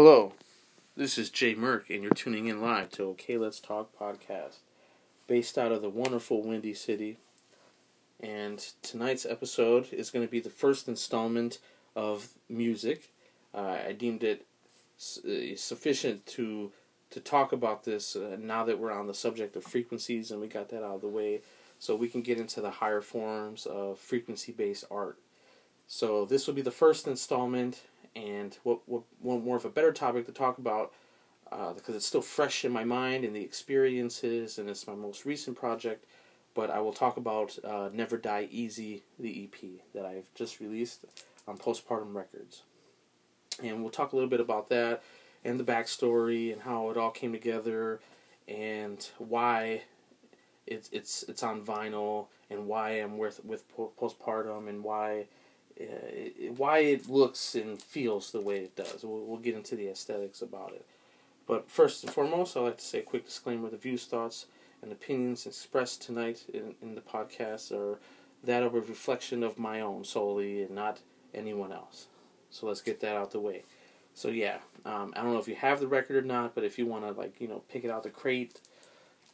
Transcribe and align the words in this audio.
Hello, 0.00 0.32
this 0.96 1.18
is 1.18 1.28
Jay 1.28 1.56
Merck, 1.56 1.90
and 1.90 2.04
you're 2.04 2.12
tuning 2.12 2.46
in 2.46 2.60
live 2.60 2.88
to 2.90 3.02
OK 3.02 3.36
Let's 3.36 3.58
Talk 3.58 3.90
podcast, 3.98 4.58
based 5.26 5.58
out 5.58 5.72
of 5.72 5.82
the 5.82 5.90
wonderful 5.90 6.40
Windy 6.40 6.72
City. 6.72 7.16
And 8.20 8.64
tonight's 8.80 9.26
episode 9.26 9.92
is 9.92 10.10
going 10.10 10.24
to 10.24 10.30
be 10.30 10.38
the 10.38 10.50
first 10.50 10.86
installment 10.86 11.58
of 11.96 12.28
music. 12.48 13.12
Uh, 13.52 13.78
I 13.88 13.92
deemed 13.92 14.22
it 14.22 14.46
uh, 15.26 15.56
sufficient 15.56 16.24
to 16.26 16.70
to 17.10 17.18
talk 17.18 17.50
about 17.50 17.82
this 17.82 18.14
uh, 18.14 18.36
now 18.38 18.62
that 18.62 18.78
we're 18.78 18.92
on 18.92 19.08
the 19.08 19.14
subject 19.14 19.56
of 19.56 19.64
frequencies 19.64 20.30
and 20.30 20.40
we 20.40 20.46
got 20.46 20.68
that 20.68 20.84
out 20.84 20.94
of 20.94 21.00
the 21.00 21.08
way, 21.08 21.40
so 21.80 21.96
we 21.96 22.08
can 22.08 22.22
get 22.22 22.38
into 22.38 22.60
the 22.60 22.70
higher 22.70 23.00
forms 23.00 23.66
of 23.66 23.98
frequency 23.98 24.52
based 24.52 24.84
art. 24.92 25.18
So 25.88 26.24
this 26.24 26.46
will 26.46 26.54
be 26.54 26.62
the 26.62 26.70
first 26.70 27.08
installment, 27.08 27.80
and 28.18 28.58
what, 28.62 28.80
what 28.86 29.02
one 29.20 29.44
more 29.44 29.56
of 29.56 29.64
a 29.64 29.70
better 29.70 29.92
topic 29.92 30.26
to 30.26 30.32
talk 30.32 30.58
about 30.58 30.92
uh, 31.50 31.72
because 31.72 31.94
it's 31.94 32.06
still 32.06 32.22
fresh 32.22 32.64
in 32.64 32.72
my 32.72 32.84
mind 32.84 33.24
and 33.24 33.34
the 33.34 33.40
experiences, 33.40 34.58
and 34.58 34.68
it's 34.68 34.86
my 34.86 34.94
most 34.94 35.24
recent 35.24 35.56
project. 35.56 36.04
But 36.54 36.70
I 36.70 36.80
will 36.80 36.92
talk 36.92 37.16
about 37.16 37.56
uh, 37.64 37.88
Never 37.92 38.18
Die 38.18 38.48
Easy, 38.50 39.02
the 39.18 39.44
EP 39.44 39.70
that 39.94 40.04
I've 40.04 40.32
just 40.34 40.60
released 40.60 41.04
on 41.46 41.56
Postpartum 41.56 42.14
Records. 42.14 42.62
And 43.62 43.80
we'll 43.80 43.90
talk 43.90 44.12
a 44.12 44.16
little 44.16 44.28
bit 44.28 44.40
about 44.40 44.68
that 44.68 45.02
and 45.44 45.58
the 45.58 45.64
backstory 45.64 46.52
and 46.52 46.62
how 46.62 46.90
it 46.90 46.96
all 46.96 47.10
came 47.10 47.32
together 47.32 48.00
and 48.46 49.08
why 49.18 49.82
it's 50.66 50.88
it's 50.92 51.22
it's 51.28 51.42
on 51.42 51.64
vinyl 51.64 52.26
and 52.50 52.66
why 52.66 52.90
I'm 52.92 53.18
with 53.18 53.44
with 53.44 53.64
postpartum 53.76 54.68
and 54.68 54.82
why 54.82 55.26
uh, 55.80 56.52
why 56.56 56.78
it 56.78 57.08
looks 57.08 57.54
and 57.54 57.80
feels 57.80 58.30
the 58.30 58.40
way 58.40 58.58
it 58.58 58.76
does. 58.76 59.04
We'll, 59.04 59.24
we'll 59.24 59.38
get 59.38 59.54
into 59.54 59.76
the 59.76 59.88
aesthetics 59.88 60.42
about 60.42 60.72
it. 60.72 60.84
But 61.46 61.70
first 61.70 62.04
and 62.04 62.12
foremost, 62.12 62.56
I'd 62.56 62.60
like 62.60 62.78
to 62.78 62.84
say 62.84 62.98
a 62.98 63.02
quick 63.02 63.24
disclaimer 63.24 63.70
the 63.70 63.76
views, 63.76 64.04
thoughts, 64.04 64.46
and 64.82 64.92
opinions 64.92 65.46
expressed 65.46 66.02
tonight 66.02 66.44
in, 66.52 66.74
in 66.82 66.94
the 66.94 67.00
podcast 67.00 67.72
are 67.72 67.98
that 68.44 68.62
of 68.62 68.74
a 68.74 68.80
reflection 68.80 69.42
of 69.42 69.58
my 69.58 69.80
own 69.80 70.04
solely 70.04 70.62
and 70.62 70.74
not 70.74 71.00
anyone 71.34 71.72
else. 71.72 72.06
So 72.50 72.66
let's 72.66 72.80
get 72.80 73.00
that 73.00 73.16
out 73.16 73.30
the 73.30 73.40
way. 73.40 73.64
So 74.14 74.28
yeah, 74.28 74.58
um, 74.84 75.12
I 75.16 75.22
don't 75.22 75.32
know 75.32 75.38
if 75.38 75.48
you 75.48 75.56
have 75.56 75.80
the 75.80 75.86
record 75.86 76.16
or 76.16 76.26
not, 76.26 76.54
but 76.54 76.64
if 76.64 76.78
you 76.78 76.86
want 76.86 77.04
to 77.04 77.12
like 77.12 77.40
you 77.40 77.48
know 77.48 77.62
pick 77.68 77.84
it 77.84 77.90
out 77.90 78.02
the 78.02 78.10
crate, 78.10 78.60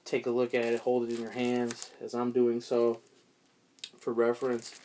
take 0.05 0.27
a 0.27 0.31
look 0.31 0.55
at 0.55 0.65
it, 0.65 0.81
hold 0.81 1.09
it 1.09 1.15
in 1.15 1.21
your 1.21 1.31
hands 1.31 1.91
as 2.03 2.15
I'm 2.15 2.33
doing 2.33 2.61
so, 2.61 3.01
for 3.99 4.13
reference. 4.13 4.79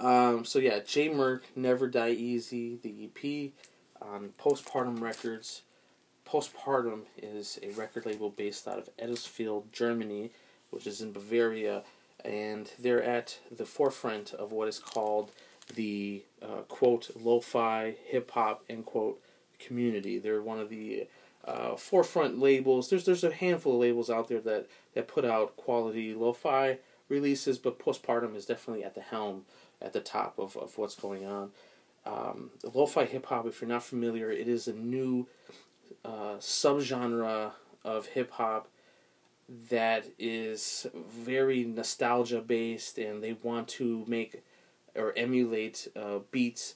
Um, 0.00 0.46
so 0.46 0.58
yeah, 0.58 0.78
J 0.78 1.10
Merck, 1.10 1.42
Never 1.54 1.86
Die 1.86 2.10
Easy, 2.10 2.78
the 2.82 3.04
EP 3.04 3.52
on 4.00 4.32
Postpartum 4.40 5.00
Records. 5.00 5.62
Postpartum 6.26 7.02
is 7.22 7.58
a 7.62 7.70
record 7.72 8.06
label 8.06 8.30
based 8.30 8.66
out 8.66 8.78
of 8.78 8.88
Eddisfield, 8.96 9.64
Germany, 9.72 10.30
which 10.70 10.86
is 10.86 11.02
in 11.02 11.12
Bavaria, 11.12 11.82
and 12.24 12.70
they're 12.78 13.02
at 13.02 13.38
the 13.50 13.66
forefront 13.66 14.32
of 14.32 14.52
what 14.52 14.68
is 14.68 14.78
called 14.78 15.32
the 15.74 16.22
uh, 16.42 16.62
quote 16.68 17.10
lo-fi 17.14 17.94
hip 18.06 18.30
hop 18.30 18.64
end 18.70 18.86
quote 18.86 19.20
community. 19.58 20.18
They're 20.18 20.42
one 20.42 20.60
of 20.60 20.70
the 20.70 21.08
uh, 21.44 21.76
forefront 21.76 22.38
labels. 22.38 22.88
There's 22.88 23.04
there's 23.04 23.24
a 23.24 23.32
handful 23.32 23.74
of 23.74 23.80
labels 23.80 24.08
out 24.08 24.28
there 24.28 24.40
that 24.40 24.66
that 24.94 25.08
put 25.08 25.26
out 25.26 25.56
quality 25.56 26.14
lo-fi 26.14 26.78
releases, 27.10 27.58
but 27.58 27.78
postpartum 27.78 28.34
is 28.34 28.46
definitely 28.46 28.84
at 28.84 28.94
the 28.94 29.02
helm 29.02 29.44
at 29.82 29.92
the 29.92 30.00
top 30.00 30.38
of, 30.38 30.56
of 30.56 30.76
what's 30.78 30.94
going 30.94 31.26
on. 31.26 31.50
Um, 32.06 32.50
lo-fi 32.74 33.04
hip 33.04 33.26
hop, 33.26 33.46
if 33.46 33.60
you're 33.60 33.68
not 33.68 33.82
familiar, 33.82 34.30
it 34.30 34.48
is 34.48 34.68
a 34.68 34.72
new 34.72 35.26
uh, 36.04 36.36
subgenre 36.38 37.52
of 37.84 38.06
hip 38.06 38.30
hop 38.32 38.68
that 39.70 40.06
is 40.18 40.86
very 40.94 41.64
nostalgia 41.64 42.40
based, 42.40 42.98
and 42.98 43.22
they 43.22 43.36
want 43.42 43.68
to 43.68 44.04
make 44.06 44.42
or 44.94 45.12
emulate 45.16 45.88
uh, 45.96 46.18
beats 46.30 46.74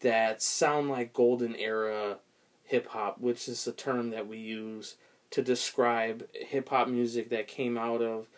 that 0.00 0.42
sound 0.42 0.88
like 0.88 1.12
golden 1.12 1.54
era 1.56 2.18
hip 2.64 2.88
hop, 2.88 3.20
which 3.20 3.48
is 3.48 3.66
a 3.66 3.72
term 3.72 4.10
that 4.10 4.26
we 4.26 4.38
use 4.38 4.96
to 5.30 5.42
describe 5.42 6.26
hip 6.32 6.68
hop 6.68 6.88
music 6.88 7.30
that 7.30 7.48
came 7.48 7.76
out 7.76 8.00
of 8.00 8.28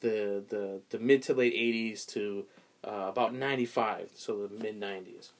the 0.00 0.42
the, 0.48 0.80
the 0.90 0.98
mid 0.98 1.22
to 1.22 1.34
late 1.34 1.54
80s 1.54 2.06
to 2.06 2.46
uh, 2.84 3.06
about 3.08 3.34
95, 3.34 4.10
so 4.14 4.46
the 4.46 4.62
mid 4.62 4.80
90s. 4.80 5.30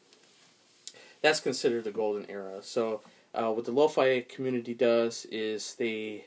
That's 1.22 1.40
considered 1.40 1.84
the 1.84 1.90
golden 1.90 2.28
era. 2.30 2.58
So, 2.62 3.00
uh, 3.34 3.50
what 3.52 3.64
the 3.64 3.72
lo 3.72 3.88
fi 3.88 4.20
community 4.20 4.74
does 4.74 5.26
is 5.26 5.74
they 5.74 6.26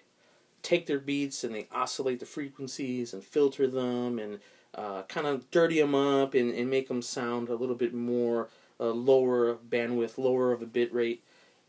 take 0.62 0.86
their 0.86 1.00
beats 1.00 1.44
and 1.44 1.56
they 1.56 1.68
oscillate 1.72 2.20
the 2.20 2.26
frequencies 2.26 3.14
and 3.14 3.24
filter 3.24 3.68
them 3.68 4.20
and 4.20 4.40
uh, 4.76 5.04
kind 5.04 5.26
of 5.26 5.50
dirty 5.52 5.80
them 5.80 5.96
up 5.96 6.34
and, 6.34 6.54
and 6.54 6.70
make 6.70 6.88
them 6.88 7.02
sound 7.02 7.50
a 7.50 7.56
little 7.56 7.76
bit 7.76 7.94
more 7.94 8.50
uh, 8.80 8.92
lower 8.92 9.56
bandwidth, 9.56 10.18
lower 10.18 10.52
of 10.52 10.62
a 10.62 10.66
bit 10.66 10.94
rate. 10.94 11.24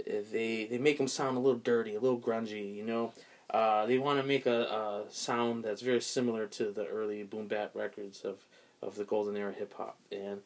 They 0.04 0.66
they 0.70 0.78
make 0.78 0.98
them 0.98 1.08
sound 1.08 1.36
a 1.36 1.40
little 1.40 1.58
dirty, 1.58 1.94
a 1.94 2.00
little 2.00 2.18
grungy, 2.18 2.74
you 2.74 2.84
know. 2.84 3.12
Uh, 3.50 3.84
they 3.86 3.98
want 3.98 4.20
to 4.20 4.26
make 4.26 4.46
a, 4.46 4.62
a, 4.62 5.04
sound 5.10 5.64
that's 5.64 5.82
very 5.82 6.00
similar 6.00 6.46
to 6.46 6.70
the 6.70 6.86
early 6.86 7.24
boom 7.24 7.48
bap 7.48 7.74
records 7.74 8.20
of 8.20 8.44
of 8.82 8.96
the 8.96 9.04
golden 9.04 9.36
era 9.36 9.52
hip 9.52 9.74
hop, 9.74 9.98
and 10.10 10.40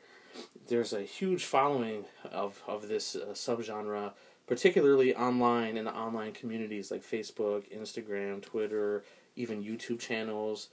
there's 0.68 0.92
a 0.92 1.02
huge 1.02 1.44
following 1.44 2.04
of 2.30 2.62
of 2.66 2.88
this 2.88 3.16
uh, 3.16 3.32
subgenre, 3.32 4.12
particularly 4.46 5.14
online 5.14 5.76
in 5.76 5.84
the 5.84 5.94
online 5.94 6.32
communities 6.32 6.90
like 6.90 7.02
Facebook, 7.02 7.72
Instagram, 7.76 8.42
Twitter, 8.42 9.04
even 9.36 9.62
YouTube 9.62 10.00
channels. 10.00 10.68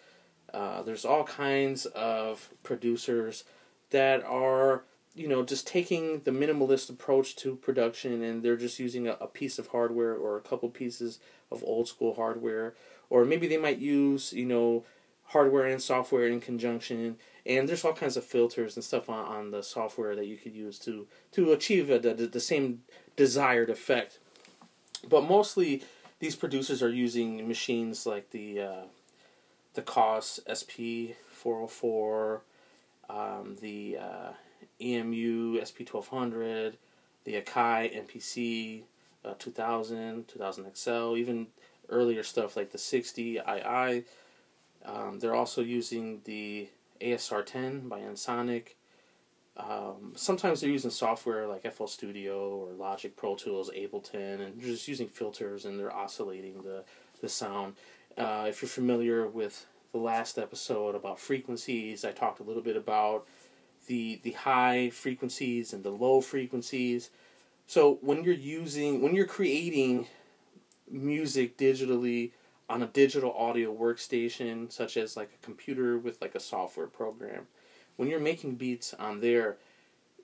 Uh, 0.53 0.81
there's 0.81 1.05
all 1.05 1.23
kinds 1.23 1.85
of 1.87 2.49
producers 2.63 3.45
that 3.91 4.23
are 4.23 4.83
you 5.15 5.27
know 5.27 5.43
just 5.43 5.67
taking 5.67 6.21
the 6.21 6.31
minimalist 6.31 6.89
approach 6.89 7.35
to 7.35 7.55
production 7.57 8.23
and 8.23 8.43
they're 8.43 8.57
just 8.57 8.79
using 8.79 9.07
a, 9.07 9.11
a, 9.21 9.27
piece 9.27 9.59
of 9.59 9.67
hardware 9.67 10.15
or 10.15 10.37
a 10.37 10.41
couple 10.41 10.69
pieces 10.69 11.19
of 11.51 11.63
old 11.63 11.87
school 11.87 12.15
hardware 12.15 12.73
or 13.09 13.25
maybe 13.25 13.47
they 13.47 13.57
might 13.57 13.77
use 13.77 14.31
you 14.31 14.45
know 14.45 14.83
hardware 15.31 15.65
and 15.65 15.81
software 15.81 16.27
in 16.27 16.39
conjunction 16.39 17.17
and 17.45 17.67
there's 17.67 17.83
all 17.83 17.93
kinds 17.93 18.17
of 18.17 18.23
filters 18.23 18.75
and 18.75 18.83
stuff 18.83 19.09
on, 19.09 19.25
on 19.25 19.51
the 19.51 19.63
software 19.63 20.15
that 20.15 20.27
you 20.27 20.37
could 20.37 20.53
use 20.53 20.77
to 20.79 21.07
to 21.31 21.51
achieve 21.51 21.89
a, 21.89 21.99
the, 21.99 22.13
the 22.13 22.39
same 22.39 22.83
desired 23.15 23.69
effect. 23.69 24.19
But 25.07 25.27
mostly 25.27 25.83
these 26.19 26.35
producers 26.35 26.83
are 26.83 26.89
using 26.89 27.47
machines 27.47 28.05
like 28.05 28.29
the 28.31 28.61
uh, 28.61 28.83
the 29.73 29.81
Boss 29.81 30.39
SP 30.45 31.15
404 31.31 32.41
um, 33.09 33.57
the 33.61 33.97
uh, 33.97 34.31
EMU 34.79 35.59
SP 35.65 35.81
1200 35.89 36.77
the 37.23 37.41
Akai 37.41 38.05
MPC 38.05 38.83
uh, 39.25 39.33
2000 39.39 40.27
2000 40.27 40.65
XL 40.75 41.15
even 41.17 41.47
earlier 41.89 42.23
stuff 42.23 42.55
like 42.55 42.71
the 42.71 42.77
60 42.77 43.39
II 43.39 44.03
um, 44.85 45.19
they're 45.19 45.35
also 45.35 45.61
using 45.61 46.21
the 46.25 46.69
ASR 46.99 47.45
10 47.45 47.87
by 47.87 47.99
Ensoniq. 47.99 48.69
Um, 49.57 50.13
sometimes 50.15 50.61
they're 50.61 50.69
using 50.69 50.91
software 50.91 51.47
like 51.47 51.71
FL 51.71 51.85
Studio 51.85 52.49
or 52.55 52.73
Logic 52.73 53.15
Pro 53.15 53.35
Tools, 53.35 53.69
Ableton, 53.75 54.41
and 54.41 54.61
just 54.61 54.87
using 54.87 55.07
filters 55.07 55.65
and 55.65 55.79
they're 55.79 55.93
oscillating 55.93 56.61
the, 56.63 56.83
the 57.21 57.29
sound. 57.29 57.75
Uh, 58.17 58.45
if 58.47 58.61
you're 58.61 58.69
familiar 58.69 59.27
with 59.27 59.65
the 59.91 59.97
last 59.97 60.37
episode 60.37 60.95
about 60.95 61.19
frequencies, 61.19 62.05
I 62.05 62.11
talked 62.11 62.39
a 62.39 62.43
little 62.43 62.61
bit 62.61 62.77
about 62.77 63.27
the 63.87 64.19
the 64.23 64.31
high 64.31 64.89
frequencies 64.89 65.73
and 65.73 65.83
the 65.83 65.89
low 65.89 66.21
frequencies. 66.21 67.09
So 67.67 67.99
when 68.01 68.23
you're 68.23 68.33
using 68.33 69.01
when 69.01 69.15
you're 69.15 69.25
creating 69.25 70.07
music 70.89 71.57
digitally 71.57 72.31
on 72.71 72.81
a 72.81 72.87
digital 72.87 73.33
audio 73.33 73.75
workstation, 73.75 74.71
such 74.71 74.95
as 74.95 75.17
like 75.17 75.29
a 75.33 75.45
computer 75.45 75.97
with 75.97 76.21
like 76.21 76.35
a 76.35 76.39
software 76.39 76.87
program, 76.87 77.47
when 77.97 78.07
you're 78.07 78.19
making 78.19 78.55
beats 78.55 78.93
on 78.93 79.19
there, 79.19 79.57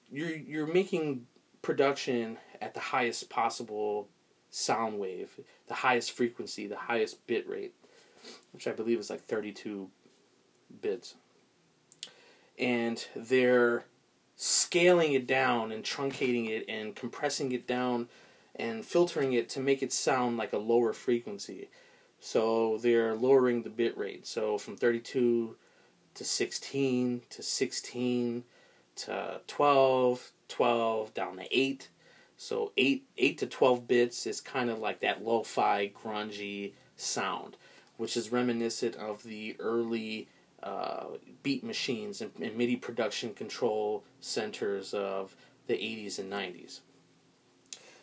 you're 0.09 0.35
you're 0.35 0.67
making 0.67 1.27
production 1.61 2.37
at 2.61 2.73
the 2.73 2.79
highest 2.79 3.29
possible 3.29 4.07
sound 4.49 4.97
wave, 4.97 5.39
the 5.67 5.73
highest 5.73 6.11
frequency, 6.11 6.67
the 6.67 6.77
highest 6.77 7.27
bit 7.27 7.47
rate, 7.49 7.73
which 8.53 8.67
I 8.67 8.71
believe 8.71 8.99
is 8.99 9.09
like 9.09 9.21
32 9.21 9.89
bits. 10.81 11.15
And 12.57 13.05
they're 13.15 13.83
scaling 14.37 15.13
it 15.13 15.27
down 15.27 15.71
and 15.71 15.83
truncating 15.83 16.49
it 16.49 16.65
and 16.69 16.95
compressing 16.95 17.51
it 17.51 17.67
down 17.67 18.07
and 18.55 18.85
filtering 18.85 19.33
it 19.33 19.49
to 19.49 19.59
make 19.59 19.83
it 19.83 19.91
sound 19.91 20.37
like 20.37 20.53
a 20.53 20.57
lower 20.57 20.93
frequency. 20.93 21.69
So 22.19 22.77
they're 22.81 23.15
lowering 23.15 23.63
the 23.63 23.69
bit 23.69 23.97
rate. 23.97 24.25
So 24.25 24.57
from 24.57 24.77
32 24.77 25.55
to 26.15 26.23
16 26.23 27.21
to 27.29 27.43
16 27.43 28.43
to 28.95 29.41
12, 29.47 30.31
12 30.47 31.13
down 31.13 31.37
to 31.37 31.57
8 31.57 31.89
So 32.37 32.71
eight 32.77 33.05
eight 33.17 33.37
to 33.39 33.47
twelve 33.47 33.87
bits 33.87 34.27
is 34.27 34.41
kind 34.41 34.69
of 34.69 34.79
like 34.79 34.99
that 34.99 35.23
lo-fi 35.23 35.89
grungy 35.89 36.73
sound, 36.95 37.57
which 37.97 38.15
is 38.15 38.31
reminiscent 38.31 38.95
of 38.95 39.23
the 39.23 39.55
early 39.59 40.27
uh, 40.61 41.05
beat 41.43 41.63
machines 41.63 42.21
and, 42.21 42.31
and 42.41 42.55
MIDI 42.55 42.75
production 42.75 43.33
control 43.33 44.03
centers 44.19 44.93
of 44.93 45.35
the 45.67 45.73
80s 45.73 46.19
and 46.19 46.31
90s. 46.31 46.79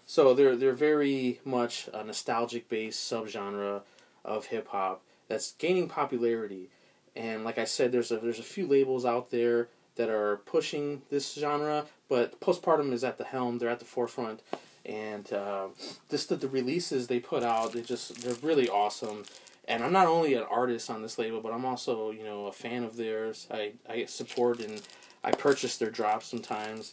So 0.07 0.35
they're 0.35 0.57
they're 0.57 0.73
very 0.73 1.41
much 1.45 1.89
a 1.93 2.05
nostalgic 2.05 2.69
based 2.69 3.11
subgenre 3.11 3.83
of 4.25 4.47
hip 4.47 4.69
hop 4.69 5.03
that's 5.29 5.53
gaining 5.53 5.89
popularity. 5.89 6.71
And 7.17 7.45
like 7.45 7.59
I 7.59 7.65
said, 7.65 7.93
there's 7.93 8.11
a 8.11 8.17
there's 8.17 8.39
a 8.39 8.45
few 8.45 8.67
labels 8.67 9.05
out 9.05 9.31
there 9.31 9.69
that 9.97 10.09
are 10.09 10.39
pushing 10.39 11.03
this 11.11 11.35
genre, 11.35 11.87
but 12.09 12.41
postpartum 12.41 12.93
is 12.93 13.05
at 13.05 13.19
the 13.19 13.25
helm. 13.25 13.59
They're 13.59 13.69
at 13.69 13.79
the 13.79 13.85
forefront, 13.85 14.43
and 14.85 15.33
uh, 15.33 15.69
just 16.11 16.29
the, 16.29 16.37
the 16.37 16.49
releases 16.49 17.07
they 17.07 17.21
put 17.21 17.43
out, 17.43 17.73
they 17.73 17.83
just 17.83 18.23
they're 18.23 18.35
really 18.43 18.69
awesome. 18.69 19.25
And 19.67 19.83
I'm 19.83 19.93
not 19.93 20.07
only 20.07 20.35
an 20.35 20.43
artist 20.51 20.91
on 20.91 21.01
this 21.01 21.19
label, 21.19 21.41
but 21.41 21.53
I'm 21.53 21.65
also 21.65 22.11
you 22.11 22.25
know 22.25 22.47
a 22.47 22.53
fan 22.53 22.83
of 22.83 22.97
theirs. 22.97 23.47
I 23.51 23.73
I 23.89 24.07
support 24.07 24.61
and 24.61 24.83
I 25.23 25.31
purchase 25.31 25.79
their 25.79 25.91
drops 25.91 26.27
sometimes, 26.27 26.93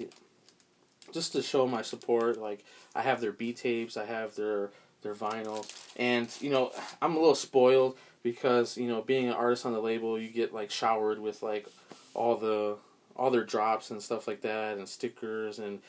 just 1.11 1.33
to 1.33 1.41
show 1.41 1.67
my 1.67 1.81
support. 1.81 2.39
Like 2.39 2.63
I 2.93 3.01
have 3.01 3.21
their 3.21 3.33
B 3.33 3.53
tapes, 3.53 3.97
I 3.97 4.05
have 4.05 4.35
their 4.35 4.69
their 5.01 5.15
vinyl, 5.15 5.65
and 5.97 6.29
you 6.39 6.49
know 6.49 6.71
I'm 7.01 7.15
a 7.15 7.19
little 7.19 7.35
spoiled 7.35 7.97
because 8.23 8.77
you 8.77 8.87
know 8.87 9.01
being 9.01 9.27
an 9.27 9.33
artist 9.33 9.65
on 9.65 9.73
the 9.73 9.81
label, 9.81 10.19
you 10.19 10.29
get 10.29 10.53
like 10.53 10.71
showered 10.71 11.19
with 11.19 11.41
like 11.43 11.67
all 12.13 12.37
the 12.37 12.77
all 13.15 13.31
their 13.31 13.43
drops 13.43 13.91
and 13.91 14.01
stuff 14.01 14.27
like 14.27 14.41
that, 14.41 14.77
and 14.77 14.87
stickers 14.87 15.59
and 15.59 15.79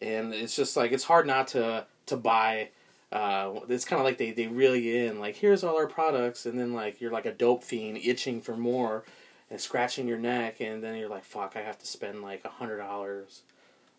and 0.00 0.32
it's 0.34 0.56
just 0.56 0.76
like 0.76 0.92
it's 0.92 1.04
hard 1.04 1.26
not 1.26 1.48
to 1.48 1.86
to 2.06 2.16
buy. 2.16 2.70
Uh, 3.12 3.58
it's 3.68 3.84
kind 3.84 3.98
of 3.98 4.06
like 4.06 4.18
they 4.18 4.30
they 4.30 4.44
you 4.44 4.96
in, 5.06 5.18
like 5.18 5.34
here's 5.34 5.64
all 5.64 5.76
our 5.76 5.88
products, 5.88 6.46
and 6.46 6.58
then 6.58 6.72
like 6.72 7.00
you're 7.00 7.10
like 7.10 7.26
a 7.26 7.32
dope 7.32 7.64
fiend 7.64 7.98
itching 7.98 8.40
for 8.40 8.56
more, 8.56 9.04
and 9.50 9.60
scratching 9.60 10.06
your 10.06 10.18
neck, 10.18 10.60
and 10.60 10.82
then 10.82 10.96
you're 10.96 11.08
like, 11.08 11.24
fuck, 11.24 11.54
I 11.56 11.62
have 11.62 11.78
to 11.80 11.86
spend 11.86 12.22
like 12.22 12.44
a 12.44 12.48
hundred 12.48 12.78
dollars 12.78 13.42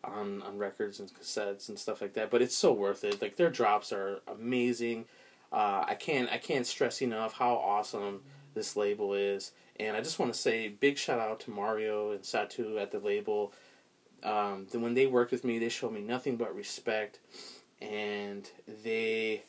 on 0.03 0.41
on 0.43 0.57
records 0.57 0.99
and 0.99 1.13
cassettes 1.13 1.69
and 1.69 1.77
stuff 1.77 2.01
like 2.01 2.13
that. 2.13 2.29
But 2.29 2.41
it's 2.41 2.55
so 2.55 2.73
worth 2.73 3.03
it. 3.03 3.21
Like 3.21 3.35
their 3.35 3.49
drops 3.49 3.91
are 3.91 4.19
amazing. 4.27 5.05
Uh, 5.51 5.83
I 5.87 5.95
can't 5.95 6.29
I 6.31 6.37
can't 6.37 6.65
stress 6.65 7.01
enough 7.01 7.33
how 7.33 7.55
awesome 7.55 8.21
this 8.53 8.75
label 8.75 9.13
is. 9.13 9.51
And 9.79 9.95
I 9.97 10.01
just 10.01 10.19
want 10.19 10.33
to 10.33 10.39
say 10.39 10.67
big 10.69 10.97
shout 10.97 11.19
out 11.19 11.39
to 11.41 11.51
Mario 11.51 12.11
and 12.11 12.21
Satu 12.21 12.81
at 12.81 12.91
the 12.91 12.99
label. 12.99 13.53
Um, 14.23 14.67
when 14.73 14.93
they 14.93 15.07
worked 15.07 15.31
with 15.31 15.43
me, 15.43 15.57
they 15.57 15.69
showed 15.69 15.93
me 15.93 16.01
nothing 16.01 16.37
but 16.37 16.55
respect, 16.55 17.19
and 17.81 18.47
they 18.83 19.43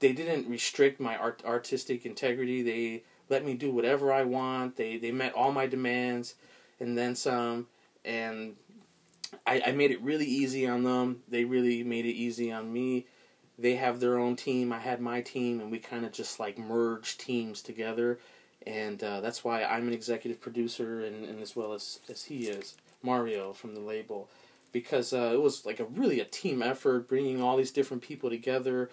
they 0.00 0.12
didn't 0.12 0.48
restrict 0.48 1.00
my 1.00 1.16
art, 1.16 1.42
artistic 1.44 2.04
integrity. 2.04 2.62
They 2.62 3.04
let 3.28 3.44
me 3.44 3.54
do 3.54 3.70
whatever 3.70 4.12
I 4.12 4.24
want. 4.24 4.76
They 4.76 4.96
they 4.96 5.12
met 5.12 5.34
all 5.34 5.52
my 5.52 5.66
demands, 5.66 6.34
and 6.80 6.98
then 6.98 7.14
some. 7.14 7.68
And 8.04 8.54
I, 9.46 9.62
I 9.66 9.72
made 9.72 9.90
it 9.90 10.02
really 10.02 10.26
easy 10.26 10.66
on 10.66 10.82
them. 10.82 11.22
They 11.28 11.44
really 11.44 11.82
made 11.82 12.06
it 12.06 12.14
easy 12.14 12.52
on 12.52 12.72
me. 12.72 13.06
They 13.58 13.76
have 13.76 14.00
their 14.00 14.18
own 14.18 14.36
team. 14.36 14.72
I 14.72 14.78
had 14.78 15.00
my 15.00 15.20
team, 15.20 15.60
and 15.60 15.70
we 15.70 15.78
kind 15.78 16.04
of 16.04 16.12
just 16.12 16.38
like 16.38 16.58
merged 16.58 17.20
teams 17.20 17.62
together. 17.62 18.18
And 18.66 19.02
uh, 19.02 19.20
that's 19.20 19.44
why 19.44 19.64
I'm 19.64 19.86
an 19.86 19.94
executive 19.94 20.40
producer, 20.40 21.04
and, 21.04 21.24
and 21.24 21.40
as 21.40 21.54
well 21.56 21.72
as, 21.72 22.00
as 22.08 22.24
he 22.24 22.48
is, 22.48 22.76
Mario 23.02 23.52
from 23.52 23.74
the 23.74 23.80
label. 23.80 24.28
Because 24.72 25.12
uh, 25.12 25.30
it 25.32 25.40
was 25.40 25.64
like 25.64 25.80
a 25.80 25.84
really 25.84 26.20
a 26.20 26.24
team 26.24 26.62
effort, 26.62 27.08
bringing 27.08 27.40
all 27.40 27.56
these 27.56 27.70
different 27.70 28.02
people 28.02 28.28
together 28.28 28.90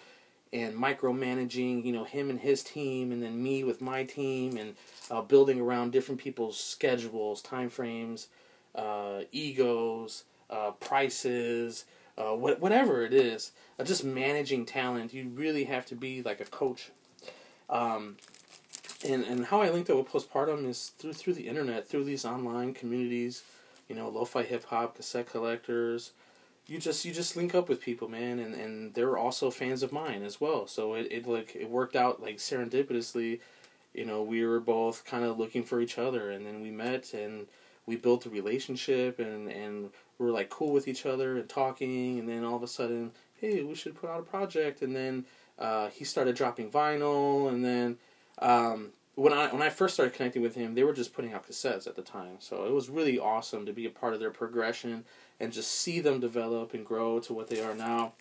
and 0.53 0.75
micromanaging, 0.75 1.83
you 1.83 1.91
know, 1.91 2.03
him 2.03 2.29
and 2.29 2.39
his 2.39 2.63
team, 2.63 3.11
and 3.11 3.23
then 3.23 3.41
me 3.41 3.63
with 3.63 3.81
my 3.81 4.03
team, 4.03 4.55
and 4.55 4.75
uh, 5.09 5.21
building 5.21 5.59
around 5.59 5.91
different 5.91 6.21
people's 6.21 6.59
schedules, 6.59 7.41
time 7.41 7.69
frames, 7.69 8.27
uh, 8.75 9.21
egos, 9.31 10.23
uh, 10.49 10.71
prices, 10.71 11.85
uh, 12.17 12.31
wh- 12.31 12.61
whatever 12.61 13.03
it 13.03 13.13
is. 13.13 13.51
Uh, 13.79 13.83
just 13.83 14.03
managing 14.03 14.65
talent, 14.65 15.13
you 15.13 15.29
really 15.29 15.65
have 15.65 15.85
to 15.87 15.95
be 15.95 16.21
like 16.21 16.39
a 16.39 16.45
coach. 16.45 16.91
Um, 17.69 18.17
and 19.05 19.23
and 19.23 19.45
how 19.45 19.61
I 19.61 19.69
linked 19.69 19.89
up 19.89 19.97
with 19.97 20.07
postpartum 20.07 20.67
is 20.67 20.89
through 20.97 21.13
through 21.13 21.33
the 21.33 21.47
internet, 21.47 21.87
through 21.87 22.05
these 22.05 22.25
online 22.25 22.73
communities, 22.73 23.43
you 23.87 23.95
know, 23.95 24.09
lo-fi 24.09 24.43
hip 24.43 24.65
hop, 24.65 24.95
cassette 24.95 25.29
collectors. 25.29 26.11
You 26.67 26.77
just 26.79 27.03
you 27.03 27.11
just 27.13 27.35
link 27.35 27.53
up 27.53 27.67
with 27.67 27.81
people, 27.81 28.07
man, 28.07 28.39
and, 28.39 28.53
and 28.53 28.93
they're 28.93 29.17
also 29.17 29.51
fans 29.51 29.83
of 29.83 29.91
mine 29.91 30.23
as 30.23 30.39
well. 30.39 30.67
So 30.67 30.93
it, 30.93 31.07
it 31.11 31.27
like 31.27 31.55
it 31.55 31.69
worked 31.69 31.95
out 31.95 32.21
like 32.21 32.37
serendipitously. 32.37 33.39
You 33.93 34.05
know, 34.05 34.23
we 34.23 34.45
were 34.45 34.59
both 34.59 35.05
kind 35.05 35.23
of 35.23 35.37
looking 35.37 35.63
for 35.63 35.81
each 35.81 35.97
other, 35.97 36.31
and 36.31 36.45
then 36.45 36.61
we 36.61 36.71
met 36.71 37.13
and 37.13 37.47
we 37.85 37.95
built 37.95 38.25
a 38.25 38.29
relationship 38.29 39.19
and 39.19 39.49
and 39.49 39.89
we 40.17 40.25
were 40.25 40.31
like 40.31 40.49
cool 40.49 40.71
with 40.71 40.87
each 40.87 41.05
other 41.05 41.37
and 41.37 41.49
talking 41.49 42.19
and 42.19 42.27
then 42.27 42.43
all 42.43 42.55
of 42.55 42.63
a 42.63 42.67
sudden 42.67 43.11
hey 43.39 43.63
we 43.63 43.75
should 43.75 43.95
put 43.95 44.09
out 44.09 44.19
a 44.19 44.23
project. 44.23 44.81
And 44.81 44.95
then 44.95 45.25
uh, 45.59 45.89
he 45.89 46.03
started 46.03 46.35
dropping 46.35 46.71
vinyl 46.71 47.49
and 47.49 47.63
then 47.63 47.97
um, 48.39 48.89
when 49.15 49.33
I 49.33 49.47
when 49.51 49.61
I 49.61 49.69
first 49.69 49.93
started 49.93 50.15
connecting 50.15 50.41
with 50.41 50.55
him 50.55 50.75
they 50.75 50.83
were 50.83 50.93
just 50.93 51.13
putting 51.13 51.33
out 51.33 51.47
cassettes 51.47 51.87
at 51.87 51.95
the 51.95 52.01
time. 52.01 52.37
So 52.39 52.65
it 52.65 52.71
was 52.71 52.89
really 52.89 53.19
awesome 53.19 53.65
to 53.65 53.73
be 53.73 53.85
a 53.85 53.91
part 53.91 54.13
of 54.13 54.19
their 54.19 54.31
progression 54.31 55.05
and 55.39 55.51
just 55.51 55.71
see 55.71 55.99
them 55.99 56.19
develop 56.19 56.73
and 56.73 56.85
grow 56.85 57.19
to 57.19 57.33
what 57.33 57.49
they 57.49 57.61
are 57.61 57.75
now. 57.75 58.13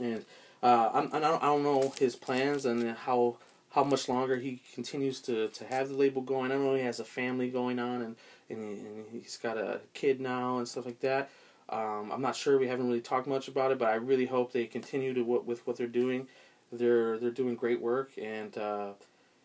And 0.00 0.24
uh, 0.62 0.90
I'm, 0.92 1.10
I 1.12 1.20
don't 1.20 1.42
I 1.42 1.46
don't 1.46 1.62
know 1.62 1.92
his 1.98 2.16
plans 2.16 2.64
and 2.64 2.96
how 2.96 3.36
how 3.70 3.84
much 3.84 4.08
longer 4.08 4.36
he 4.36 4.60
continues 4.74 5.20
to, 5.20 5.48
to 5.48 5.64
have 5.64 5.88
the 5.88 5.94
label 5.94 6.22
going. 6.22 6.50
I 6.50 6.56
know 6.56 6.74
he 6.74 6.82
has 6.82 6.98
a 7.00 7.04
family 7.04 7.48
going 7.48 7.78
on 7.78 8.02
and 8.02 8.16
and, 8.50 9.06
he, 9.12 9.20
he's 9.20 9.36
got 9.36 9.56
a 9.56 9.80
kid 9.94 10.20
now 10.20 10.58
and 10.58 10.68
stuff 10.68 10.86
like 10.86 11.00
that. 11.00 11.30
Um, 11.68 12.10
I'm 12.12 12.20
not 12.20 12.34
sure. 12.36 12.58
We 12.58 12.66
haven't 12.66 12.88
really 12.88 13.00
talked 13.00 13.26
much 13.26 13.48
about 13.48 13.70
it, 13.70 13.78
but 13.78 13.88
I 13.88 13.94
really 13.94 14.26
hope 14.26 14.52
they 14.52 14.66
continue 14.66 15.14
to 15.14 15.22
what 15.22 15.46
with 15.46 15.66
what 15.66 15.76
they're 15.76 15.86
doing. 15.86 16.26
They're 16.72 17.18
they're 17.18 17.30
doing 17.30 17.54
great 17.54 17.80
work, 17.80 18.12
and 18.20 18.56
uh, 18.58 18.92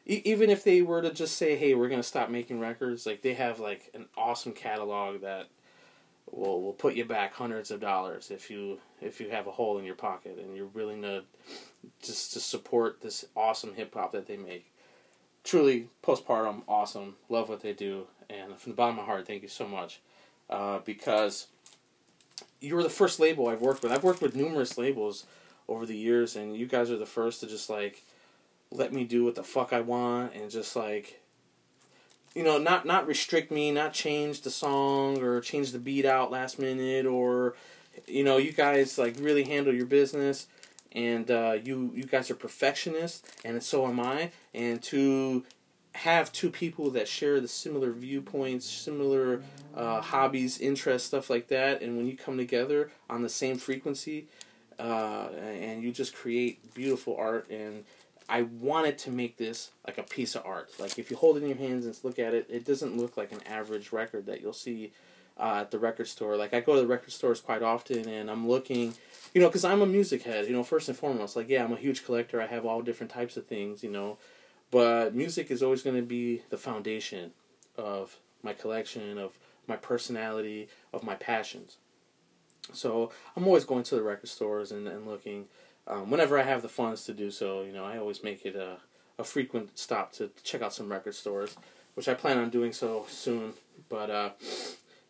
e- 0.06 0.22
even 0.25 0.50
if 0.50 0.63
they 0.63 0.81
were 0.81 1.02
to 1.02 1.12
just 1.12 1.38
say, 1.38 1.56
"Hey, 1.56 1.75
we're 1.75 1.90
gonna 1.90 2.04
stop 2.04 2.30
making 2.30 2.60
records," 2.60 3.06
like 3.06 3.22
they 3.22 3.36
have 3.36 3.60
like 3.60 3.92
an 3.94 4.07
awesome 4.18 4.54
catalog 4.54 5.22
that 5.22 5.48
will 6.31 6.62
will 6.62 6.74
put 6.74 6.96
you 6.96 7.06
back 7.06 7.34
hundreds 7.34 7.72
of 7.72 7.80
dollars 7.80 8.31
if 8.31 8.50
you 8.50 8.80
if 9.02 9.22
you 9.22 9.30
have 9.30 9.48
a 9.48 9.52
hole 9.52 9.78
in 9.78 9.86
your 9.86 9.96
pocket 9.96 10.38
and 10.40 10.56
you're 10.56 10.66
willing 10.68 11.02
to 11.04 11.24
just 12.02 12.34
to 12.34 12.40
support 12.40 13.02
this 13.02 13.26
awesome 13.35 13.74
hip 13.76 13.94
hop 13.94 14.12
that 14.12 14.28
they 14.28 14.38
make. 14.38 14.71
Truly, 15.45 15.87
postpartum, 16.04 16.64
awesome. 16.68 17.16
Love 17.30 17.47
what 17.47 17.61
they 17.61 17.71
do 17.71 18.07
and 18.30 18.57
from 18.57 18.71
the 18.71 18.75
bottom 18.75 18.97
of 18.97 19.06
my 19.06 19.11
heart, 19.11 19.28
thank 19.28 19.42
you 19.42 19.47
so 19.47 19.68
much, 19.68 19.99
uh, 20.49 20.80
because 20.80 21.47
you 22.59 22.75
were 22.75 22.83
the 22.83 22.90
first 22.90 23.19
label 23.19 23.47
I've 23.47 23.61
worked 23.61 23.83
with. 23.83 23.92
I've 23.92 24.04
worked 24.04 24.21
with 24.21 24.35
numerous 24.35 24.78
labels 24.78 25.25
over 25.68 25.85
the 25.85 25.97
years, 25.97 26.35
and 26.35 26.56
you 26.56 26.66
guys 26.66 26.92
are 26.92 26.97
the 26.97 27.06
first 27.06 27.42
to 27.42 27.47
just 27.47 27.69
like 27.69 28.04
let 28.71 28.92
me 28.92 29.04
do 29.04 29.23
what 29.23 29.35
the 29.35 29.44
fuck 29.44 29.71
I 29.71 29.80
want 29.80 30.33
and 30.33 30.49
just 30.49 30.75
like 30.75 31.21
you 32.33 32.44
know 32.44 32.57
not 32.57 32.85
not 32.85 33.07
restrict 33.07 33.52
me, 33.52 33.71
not 33.71 33.94
change 33.94 34.42
the 34.42 34.49
song 34.49 35.21
or 35.21 35.40
change 35.42 35.71
the 35.71 35.80
beat 35.80 36.06
out 36.06 36.31
last 36.31 36.59
minute 36.59 37.06
or 37.06 37.56
you 38.07 38.23
know 38.23 38.37
you 38.37 38.52
guys 38.52 38.97
like 38.97 39.16
really 39.19 39.44
handle 39.44 39.73
your 39.73 39.85
business 39.85 40.47
and 40.95 41.30
uh, 41.30 41.57
you 41.64 41.92
you 41.94 42.06
guys 42.06 42.31
are 42.31 42.35
perfectionists 42.35 43.30
and 43.44 43.61
so 43.61 43.85
am 43.85 43.99
I 43.99 44.31
and 44.54 44.81
to 44.83 45.44
have 45.95 46.31
two 46.31 46.49
people 46.49 46.90
that 46.92 47.07
share 47.07 47.40
the 47.40 47.47
similar 47.47 47.92
viewpoints, 47.92 48.66
similar 48.66 49.42
uh, 49.75 50.02
hobbies, 50.02 50.59
interests, 50.59 51.07
stuff 51.07 51.30
like 51.30 51.47
that, 51.47 51.81
and 51.81 51.95
when 51.95 52.06
you 52.06 52.18
come 52.18 52.37
together 52.37 52.92
on 53.09 53.21
the 53.21 53.30
same 53.30 53.57
frequency, 53.57 54.28
uh, 54.78 55.30
and 55.40 55.81
you 55.81 55.92
just 55.92 56.14
create 56.14 56.73
beautiful 56.73 57.16
art, 57.18 57.49
and 57.49 57.85
I 58.28 58.42
wanted 58.42 58.97
to 58.99 59.11
make 59.11 59.37
this 59.37 59.71
like 59.87 59.97
a 59.97 60.04
piece 60.04 60.35
of 60.35 60.45
art. 60.45 60.71
Like 60.80 60.99
if 60.99 61.09
you 61.09 61.18
hold 61.18 61.37
it 61.37 61.44
in 61.44 61.49
your 61.49 61.57
hands 61.57 61.85
and 61.85 61.97
look 62.04 62.19
at 62.19 62.33
it, 62.33 62.47
it 62.49 62.66
doesn't 62.66 62.97
look 62.97 63.16
like 63.16 63.31
an 63.31 63.42
average 63.47 63.92
record 63.92 64.25
that 64.25 64.42
you'll 64.42 64.54
see 64.54 64.92
uh, 65.37 65.59
at 65.61 65.71
the 65.71 65.80
record 65.80 66.07
store. 66.07 66.37
Like 66.37 66.54
I 66.54 66.59
go 66.59 66.75
to 66.75 66.81
the 66.81 66.87
record 66.87 67.11
stores 67.11 67.42
quite 67.42 67.61
often, 67.61 68.07
and 68.07 68.30
I'm 68.30 68.47
looking, 68.47 68.94
you 69.33 69.42
know, 69.42 69.47
because 69.47 69.65
I'm 69.65 69.81
a 69.81 69.85
music 69.85 70.23
head. 70.23 70.45
You 70.45 70.54
know, 70.54 70.63
first 70.63 70.89
and 70.89 70.97
foremost, 70.97 71.35
like 71.35 71.49
yeah, 71.49 71.63
I'm 71.63 71.73
a 71.73 71.77
huge 71.77 72.06
collector. 72.06 72.42
I 72.42 72.47
have 72.47 72.65
all 72.65 72.81
different 72.81 73.11
types 73.11 73.37
of 73.37 73.45
things. 73.45 73.83
You 73.83 73.92
know 73.92 74.18
but 74.71 75.15
music 75.15 75.51
is 75.51 75.63
always 75.63 75.83
going 75.83 75.95
to 75.95 76.01
be 76.01 76.42
the 76.49 76.57
foundation 76.57 77.31
of 77.77 78.18
my 78.44 78.54
collection, 78.54 79.18
of 79.18 79.37
my 79.68 79.75
personality, 79.75 80.68
of 80.94 81.04
my 81.04 81.15
passions. 81.15 81.77
So 82.73 83.11
I'm 83.35 83.45
always 83.45 83.63
going 83.63 83.83
to 83.83 83.95
the 83.95 84.04
record 84.04 84.27
stores 84.27 84.71
and, 84.71 84.87
and 84.87 85.07
looking. 85.07 85.45
Um, 85.87 86.09
whenever 86.09 86.37
I 86.37 86.44
have 86.44 86.61
the 86.61 86.69
funds 86.69 87.06
to 87.06 87.13
do 87.13 87.30
so, 87.30 87.61
you 87.61 87.71
know, 87.71 87.85
I 87.85 87.97
always 87.97 88.23
make 88.23 88.45
it 88.45 88.56
a, 88.56 88.77
a 89.19 89.23
frequent 89.23 89.77
stop 89.77 90.11
to 90.13 90.31
check 90.44 90.61
out 90.61 90.73
some 90.73 90.92
record 90.92 91.15
stores, 91.15 91.56
which 91.94 92.09
I 92.09 92.13
plan 92.13 92.37
on 92.37 92.49
doing 92.49 92.73
so 92.73 93.06
soon. 93.07 93.54
But 93.87 94.09
uh, 94.09 94.30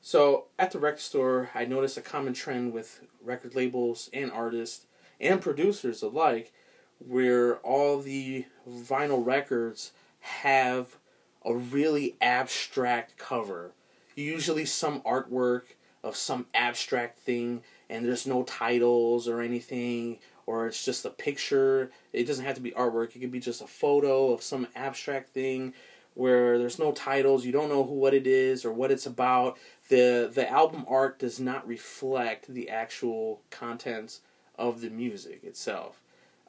So 0.06 0.46
at 0.60 0.70
the 0.70 0.78
record 0.78 1.00
store, 1.00 1.50
I 1.56 1.66
noticed 1.66 1.98
a 1.98 2.02
common 2.02 2.36
trend 2.36 2.74
with 2.74 3.02
record 3.24 3.56
labels 3.56 4.08
and 4.14 4.32
artists 4.32 4.86
and 5.20 5.42
producers 5.42 6.04
alike, 6.04 6.54
where 7.00 7.56
all 7.62 8.02
the 8.02 8.46
vinyl 8.70 9.26
records 9.26 9.94
have 10.20 10.98
a 11.44 11.56
really 11.56 12.18
abstract 12.22 13.18
cover. 13.18 13.72
Usually, 14.16 14.64
some 14.64 15.02
artwork 15.02 15.74
of 16.04 16.16
some 16.16 16.46
abstract 16.54 17.18
thing, 17.18 17.64
and 17.90 18.06
there's 18.06 18.28
no 18.28 18.44
titles 18.44 19.28
or 19.28 19.42
anything, 19.42 20.20
or 20.46 20.68
it's 20.68 20.86
just 20.86 21.06
a 21.06 21.10
picture. 21.10 21.90
It 22.14 22.28
doesn't 22.28 22.46
have 22.46 22.58
to 22.58 22.62
be 22.62 22.70
artwork, 22.74 23.16
it 23.16 23.22
could 23.22 23.32
be 23.32 23.40
just 23.40 23.64
a 23.64 23.68
photo 23.68 24.32
of 24.32 24.44
some 24.44 24.68
abstract 24.76 25.30
thing 25.30 25.74
where 26.16 26.58
there's 26.58 26.80
no 26.80 26.92
titles, 26.92 27.46
you 27.46 27.52
don't 27.52 27.70
know 27.70 27.84
who 27.84 27.94
what 27.94 28.14
it 28.14 28.26
is 28.26 28.66
or 28.66 28.72
what 28.72 28.92
it's 28.92 29.06
about. 29.06 29.58
The 29.90 30.30
the 30.34 30.50
album 30.50 30.86
art 30.88 31.20
does 31.20 31.40
not 31.40 31.68
reflect 31.68 32.48
the 32.48 32.70
actual 32.70 33.42
contents 33.52 34.22
of 34.58 34.82
the 34.82 34.90
music 34.90 35.44
itself. 35.44 36.02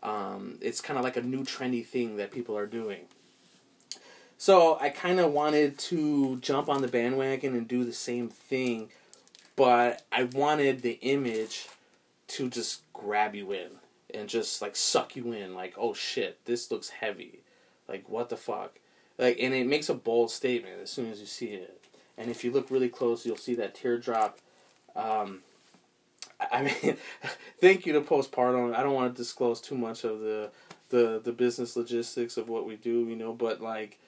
Um, 0.03 0.59
it's 0.61 0.81
kind 0.81 0.99
of 0.99 1.05
like 1.05 1.17
a 1.17 1.23
new 1.23 1.43
trendy 1.43 1.85
thing 1.85 2.17
that 2.17 2.31
people 2.31 2.57
are 2.57 2.67
doing. 2.67 3.03
So 4.39 4.79
I 4.81 4.91
kind 4.91 5.19
of 5.19 5.33
wanted 5.33 5.79
to 5.79 6.39
jump 6.39 6.69
on 6.69 6.83
the 6.83 6.89
bandwagon 6.89 7.55
and 7.55 7.67
do 7.67 7.85
the 7.85 7.93
same 7.93 8.29
thing, 8.29 8.91
but 9.57 10.03
I 10.13 10.25
wanted 10.25 10.83
the 10.83 10.99
image 11.01 11.69
to 12.29 12.49
just 12.49 12.83
grab 12.93 13.35
you 13.35 13.53
in 13.53 13.71
and 14.13 14.29
just 14.29 14.63
like 14.63 14.77
suck 14.77 15.17
you 15.17 15.33
in 15.33 15.55
like 15.55 15.75
oh 15.77 15.95
shit 15.95 16.45
this 16.45 16.71
looks 16.71 16.89
heavy 16.89 17.41
like 17.89 18.09
what 18.09 18.29
the 18.29 18.37
fuck 18.37 18.79
like 19.19 19.39
and 19.41 19.55
it 19.55 19.67
makes 19.67 19.89
a 19.89 19.95
bold 19.95 20.31
statement 20.31 20.81
as 20.83 20.91
soon 20.91 21.11
as 21.11 21.21
you 21.21 21.27
see 21.27 21.49
it. 21.49 21.85
And 22.19 22.31
if 22.31 22.45
you 22.45 22.51
look 22.51 22.71
really 22.71 22.89
close 22.89 23.27
you'll 23.27 23.37
see 23.37 23.55
that 23.57 23.75
teardrop 23.75 24.39
um, 24.95 25.41
i 26.51 26.63
mean 26.63 26.97
thank 27.61 27.87
you 27.87 27.93
to 27.93 28.01
postpartum. 28.01 28.75
I 28.75 28.83
don't 28.83 28.95
want 28.95 29.15
to 29.15 29.23
disclose 29.23 29.61
too 29.61 29.77
much 29.77 30.05
of 30.05 30.21
the 30.21 30.51
the 30.89 31.21
the 31.23 31.33
business 31.33 31.77
logistics 31.77 32.37
of 32.37 32.49
what 32.49 32.67
we 32.67 32.77
do 32.77 33.07
you 33.09 33.17
know 33.17 33.33
but 33.33 33.61
like 33.61 33.99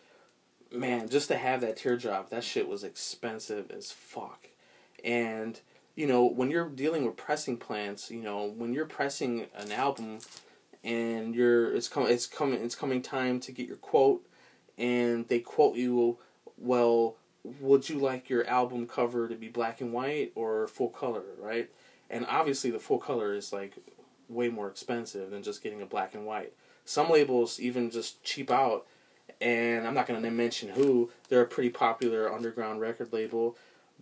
man 0.73 1.09
just 1.09 1.29
to 1.29 1.37
have 1.37 1.61
that 1.61 1.77
teardrop 1.77 2.31
that 2.31 2.45
shit 2.45 2.69
was 2.69 2.85
expensive 2.85 3.71
as 3.71 3.91
fuck. 3.91 4.49
And 5.05 5.61
you 5.99 6.07
know, 6.07 6.27
when 6.27 6.49
you're 6.49 6.69
dealing 6.69 7.05
with 7.05 7.17
pressing 7.17 7.57
plants, 7.57 8.09
you 8.09 8.23
know, 8.23 8.47
when 8.57 8.73
you're 8.73 8.87
pressing 8.87 9.47
an 9.57 9.73
album 9.73 10.21
and 10.85 11.35
you're 11.35 11.75
it's 11.75 11.89
coming 11.89 12.13
it's 12.13 12.27
coming 12.27 12.63
it's 12.63 12.77
coming 12.77 13.03
time 13.03 13.41
to 13.41 13.51
get 13.51 13.67
your 13.67 13.79
quote 13.79 14.25
and 14.79 15.29
they 15.29 15.41
quote 15.41 15.77
you 15.77 16.19
well 16.57 17.17
would 17.61 17.89
you 17.89 17.99
like 17.99 18.29
your 18.29 18.47
album 18.47 18.87
cover 18.87 19.29
to 19.29 19.35
be 19.35 19.49
black 19.49 19.81
and 19.81 19.93
white 19.93 20.33
or 20.35 20.69
full 20.69 20.91
color? 20.91 21.23
Right? 21.41 21.71
And 22.11 22.27
obviously 22.29 22.71
the 22.71 22.79
full 22.79 22.99
color 22.99 23.35
is 23.35 23.53
like 23.53 23.75
way 24.29 24.49
more 24.49 24.69
expensive 24.69 25.31
than 25.31 25.43
just 25.43 25.63
getting 25.63 25.81
a 25.81 25.87
black 25.87 26.15
and 26.15 26.27
white. 26.27 26.53
Some 26.85 27.11
labels 27.11 27.61
even 27.61 27.91
just 27.91 28.23
cheap 28.23 28.51
out 28.51 28.87
and 29.41 29.87
i'm 29.87 29.95
not 29.95 30.07
going 30.07 30.21
to 30.23 30.31
mention 30.31 30.71
who. 30.71 31.11
They're 31.29 31.43
a 31.43 31.47
pretty 31.47 31.71
popular 31.71 32.33
underground 32.33 32.81
record 32.81 33.13
label 33.13 33.57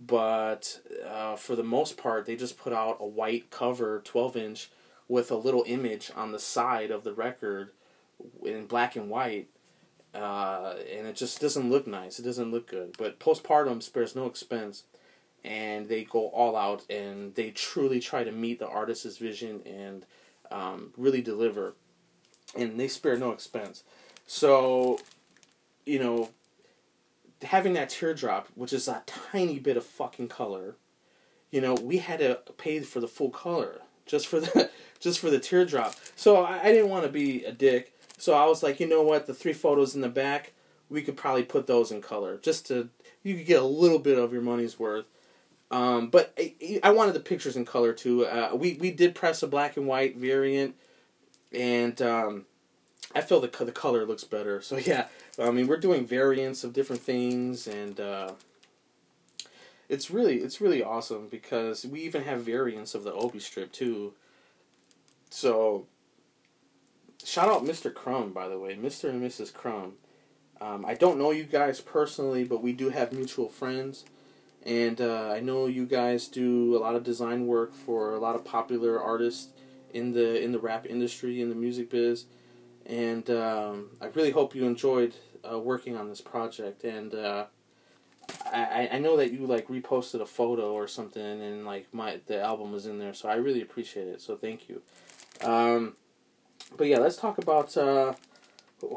but 0.04 0.80
uh, 1.06 1.36
for 1.36 1.56
the 1.56 1.62
most 1.62 1.96
part, 1.96 2.26
they 2.26 2.36
just 2.36 2.58
put 2.58 2.72
out 2.72 2.98
a 3.00 3.06
white 3.06 3.50
cover, 3.50 4.02
12 4.04 4.36
inch, 4.36 4.70
with 5.08 5.30
a 5.30 5.36
little 5.36 5.64
image 5.66 6.10
on 6.14 6.32
the 6.32 6.38
side 6.38 6.90
of 6.90 7.04
the 7.04 7.14
record 7.14 7.70
in 8.44 8.66
black 8.66 8.96
and 8.96 9.08
white. 9.08 9.48
Uh, 10.16 10.76
and 10.90 11.06
it 11.06 11.14
just 11.14 11.40
doesn't 11.40 11.68
look 11.70 11.86
nice. 11.86 12.18
It 12.18 12.22
doesn't 12.22 12.50
look 12.50 12.68
good. 12.68 12.96
But 12.96 13.20
postpartum 13.20 13.82
spares 13.82 14.16
no 14.16 14.26
expense, 14.26 14.84
and 15.44 15.88
they 15.88 16.04
go 16.04 16.28
all 16.28 16.56
out 16.56 16.84
and 16.90 17.34
they 17.34 17.50
truly 17.50 18.00
try 18.00 18.24
to 18.24 18.32
meet 18.32 18.58
the 18.58 18.68
artist's 18.68 19.18
vision 19.18 19.62
and 19.66 20.06
um, 20.50 20.92
really 20.96 21.20
deliver. 21.20 21.74
And 22.56 22.80
they 22.80 22.88
spare 22.88 23.16
no 23.16 23.32
expense. 23.32 23.84
So, 24.26 25.00
you 25.84 25.98
know, 25.98 26.30
having 27.42 27.74
that 27.74 27.90
teardrop, 27.90 28.48
which 28.54 28.72
is 28.72 28.88
a 28.88 29.02
tiny 29.06 29.58
bit 29.58 29.76
of 29.76 29.84
fucking 29.84 30.28
color, 30.28 30.76
you 31.50 31.60
know, 31.60 31.74
we 31.74 31.98
had 31.98 32.20
to 32.20 32.40
pay 32.56 32.80
for 32.80 33.00
the 33.00 33.08
full 33.08 33.30
color 33.30 33.82
just 34.06 34.26
for 34.26 34.40
the 34.40 34.70
just 35.00 35.18
for 35.18 35.30
the 35.30 35.38
teardrop. 35.38 35.94
So 36.14 36.36
I, 36.42 36.64
I 36.64 36.72
didn't 36.72 36.88
want 36.88 37.04
to 37.04 37.10
be 37.10 37.44
a 37.44 37.52
dick. 37.52 37.92
So 38.18 38.34
I 38.34 38.46
was 38.46 38.62
like, 38.62 38.80
you 38.80 38.88
know 38.88 39.02
what, 39.02 39.26
the 39.26 39.34
three 39.34 39.52
photos 39.52 39.94
in 39.94 40.00
the 40.00 40.08
back, 40.08 40.52
we 40.88 41.02
could 41.02 41.16
probably 41.16 41.42
put 41.42 41.66
those 41.66 41.90
in 41.90 42.00
color 42.00 42.38
just 42.38 42.66
to 42.68 42.88
you 43.22 43.34
could 43.36 43.46
get 43.46 43.60
a 43.60 43.66
little 43.66 43.98
bit 43.98 44.18
of 44.18 44.32
your 44.32 44.42
money's 44.42 44.78
worth. 44.78 45.06
Um, 45.70 46.10
but 46.10 46.32
I, 46.38 46.80
I, 46.84 46.90
wanted 46.90 47.14
the 47.14 47.20
pictures 47.20 47.56
in 47.56 47.64
color 47.64 47.92
too. 47.92 48.24
Uh, 48.24 48.50
we 48.54 48.74
we 48.74 48.92
did 48.92 49.16
press 49.16 49.42
a 49.42 49.48
black 49.48 49.76
and 49.76 49.86
white 49.88 50.16
variant, 50.16 50.76
and 51.52 52.00
um, 52.00 52.46
I 53.16 53.20
feel 53.20 53.40
the 53.40 53.48
the 53.64 53.72
color 53.72 54.06
looks 54.06 54.22
better. 54.22 54.60
So 54.62 54.76
yeah, 54.84 55.08
I 55.40 55.50
mean 55.50 55.66
we're 55.66 55.76
doing 55.78 56.06
variants 56.06 56.62
of 56.62 56.72
different 56.72 57.02
things, 57.02 57.66
and 57.66 57.98
uh, 57.98 58.32
it's 59.88 60.08
really 60.08 60.36
it's 60.38 60.60
really 60.60 60.84
awesome 60.84 61.26
because 61.28 61.84
we 61.84 62.02
even 62.02 62.22
have 62.22 62.42
variants 62.42 62.94
of 62.94 63.02
the 63.02 63.12
Obi 63.12 63.40
strip 63.40 63.72
too. 63.72 64.12
So 65.30 65.86
shout 67.26 67.48
out 67.48 67.64
Mr. 67.64 67.92
Crumb 67.92 68.32
by 68.32 68.48
the 68.48 68.58
way, 68.58 68.76
Mr. 68.76 69.10
and 69.10 69.22
Mrs. 69.22 69.52
Crumb. 69.52 69.94
Um, 70.60 70.86
I 70.86 70.94
don't 70.94 71.18
know 71.18 71.32
you 71.32 71.44
guys 71.44 71.80
personally, 71.80 72.44
but 72.44 72.62
we 72.62 72.72
do 72.72 72.88
have 72.88 73.12
mutual 73.12 73.48
friends. 73.48 74.04
And 74.64 75.00
uh, 75.00 75.30
I 75.30 75.40
know 75.40 75.66
you 75.66 75.86
guys 75.86 76.26
do 76.28 76.76
a 76.76 76.80
lot 76.80 76.96
of 76.96 77.04
design 77.04 77.46
work 77.46 77.72
for 77.74 78.14
a 78.14 78.18
lot 78.18 78.34
of 78.34 78.44
popular 78.44 79.00
artists 79.00 79.48
in 79.92 80.12
the 80.12 80.42
in 80.42 80.52
the 80.52 80.58
rap 80.58 80.86
industry 80.86 81.40
in 81.40 81.48
the 81.48 81.54
music 81.54 81.90
biz 81.90 82.24
and 82.86 83.28
um, 83.30 83.90
I 84.00 84.06
really 84.06 84.30
hope 84.30 84.54
you 84.54 84.64
enjoyed 84.64 85.14
uh, 85.50 85.58
working 85.58 85.96
on 85.96 86.08
this 86.08 86.20
project. 86.20 86.84
And 86.84 87.14
uh, 87.14 87.46
I 88.46 88.88
I 88.92 88.98
know 88.98 89.16
that 89.16 89.32
you 89.32 89.46
like 89.46 89.68
reposted 89.68 90.20
a 90.20 90.26
photo 90.26 90.72
or 90.72 90.86
something, 90.86 91.22
and 91.22 91.66
like 91.66 91.92
my 91.92 92.20
the 92.26 92.40
album 92.40 92.72
was 92.72 92.86
in 92.86 92.98
there, 92.98 93.14
so 93.14 93.28
I 93.28 93.34
really 93.34 93.60
appreciate 93.60 94.06
it. 94.06 94.20
So 94.20 94.36
thank 94.36 94.68
you. 94.68 94.82
Um, 95.42 95.94
but 96.76 96.86
yeah, 96.86 96.98
let's 96.98 97.16
talk 97.16 97.38
about 97.38 97.76
uh, 97.76 98.14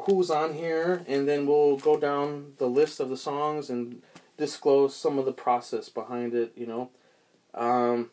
who's 0.06 0.30
on 0.30 0.54
here, 0.54 1.04
and 1.06 1.28
then 1.28 1.46
we'll 1.46 1.76
go 1.76 1.98
down 1.98 2.54
the 2.58 2.68
list 2.68 3.00
of 3.00 3.08
the 3.08 3.16
songs 3.16 3.70
and 3.70 4.02
disclose 4.36 4.94
some 4.94 5.18
of 5.18 5.24
the 5.24 5.32
process 5.32 5.88
behind 5.88 6.34
it. 6.34 6.52
You 6.56 6.66
know. 6.66 6.90
Um, 7.54 8.10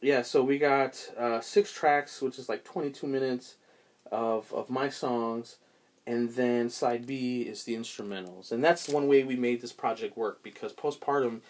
yeah, 0.00 0.22
so 0.22 0.42
we 0.42 0.58
got 0.58 1.10
uh, 1.18 1.40
six 1.40 1.72
tracks, 1.72 2.20
which 2.20 2.38
is 2.38 2.48
like 2.48 2.64
22 2.64 3.06
minutes 3.06 3.56
of 4.12 4.52
of 4.52 4.68
my 4.70 4.88
songs, 4.88 5.56
and 6.06 6.30
then 6.34 6.68
side 6.68 7.06
B 7.06 7.42
is 7.42 7.64
the 7.64 7.74
instrumentals, 7.74 8.52
and 8.52 8.62
that's 8.62 8.88
one 8.88 9.08
way 9.08 9.24
we 9.24 9.36
made 9.36 9.60
this 9.60 9.72
project 9.72 10.16
work 10.16 10.42
because 10.42 10.72
postpartum 10.72 11.40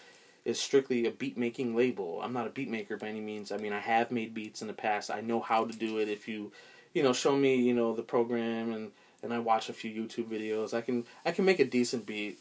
is 0.44 0.60
strictly 0.60 1.06
a 1.06 1.10
beat 1.10 1.38
making 1.38 1.74
label. 1.74 2.20
I'm 2.22 2.32
not 2.32 2.46
a 2.46 2.50
beat 2.50 2.68
maker 2.68 2.96
by 2.96 3.08
any 3.08 3.20
means. 3.20 3.50
I 3.50 3.56
mean, 3.56 3.72
I 3.72 3.80
have 3.80 4.10
made 4.10 4.34
beats 4.34 4.60
in 4.60 4.68
the 4.68 4.74
past. 4.74 5.10
I 5.10 5.20
know 5.20 5.40
how 5.40 5.64
to 5.64 5.76
do 5.76 5.98
it. 5.98 6.08
If 6.08 6.28
you, 6.28 6.52
you 6.94 7.02
know, 7.02 7.12
show 7.12 7.36
me, 7.36 7.56
you 7.56 7.74
know, 7.74 7.94
the 7.94 8.02
program 8.02 8.72
and 8.72 8.92
and 9.22 9.32
I 9.32 9.38
watch 9.38 9.68
a 9.68 9.72
few 9.72 9.90
YouTube 9.90 10.28
videos, 10.28 10.72
I 10.72 10.80
can 10.80 11.04
I 11.24 11.32
can 11.32 11.44
make 11.44 11.60
a 11.60 11.64
decent 11.64 12.06
beat. 12.06 12.38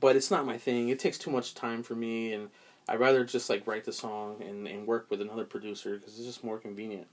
But 0.00 0.16
it's 0.16 0.30
not 0.30 0.46
my 0.46 0.58
thing. 0.58 0.90
It 0.90 0.98
takes 0.98 1.18
too 1.18 1.30
much 1.30 1.54
time 1.54 1.82
for 1.82 1.94
me, 1.94 2.32
and 2.32 2.50
I'd 2.88 3.00
rather 3.00 3.24
just 3.24 3.50
like 3.50 3.66
write 3.66 3.84
the 3.84 3.92
song 3.92 4.42
and, 4.46 4.68
and 4.68 4.86
work 4.86 5.06
with 5.10 5.20
another 5.20 5.44
producer 5.44 5.96
because 5.96 6.16
it's 6.18 6.26
just 6.26 6.44
more 6.44 6.58
convenient. 6.58 7.06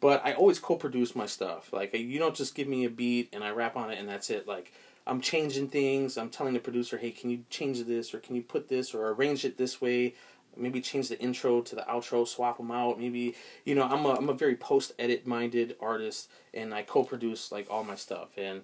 But 0.00 0.24
I 0.24 0.32
always 0.34 0.58
co-produce 0.58 1.16
my 1.16 1.26
stuff. 1.26 1.72
Like 1.72 1.92
you 1.92 2.18
don't 2.18 2.34
just 2.34 2.54
give 2.54 2.68
me 2.68 2.84
a 2.84 2.90
beat 2.90 3.30
and 3.32 3.42
I 3.42 3.50
rap 3.50 3.76
on 3.76 3.90
it 3.90 3.98
and 3.98 4.08
that's 4.08 4.30
it. 4.30 4.46
Like 4.46 4.72
I'm 5.06 5.20
changing 5.20 5.68
things. 5.68 6.16
I'm 6.16 6.30
telling 6.30 6.52
the 6.54 6.60
producer, 6.60 6.98
"Hey, 6.98 7.10
can 7.10 7.30
you 7.30 7.44
change 7.50 7.82
this 7.84 8.14
or 8.14 8.18
can 8.18 8.36
you 8.36 8.42
put 8.42 8.68
this 8.68 8.94
or 8.94 9.08
arrange 9.08 9.44
it 9.44 9.56
this 9.56 9.80
way?" 9.80 10.14
Maybe 10.56 10.80
change 10.80 11.08
the 11.08 11.18
intro 11.20 11.60
to 11.62 11.74
the 11.74 11.82
outro, 11.82 12.26
swap 12.26 12.58
them 12.58 12.70
out. 12.70 12.98
Maybe 12.98 13.34
you 13.64 13.74
know 13.74 13.84
I'm 13.84 14.04
a 14.04 14.14
I'm 14.14 14.28
a 14.28 14.34
very 14.34 14.56
post 14.56 14.92
edit 14.98 15.26
minded 15.26 15.76
artist, 15.80 16.28
and 16.52 16.74
I 16.74 16.82
co-produce 16.82 17.52
like 17.52 17.68
all 17.70 17.84
my 17.84 17.94
stuff, 17.94 18.28
and 18.36 18.62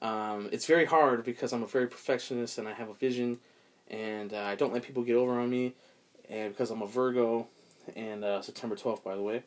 um, 0.00 0.48
it's 0.52 0.66
very 0.66 0.84
hard 0.84 1.24
because 1.24 1.52
I'm 1.52 1.62
a 1.62 1.66
very 1.66 1.86
perfectionist 1.86 2.58
and 2.58 2.68
I 2.68 2.72
have 2.72 2.88
a 2.88 2.94
vision, 2.94 3.38
and 3.90 4.32
uh, 4.32 4.42
I 4.42 4.54
don't 4.54 4.72
let 4.72 4.82
people 4.82 5.02
get 5.02 5.16
over 5.16 5.32
on 5.40 5.50
me, 5.50 5.74
and 6.28 6.52
because 6.52 6.70
I'm 6.70 6.82
a 6.82 6.86
Virgo, 6.86 7.48
and 7.96 8.24
uh, 8.24 8.42
September 8.42 8.76
12th, 8.76 9.02
by 9.02 9.14
the 9.16 9.22
way, 9.22 9.42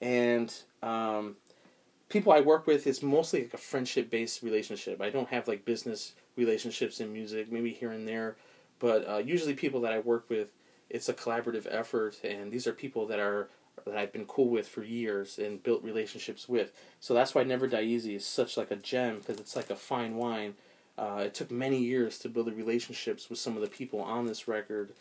and 0.00 0.52
um, 0.82 1.36
people 2.08 2.32
I 2.32 2.40
work 2.40 2.66
with 2.66 2.86
is 2.86 3.02
mostly 3.02 3.42
like 3.42 3.54
a 3.54 3.58
friendship 3.58 4.10
based 4.10 4.42
relationship. 4.42 5.00
I 5.00 5.10
don't 5.10 5.28
have 5.28 5.48
like 5.48 5.64
business 5.64 6.12
relationships 6.36 7.00
in 7.00 7.12
music, 7.12 7.50
maybe 7.50 7.72
here 7.72 7.92
and 7.92 8.06
there, 8.06 8.36
but 8.78 9.08
uh, 9.08 9.18
usually 9.18 9.54
people 9.54 9.80
that 9.82 9.92
I 9.92 10.00
work 10.00 10.28
with, 10.28 10.48
it's 10.90 11.08
a 11.08 11.14
collaborative 11.14 11.66
effort, 11.70 12.20
and 12.24 12.50
these 12.50 12.66
are 12.66 12.72
people 12.72 13.06
that 13.06 13.18
are 13.18 13.48
that 13.86 13.96
I've 13.96 14.12
been 14.12 14.26
cool 14.26 14.48
with 14.48 14.68
for 14.68 14.82
years 14.82 15.38
and 15.38 15.62
built 15.62 15.82
relationships 15.82 16.48
with. 16.48 16.72
So 17.00 17.14
that's 17.14 17.34
why 17.34 17.44
Never 17.44 17.66
Die 17.66 17.82
Easy 17.82 18.14
is 18.14 18.26
such 18.26 18.56
like 18.56 18.70
a 18.70 18.76
gem 18.76 19.18
because 19.18 19.40
it's 19.40 19.56
like 19.56 19.70
a 19.70 19.76
fine 19.76 20.16
wine. 20.16 20.54
Uh, 20.98 21.22
it 21.26 21.34
took 21.34 21.50
many 21.50 21.78
years 21.78 22.18
to 22.18 22.28
build 22.28 22.46
the 22.46 22.52
relationships 22.52 23.30
with 23.30 23.38
some 23.38 23.56
of 23.56 23.62
the 23.62 23.68
people 23.68 24.00
on 24.00 24.26
this 24.26 24.46
record, 24.48 24.92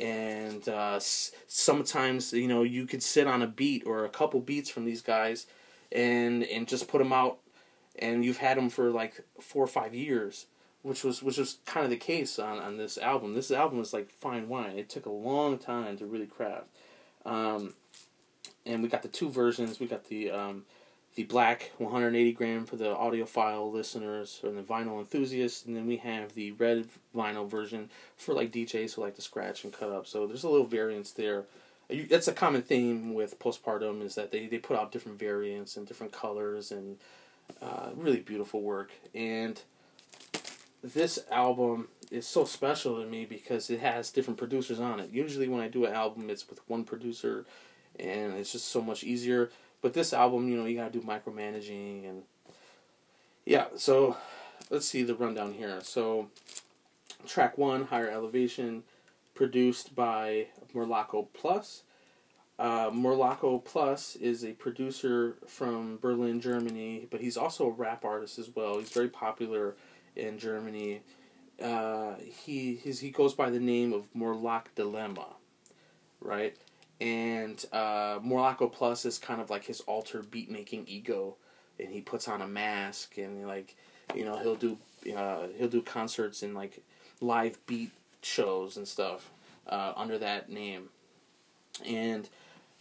and 0.00 0.68
uh, 0.68 0.98
sometimes 0.98 2.32
you 2.32 2.48
know 2.48 2.62
you 2.62 2.86
could 2.86 3.02
sit 3.02 3.26
on 3.26 3.42
a 3.42 3.46
beat 3.46 3.84
or 3.86 4.04
a 4.04 4.08
couple 4.08 4.40
beats 4.40 4.68
from 4.68 4.84
these 4.84 5.02
guys, 5.02 5.46
and 5.92 6.42
and 6.44 6.66
just 6.66 6.88
put 6.88 6.98
them 6.98 7.12
out, 7.12 7.38
and 7.98 8.24
you've 8.24 8.38
had 8.38 8.56
them 8.56 8.68
for 8.68 8.90
like 8.90 9.20
four 9.40 9.62
or 9.62 9.68
five 9.68 9.94
years, 9.94 10.46
which 10.84 11.02
was 11.02 11.22
which 11.22 11.38
was 11.38 11.56
kind 11.64 11.82
of 11.82 11.90
the 11.90 11.96
case 11.96 12.38
on 12.38 12.58
on 12.58 12.76
this 12.76 12.98
album. 12.98 13.34
This 13.34 13.50
album 13.50 13.80
is 13.80 13.94
like 13.94 14.10
fine 14.10 14.48
wine. 14.48 14.78
It 14.78 14.90
took 14.90 15.06
a 15.06 15.10
long 15.10 15.58
time 15.58 15.96
to 15.96 16.06
really 16.06 16.26
craft. 16.26 16.66
Um, 17.24 17.72
and 18.66 18.82
we 18.82 18.88
got 18.90 19.02
the 19.02 19.08
two 19.08 19.30
versions. 19.30 19.80
We 19.80 19.86
got 19.86 20.04
the 20.04 20.30
um, 20.30 20.64
the 21.14 21.24
black 21.24 21.72
180 21.78 22.32
gram 22.32 22.66
for 22.66 22.76
the 22.76 22.94
audiophile 22.94 23.72
listeners 23.72 24.40
and 24.42 24.58
the 24.58 24.62
vinyl 24.62 24.98
enthusiasts, 24.98 25.64
and 25.64 25.74
then 25.74 25.86
we 25.86 25.96
have 25.96 26.34
the 26.34 26.52
red 26.52 26.88
vinyl 27.16 27.48
version 27.48 27.88
for 28.16 28.34
like 28.34 28.52
DJs 28.52 28.94
who 28.94 29.02
like 29.02 29.16
to 29.16 29.22
scratch 29.22 29.64
and 29.64 29.72
cut 29.72 29.88
up. 29.88 30.06
So 30.06 30.26
there's 30.26 30.44
a 30.44 30.50
little 30.50 30.66
variance 30.66 31.12
there. 31.12 31.44
That's 31.88 32.28
a 32.28 32.32
common 32.32 32.60
theme 32.60 33.14
with 33.14 33.38
postpartum 33.38 34.02
is 34.02 34.16
that 34.16 34.32
they, 34.32 34.48
they 34.48 34.58
put 34.58 34.76
out 34.76 34.92
different 34.92 35.18
variants 35.18 35.76
and 35.76 35.86
different 35.86 36.12
colors 36.12 36.72
and 36.72 36.96
uh, 37.62 37.90
really 37.94 38.20
beautiful 38.20 38.60
work. 38.60 38.90
And 39.14 39.60
this 40.84 41.18
album 41.30 41.88
is 42.10 42.26
so 42.26 42.44
special 42.44 43.02
to 43.02 43.08
me 43.08 43.24
because 43.24 43.70
it 43.70 43.80
has 43.80 44.10
different 44.10 44.38
producers 44.38 44.78
on 44.78 45.00
it. 45.00 45.10
Usually 45.10 45.48
when 45.48 45.60
I 45.60 45.68
do 45.68 45.86
an 45.86 45.94
album, 45.94 46.30
it's 46.30 46.48
with 46.48 46.60
one 46.68 46.84
producer, 46.84 47.46
and 47.98 48.34
it's 48.34 48.52
just 48.52 48.68
so 48.68 48.80
much 48.80 49.02
easier 49.02 49.50
but 49.84 49.92
this 49.92 50.14
album, 50.14 50.48
you 50.48 50.56
know, 50.56 50.64
you 50.64 50.78
gotta 50.78 50.90
do 50.90 51.02
micromanaging 51.02 52.08
and 52.08 52.22
yeah. 53.44 53.66
So 53.76 54.16
let's 54.70 54.88
see 54.88 55.02
the 55.02 55.14
rundown 55.14 55.52
here. 55.52 55.78
So 55.82 56.30
track 57.26 57.58
one, 57.58 57.84
Higher 57.84 58.08
Elevation, 58.08 58.84
produced 59.34 59.94
by 59.94 60.46
Morlockko 60.74 61.26
Plus. 61.34 61.82
Uh, 62.58 62.88
Morlockko 62.88 63.62
Plus 63.62 64.16
is 64.16 64.42
a 64.42 64.52
producer 64.52 65.36
from 65.46 65.98
Berlin, 65.98 66.40
Germany, 66.40 67.06
but 67.10 67.20
he's 67.20 67.36
also 67.36 67.66
a 67.66 67.70
rap 67.70 68.06
artist 68.06 68.38
as 68.38 68.48
well. 68.56 68.78
He's 68.78 68.88
very 68.88 69.10
popular 69.10 69.74
in 70.16 70.38
Germany. 70.38 71.00
Uh, 71.62 72.14
he 72.18 72.74
his, 72.76 73.00
he 73.00 73.10
goes 73.10 73.34
by 73.34 73.50
the 73.50 73.60
name 73.60 73.92
of 73.92 74.12
Morlockk 74.14 74.66
Dilemma, 74.74 75.26
right? 76.20 76.56
and 77.00 77.64
uh, 77.72 78.18
Morlockko 78.20 78.72
Plus 78.72 79.04
is 79.04 79.18
kind 79.18 79.40
of 79.40 79.50
like 79.50 79.64
his 79.64 79.80
alter 79.82 80.22
beat 80.22 80.50
making 80.50 80.84
ego, 80.86 81.36
and 81.78 81.90
he 81.90 82.00
puts 82.00 82.28
on 82.28 82.40
a 82.40 82.46
mask 82.46 83.18
and 83.18 83.46
like 83.46 83.76
you 84.14 84.24
know 84.24 84.38
he'll 84.38 84.54
do 84.56 84.78
uh, 85.16 85.48
he'll 85.56 85.68
do 85.68 85.82
concerts 85.82 86.42
and 86.42 86.54
like 86.54 86.82
live 87.20 87.58
beat 87.66 87.90
shows 88.22 88.76
and 88.76 88.86
stuff 88.86 89.30
uh, 89.68 89.92
under 89.96 90.18
that 90.18 90.50
name, 90.50 90.88
and. 91.84 92.28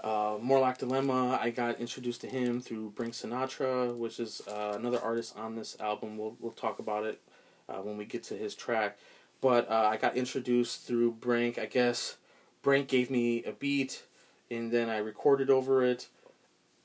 Uh, 0.04 0.38
Morlockk 0.38 0.80
Dilemma, 0.80 1.40
I 1.42 1.50
got 1.50 1.80
introduced 1.80 2.20
to 2.22 2.28
him 2.28 2.60
through 2.60 2.90
Brink 2.90 3.14
Sinatra, 3.14 3.96
which 3.96 4.20
is 4.20 4.42
uh, 4.50 4.74
another 4.76 5.00
artist 5.00 5.38
on 5.38 5.56
this 5.56 5.78
album. 5.80 6.18
We'll 6.18 6.36
we'll 6.42 6.52
talk 6.52 6.80
about 6.80 7.06
it 7.06 7.22
uh, 7.70 7.78
when 7.78 7.96
we 7.96 8.04
get 8.04 8.24
to 8.24 8.34
his 8.34 8.54
track. 8.54 8.98
But 9.40 9.70
uh, 9.72 9.88
I 9.90 9.96
got 9.96 10.18
introduced 10.18 10.86
through 10.86 11.12
Brink. 11.14 11.58
I 11.58 11.68
guess 11.68 12.18
Brink 12.62 12.90
gave 12.90 13.10
me 13.10 13.46
a 13.46 13.54
beat, 13.54 14.04
and 14.52 14.74
then 14.74 14.90
I 14.90 14.98
recorded 14.98 15.50
over 15.50 15.86
it, 15.86 16.10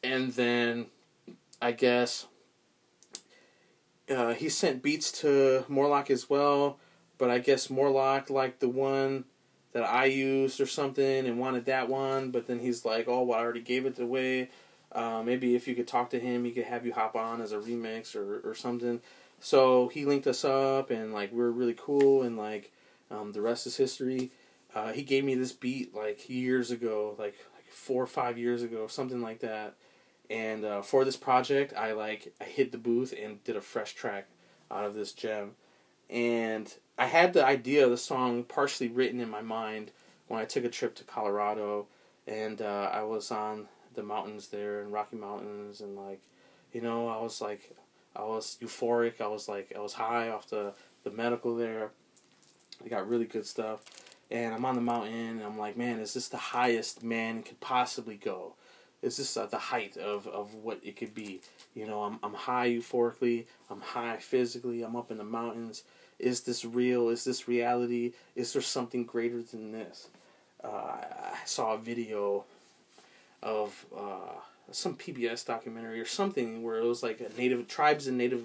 and 0.04 0.32
then 0.34 0.86
I 1.60 1.72
guess 1.72 2.26
uh, 4.08 4.34
he 4.34 4.48
sent 4.48 4.80
beats 4.80 5.10
to 5.22 5.64
Morlockk 5.68 6.08
as 6.10 6.30
well, 6.30 6.78
but 7.18 7.30
I 7.30 7.40
guess 7.40 7.66
Morlockk 7.66 8.30
liked 8.30 8.60
the 8.60 8.68
one 8.68 9.24
that 9.72 9.84
I 9.84 10.06
used 10.06 10.60
or 10.60 10.66
something 10.66 11.26
and 11.26 11.38
wanted 11.38 11.66
that 11.66 11.88
one, 11.88 12.30
but 12.30 12.46
then 12.46 12.60
he's 12.60 12.84
like, 12.84 13.06
oh, 13.08 13.22
well, 13.22 13.38
I 13.38 13.42
already 13.42 13.60
gave 13.60 13.86
it 13.86 13.98
away. 13.98 14.50
Uh, 14.92 15.22
maybe 15.22 15.54
if 15.54 15.68
you 15.68 15.74
could 15.74 15.86
talk 15.86 16.10
to 16.10 16.18
him, 16.18 16.44
he 16.44 16.52
could 16.52 16.64
have 16.64 16.86
you 16.86 16.92
hop 16.92 17.14
on 17.14 17.40
as 17.42 17.52
a 17.52 17.58
remix 17.58 18.16
or, 18.16 18.40
or 18.48 18.54
something. 18.54 19.00
So 19.40 19.88
he 19.88 20.04
linked 20.04 20.26
us 20.26 20.44
up, 20.44 20.90
and 20.90 21.12
like 21.12 21.32
we 21.32 21.42
are 21.42 21.50
really 21.50 21.76
cool, 21.76 22.22
and 22.22 22.36
like 22.36 22.72
um, 23.10 23.32
the 23.32 23.40
rest 23.40 23.66
is 23.66 23.76
history. 23.76 24.30
Uh, 24.74 24.92
he 24.92 25.02
gave 25.02 25.24
me 25.24 25.34
this 25.34 25.52
beat 25.52 25.94
like 25.94 26.28
years 26.28 26.70
ago, 26.70 27.14
like 27.18 27.36
like 27.54 27.66
four 27.70 28.02
or 28.02 28.06
five 28.06 28.38
years 28.38 28.62
ago, 28.62 28.86
something 28.86 29.20
like 29.20 29.40
that. 29.40 29.74
And 30.30 30.64
uh, 30.64 30.82
for 30.82 31.04
this 31.04 31.16
project, 31.16 31.72
I 31.76 31.92
like 31.92 32.34
I 32.40 32.44
hit 32.44 32.72
the 32.72 32.78
booth 32.78 33.14
and 33.20 33.42
did 33.44 33.56
a 33.56 33.60
fresh 33.60 33.94
track 33.94 34.28
out 34.70 34.84
of 34.84 34.94
this 34.94 35.12
gem. 35.12 35.52
And 36.10 36.72
I 36.98 37.06
had 37.06 37.32
the 37.32 37.44
idea 37.44 37.84
of 37.84 37.90
the 37.90 37.96
song 37.96 38.44
partially 38.44 38.88
written 38.88 39.20
in 39.20 39.30
my 39.30 39.42
mind 39.42 39.90
when 40.26 40.40
I 40.40 40.44
took 40.44 40.64
a 40.64 40.68
trip 40.68 40.94
to 40.96 41.04
Colorado, 41.04 41.86
and 42.26 42.60
uh, 42.60 42.90
I 42.92 43.02
was 43.02 43.30
on 43.30 43.68
the 43.94 44.02
mountains 44.02 44.48
there 44.48 44.82
in 44.82 44.90
Rocky 44.90 45.16
Mountains, 45.16 45.80
and 45.80 45.96
like, 45.96 46.20
you 46.72 46.80
know, 46.80 47.08
I 47.08 47.20
was 47.20 47.40
like, 47.40 47.74
I 48.14 48.22
was 48.22 48.58
euphoric. 48.60 49.20
I 49.20 49.28
was 49.28 49.48
like, 49.48 49.72
I 49.74 49.80
was 49.80 49.94
high 49.94 50.28
off 50.28 50.48
the 50.48 50.74
the 51.04 51.10
medical 51.10 51.56
there. 51.56 51.90
I 52.84 52.88
got 52.88 53.08
really 53.08 53.24
good 53.24 53.46
stuff 53.46 53.82
and 54.30 54.54
I'm 54.54 54.64
on 54.64 54.74
the 54.74 54.80
mountain 54.80 55.38
and 55.38 55.42
I'm 55.42 55.58
like, 55.58 55.76
man, 55.76 56.00
is 56.00 56.14
this 56.14 56.28
the 56.28 56.36
highest 56.36 57.02
man 57.02 57.42
could 57.42 57.60
possibly 57.60 58.16
go? 58.16 58.54
Is 59.02 59.16
this 59.16 59.36
uh, 59.36 59.46
the 59.46 59.58
height 59.58 59.96
of, 59.96 60.26
of 60.26 60.54
what 60.54 60.80
it 60.82 60.96
could 60.96 61.14
be? 61.14 61.40
You 61.74 61.86
know, 61.86 62.02
I'm, 62.02 62.18
I'm 62.22 62.34
high 62.34 62.70
euphorically, 62.70 63.46
I'm 63.70 63.80
high 63.80 64.16
physically, 64.16 64.82
I'm 64.82 64.96
up 64.96 65.10
in 65.10 65.18
the 65.18 65.24
mountains. 65.24 65.84
Is 66.18 66.40
this 66.40 66.64
real? 66.64 67.08
Is 67.08 67.24
this 67.24 67.46
reality? 67.46 68.12
Is 68.34 68.52
there 68.52 68.62
something 68.62 69.04
greater 69.04 69.40
than 69.40 69.70
this? 69.70 70.08
Uh, 70.62 70.68
I 70.68 71.38
saw 71.44 71.74
a 71.74 71.78
video 71.78 72.44
of 73.40 73.86
uh, 73.96 74.40
some 74.72 74.96
PBS 74.96 75.46
documentary 75.46 76.00
or 76.00 76.06
something 76.06 76.62
where 76.62 76.78
it 76.78 76.84
was 76.84 77.02
like 77.02 77.36
native 77.38 77.68
tribes 77.68 78.08
and 78.08 78.18
native 78.18 78.44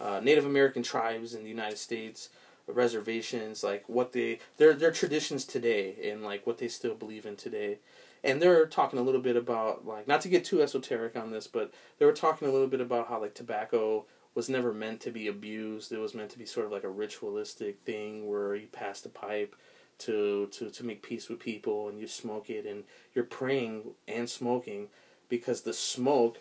uh, 0.00 0.20
Native 0.20 0.46
American 0.46 0.82
tribes 0.82 1.34
in 1.34 1.42
the 1.42 1.48
United 1.48 1.78
States 1.78 2.30
reservations, 2.66 3.62
like 3.62 3.88
what 3.88 4.12
they 4.12 4.38
their 4.56 4.74
their 4.74 4.90
traditions 4.92 5.44
today, 5.44 6.10
and 6.10 6.22
like 6.22 6.46
what 6.46 6.58
they 6.58 6.68
still 6.68 6.94
believe 6.94 7.26
in 7.26 7.36
today. 7.36 7.78
And 8.22 8.40
they're 8.40 8.66
talking 8.66 8.98
a 8.98 9.02
little 9.02 9.20
bit 9.20 9.36
about 9.36 9.86
like 9.86 10.06
not 10.06 10.20
to 10.22 10.28
get 10.28 10.44
too 10.44 10.62
esoteric 10.62 11.16
on 11.16 11.30
this, 11.30 11.46
but 11.46 11.72
they 11.98 12.06
were 12.06 12.12
talking 12.12 12.48
a 12.48 12.50
little 12.50 12.66
bit 12.66 12.80
about 12.80 13.08
how 13.08 13.20
like 13.20 13.34
tobacco 13.34 14.04
was 14.34 14.48
never 14.48 14.72
meant 14.72 15.00
to 15.00 15.10
be 15.10 15.26
abused. 15.26 15.90
It 15.90 15.98
was 15.98 16.14
meant 16.14 16.30
to 16.30 16.38
be 16.38 16.46
sort 16.46 16.66
of 16.66 16.72
like 16.72 16.84
a 16.84 16.88
ritualistic 16.88 17.80
thing 17.80 18.28
where 18.28 18.54
you 18.54 18.66
pass 18.68 19.00
the 19.00 19.08
pipe 19.08 19.56
to 19.98 20.48
to 20.52 20.70
to 20.70 20.84
make 20.84 21.02
peace 21.02 21.28
with 21.28 21.40
people 21.40 21.88
and 21.88 21.98
you 22.00 22.06
smoke 22.06 22.48
it 22.48 22.66
and 22.66 22.84
you're 23.14 23.24
praying 23.24 23.94
and 24.08 24.28
smoking 24.28 24.88
because 25.28 25.62
the 25.62 25.74
smoke 25.74 26.38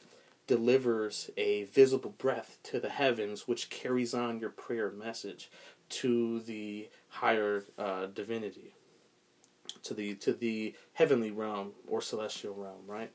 delivers 0.48 1.30
a 1.38 1.66
visible 1.66 2.16
breath 2.18 2.58
to 2.64 2.80
the 2.80 2.90
heavens 2.90 3.48
which 3.48 3.70
carries 3.70 4.14
on 4.14 4.40
your 4.40 4.50
prayer 4.50 4.90
message 4.92 5.52
to 5.90 6.40
the 6.42 6.88
higher 7.10 7.66
uh, 7.78 8.06
divinity, 8.08 8.74
to 9.84 9.94
the 9.94 10.16
to 10.16 10.34
the 10.34 10.74
heavenly 10.94 11.32
realm 11.32 11.72
or 11.88 12.02
celestial 12.02 12.56
realm, 12.56 12.86
right? 12.88 13.12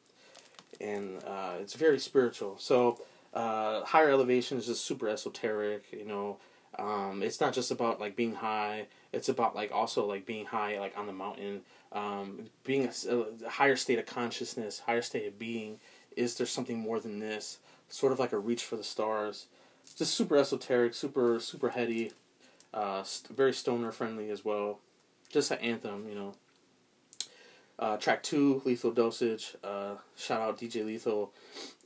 And 0.81 1.22
uh, 1.24 1.55
it's 1.61 1.74
very 1.74 1.98
spiritual. 1.98 2.59
So 2.59 3.00
uh, 3.33 3.85
higher 3.85 4.11
elevation 4.11 4.59
is 4.59 4.66
just 4.66 4.85
super 4.85 5.09
esoteric. 5.09 5.85
You 5.92 6.05
know, 6.05 6.38
um, 6.79 7.22
it's 7.22 7.40
not 7.40 7.53
just 7.53 7.70
about 7.70 8.00
like 8.00 8.16
being 8.16 8.35
high. 8.35 8.87
It's 9.12 9.29
about 9.29 9.55
like 9.55 9.72
also 9.72 10.07
like 10.07 10.27
being 10.27 10.46
high 10.46 10.79
like 10.79 10.96
on 10.96 11.07
the 11.07 11.12
mountain, 11.12 11.62
um, 11.92 12.46
being 12.64 12.87
a, 12.87 13.16
a 13.46 13.50
higher 13.50 13.77
state 13.77 13.98
of 13.98 14.07
consciousness, 14.07 14.81
higher 14.81 15.03
state 15.03 15.27
of 15.27 15.38
being. 15.38 15.79
Is 16.16 16.37
there 16.37 16.46
something 16.46 16.79
more 16.79 17.00
than 17.00 17.18
this? 17.18 17.59
Sort 17.88 18.12
of 18.12 18.18
like 18.18 18.33
a 18.33 18.38
reach 18.38 18.64
for 18.64 18.77
the 18.77 18.85
stars. 18.85 19.46
Just 19.96 20.14
super 20.14 20.37
esoteric, 20.37 20.94
super 20.94 21.38
super 21.40 21.70
heady. 21.70 22.12
Uh, 22.72 23.05
st- 23.05 23.37
very 23.37 23.53
stoner 23.53 23.92
friendly 23.92 24.31
as 24.31 24.44
well. 24.44 24.81
Just 25.29 25.50
an 25.50 25.59
anthem, 25.59 26.09
you 26.09 26.14
know. 26.14 26.35
Uh, 27.78 27.96
track 27.96 28.22
two, 28.22 28.62
Lethal 28.64 28.92
Dosage. 28.92 29.56
Uh, 29.64 29.94
shout 30.16 30.40
out 30.40 30.58
DJ 30.58 30.84
Lethal. 30.84 31.32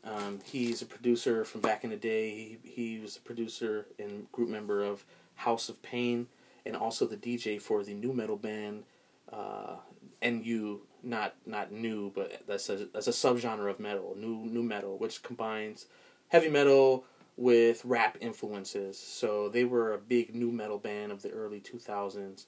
Um, 0.04 0.40
he's 0.44 0.82
a 0.82 0.86
producer 0.86 1.44
from 1.44 1.60
back 1.60 1.84
in 1.84 1.90
the 1.90 1.96
day. 1.96 2.30
He, 2.30 2.58
he 2.70 2.98
was 2.98 3.16
a 3.16 3.20
producer 3.20 3.86
and 3.98 4.30
group 4.32 4.48
member 4.48 4.82
of 4.82 5.04
House 5.34 5.68
of 5.68 5.80
Pain 5.82 6.26
and 6.66 6.76
also 6.76 7.06
the 7.06 7.16
DJ 7.16 7.60
for 7.60 7.82
the 7.82 7.94
nu 7.94 8.12
metal 8.12 8.36
band 8.36 8.84
uh, 9.32 9.76
NU, 10.22 10.80
not 11.02 11.34
not 11.46 11.72
new, 11.72 12.10
but 12.14 12.42
that's 12.46 12.68
a 12.68 12.86
that's 12.92 13.08
a 13.08 13.12
subgenre 13.12 13.70
of 13.70 13.80
metal, 13.80 14.14
new 14.16 14.44
new 14.46 14.62
metal, 14.62 14.98
which 14.98 15.22
combines 15.22 15.86
heavy 16.28 16.48
metal, 16.48 17.04
with 17.38 17.84
rap 17.84 18.18
influences. 18.20 18.98
So 18.98 19.48
they 19.48 19.64
were 19.64 19.94
a 19.94 19.98
big 19.98 20.34
nu 20.34 20.50
metal 20.50 20.78
band 20.78 21.12
of 21.12 21.22
the 21.22 21.30
early 21.30 21.60
2000s. 21.60 22.46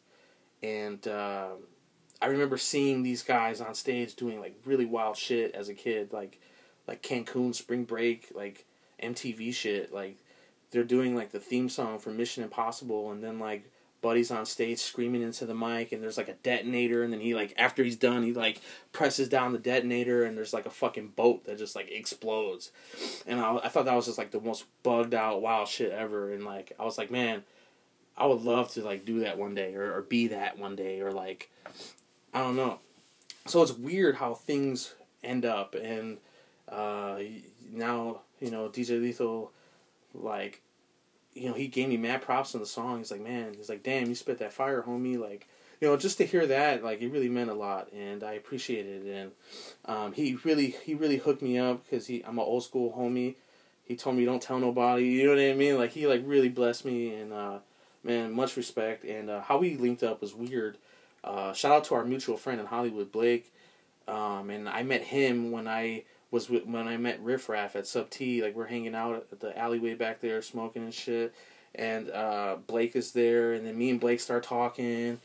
And 0.63 1.07
uh, 1.09 1.51
I 2.23 2.27
remember 2.27 2.59
seeing 2.59 3.03
these 3.03 3.23
guys 3.23 3.61
on 3.61 3.75
stage 3.75 4.15
doing 4.15 4.41
like 4.41 4.55
really 4.65 4.85
wild 4.85 5.17
shit 5.17 5.55
as 5.55 5.69
a 5.69 5.75
kid, 5.75 6.13
like 6.13 6.41
like 6.87 7.03
Cancun 7.03 7.55
Spring 7.55 7.85
Break, 7.85 8.31
like 8.35 8.67
MTV 9.03 9.55
shit. 9.55 9.93
Like 9.93 10.19
they're 10.71 10.85
doing 10.85 11.15
like 11.15 11.33
the 11.33 11.41
theme 11.41 11.69
song 11.69 11.99
for 11.99 12.11
Mission 12.11 12.43
Impossible, 12.43 13.11
and 13.11 13.23
then 13.25 13.39
like 13.39 13.71
Buddy's 14.03 14.31
on 14.31 14.47
stage 14.47 14.79
screaming 14.79 15.23
into 15.23 15.47
the 15.47 15.55
mic, 15.55 15.93
and 15.93 16.03
there's 16.03 16.17
like 16.17 16.29
a 16.29 16.35
detonator, 16.35 17.03
and 17.03 17.13
then 17.13 17.21
he 17.21 17.35
like 17.35 17.55
after 17.57 17.83
he's 17.83 17.97
done, 17.97 18.23
he 18.23 18.33
like 18.33 18.61
presses 18.93 19.29
down 19.29 19.53
the 19.53 19.59
detonator, 19.59 20.25
and 20.25 20.37
there's 20.37 20.53
like 20.53 20.67
a 20.67 20.71
fucking 20.71 21.09
boat 21.17 21.45
that 21.45 21.59
just 21.59 21.77
like 21.77 21.91
explodes, 21.91 22.71
and 23.27 23.41
I, 23.41 23.57
I 23.57 23.69
thought 23.69 23.85
that 23.87 23.95
was 23.95 24.07
just 24.07 24.19
like 24.19 24.31
the 24.31 24.41
most 24.41 24.65
bugged 24.83 25.15
out 25.15 25.43
wild 25.43 25.69
shit 25.69 25.93
ever, 25.93 26.33
and 26.33 26.45
like 26.45 26.73
I 26.79 26.85
was 26.85 26.99
like, 26.99 27.11
man, 27.11 27.45
I 28.17 28.27
would 28.27 28.43
love 28.43 28.71
to 28.73 28.83
like 28.83 29.05
do 29.05 29.21
that 29.21 29.39
one 29.39 29.55
day, 29.55 29.75
or, 29.75 29.97
or 29.97 30.03
be 30.03 30.29
that 30.29 30.59
one 30.59 30.77
day, 30.77 31.01
or 31.01 31.13
like 31.13 31.51
I 32.33 32.41
don't 32.41 32.57
know. 32.57 32.79
So 33.47 33.63
it's 33.63 33.73
weird 33.73 34.17
how 34.17 34.35
things 34.35 34.95
end 35.23 35.45
up, 35.45 35.75
and 35.75 36.19
uh, 36.69 37.19
now 37.73 38.21
you 38.41 38.51
know 38.51 38.69
DJ 38.69 39.01
Lethal, 39.01 39.53
like 40.15 40.63
you 41.35 41.49
know, 41.49 41.55
he 41.55 41.69
gave 41.69 41.89
me 41.89 41.97
mad 41.97 42.23
props 42.23 42.55
on 42.55 42.61
the 42.61 42.67
song. 42.67 42.99
He's 42.99 43.11
like, 43.11 43.21
man, 43.21 43.55
he's 43.55 43.69
like, 43.69 43.83
damn, 43.83 44.09
you 44.09 44.15
spit 44.15 44.39
that 44.39 44.53
fire, 44.53 44.83
homie. 44.83 45.19
Like, 45.19 45.49
you 45.81 45.89
know, 45.89 45.97
just 45.97 46.19
to 46.19 46.27
hear 46.27 46.47
that, 46.47 46.83
like, 46.83 47.01
it 47.01 47.09
really 47.09 47.29
meant 47.29 47.51
a 47.51 47.55
lot, 47.55 47.93
and 47.93 48.23
I 48.23 48.33
appreciated 48.33 49.07
it. 49.07 49.15
And 49.15 49.33
um, 49.85 50.13
he 50.13 50.37
really, 50.45 50.77
he 50.85 50.95
really 50.95 51.19
hooked 51.19 51.43
me 51.43 51.59
up 51.59 51.85
because 51.85 52.07
he, 52.07 52.23
I'm 52.25 52.39
an 52.39 52.45
old 52.45 52.65
school 52.65 52.93
homie. 52.97 53.37
He 53.85 53.97
told 53.97 54.17
me 54.17 54.25
don't 54.25 54.43
tell 54.43 54.59
nobody. 54.59 55.05
You 55.05 55.25
know 55.25 55.35
what 55.35 55.51
I 55.51 55.55
mean? 55.55 55.77
Like, 55.79 55.93
he 55.93 56.07
like 56.07 56.23
really 56.25 56.49
blessed 56.49 56.85
me, 56.85 57.15
and 57.15 57.33
uh, 57.33 57.59
man, 58.03 58.33
much 58.33 58.57
respect. 58.57 59.05
And 59.05 59.31
uh, 59.31 59.43
how 59.43 59.59
we 59.59 59.77
linked 59.77 60.03
up 60.03 60.21
was 60.21 60.35
weird. 60.35 60.79
Uh, 61.23 61.53
shout 61.53 61.73
out 61.73 61.85
to 61.85 61.95
our 61.95 62.05
mutual 62.05 62.37
friend 62.37 62.61
in 62.61 62.67
Hollywood, 62.67 63.13
Blake. 63.13 63.53
Um, 64.09 64.51
and 64.51 64.69
I 64.69 64.83
met 64.83 65.03
him 65.03 65.51
when 65.51 65.69
I 65.69 66.05
was 66.31 66.49
with, 66.49 66.67
when 66.67 66.89
I 66.89 66.97
met 66.97 67.23
Riff 67.23 67.49
Raff 67.49 67.77
at 67.77 67.87
Sub 67.87 68.11
T. 68.11 68.43
Like 68.43 68.55
we're 68.55 68.67
hanging 68.67 68.95
out 68.95 69.27
at 69.31 69.41
the 69.41 69.57
alleyway 69.59 69.95
back 69.95 70.21
there, 70.21 70.43
smoking 70.43 70.83
and 70.83 70.95
shit. 70.95 71.35
And 71.75 72.11
uh, 72.11 72.57
Blake 72.67 72.97
is 72.97 73.13
there, 73.13 73.53
and 73.53 73.65
then 73.65 73.79
me 73.79 73.91
and 73.91 74.01
Blake 74.01 74.19
start 74.19 74.43
talking, 74.43 75.21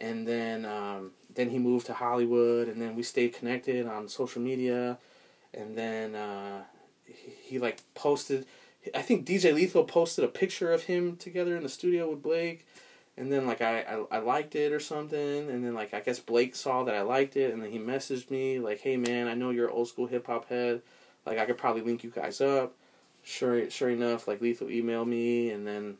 and 0.00 0.26
then 0.26 0.64
um, 0.64 1.12
then 1.32 1.50
he 1.50 1.58
moved 1.58 1.86
to 1.86 1.94
Hollywood, 1.94 2.66
and 2.66 2.82
then 2.82 2.96
we 2.96 3.04
stayed 3.04 3.32
connected 3.32 3.86
on 3.86 4.08
social 4.08 4.42
media, 4.42 4.98
and 5.52 5.78
then 5.78 6.16
uh, 6.16 6.64
he, 7.04 7.30
he 7.44 7.58
like 7.60 7.80
posted. 7.94 8.44
I 8.92 9.02
think 9.02 9.24
DJ 9.24 9.54
Lethal 9.54 9.84
posted 9.84 10.24
a 10.24 10.28
picture 10.28 10.72
of 10.72 10.82
him 10.82 11.16
together 11.16 11.56
in 11.56 11.62
the 11.62 11.68
studio 11.68 12.10
with 12.10 12.22
Blake, 12.22 12.66
and 13.16 13.30
then 13.30 13.46
like 13.46 13.60
I, 13.60 13.80
I 13.82 14.16
I 14.16 14.18
liked 14.18 14.54
it 14.56 14.72
or 14.72 14.80
something, 14.80 15.48
and 15.50 15.64
then 15.64 15.74
like 15.74 15.94
I 15.94 16.00
guess 16.00 16.18
Blake 16.18 16.56
saw 16.56 16.84
that 16.84 16.94
I 16.94 17.02
liked 17.02 17.36
it, 17.36 17.52
and 17.52 17.62
then 17.62 17.70
he 17.70 17.78
messaged 17.78 18.30
me 18.30 18.58
like, 18.58 18.80
"Hey 18.80 18.96
man, 18.96 19.28
I 19.28 19.34
know 19.34 19.50
you're 19.50 19.70
old 19.70 19.88
school 19.88 20.06
hip 20.06 20.26
hop 20.26 20.48
head, 20.48 20.82
like 21.24 21.38
I 21.38 21.46
could 21.46 21.58
probably 21.58 21.82
link 21.82 22.02
you 22.02 22.10
guys 22.10 22.40
up." 22.40 22.74
Sure, 23.22 23.70
sure 23.70 23.88
enough, 23.88 24.28
like 24.28 24.40
Lethal 24.40 24.66
emailed 24.66 25.06
me, 25.06 25.50
and 25.50 25.66
then 25.66 25.96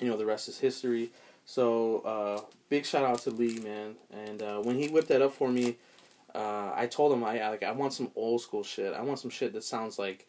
you 0.00 0.08
know 0.08 0.16
the 0.16 0.26
rest 0.26 0.48
is 0.48 0.58
history. 0.58 1.10
So 1.44 2.00
uh, 2.00 2.40
big 2.68 2.84
shout 2.86 3.04
out 3.04 3.18
to 3.20 3.30
Lee, 3.30 3.60
man, 3.60 3.94
and 4.12 4.42
uh, 4.42 4.60
when 4.60 4.76
he 4.76 4.88
whipped 4.88 5.08
that 5.08 5.22
up 5.22 5.32
for 5.32 5.48
me, 5.48 5.76
uh, 6.34 6.72
I 6.74 6.86
told 6.86 7.12
him 7.12 7.22
I, 7.24 7.40
I 7.40 7.48
like 7.50 7.62
I 7.62 7.72
want 7.72 7.92
some 7.92 8.10
old 8.16 8.40
school 8.40 8.64
shit. 8.64 8.94
I 8.94 9.02
want 9.02 9.20
some 9.20 9.30
shit 9.30 9.52
that 9.52 9.64
sounds 9.64 9.98
like, 9.98 10.26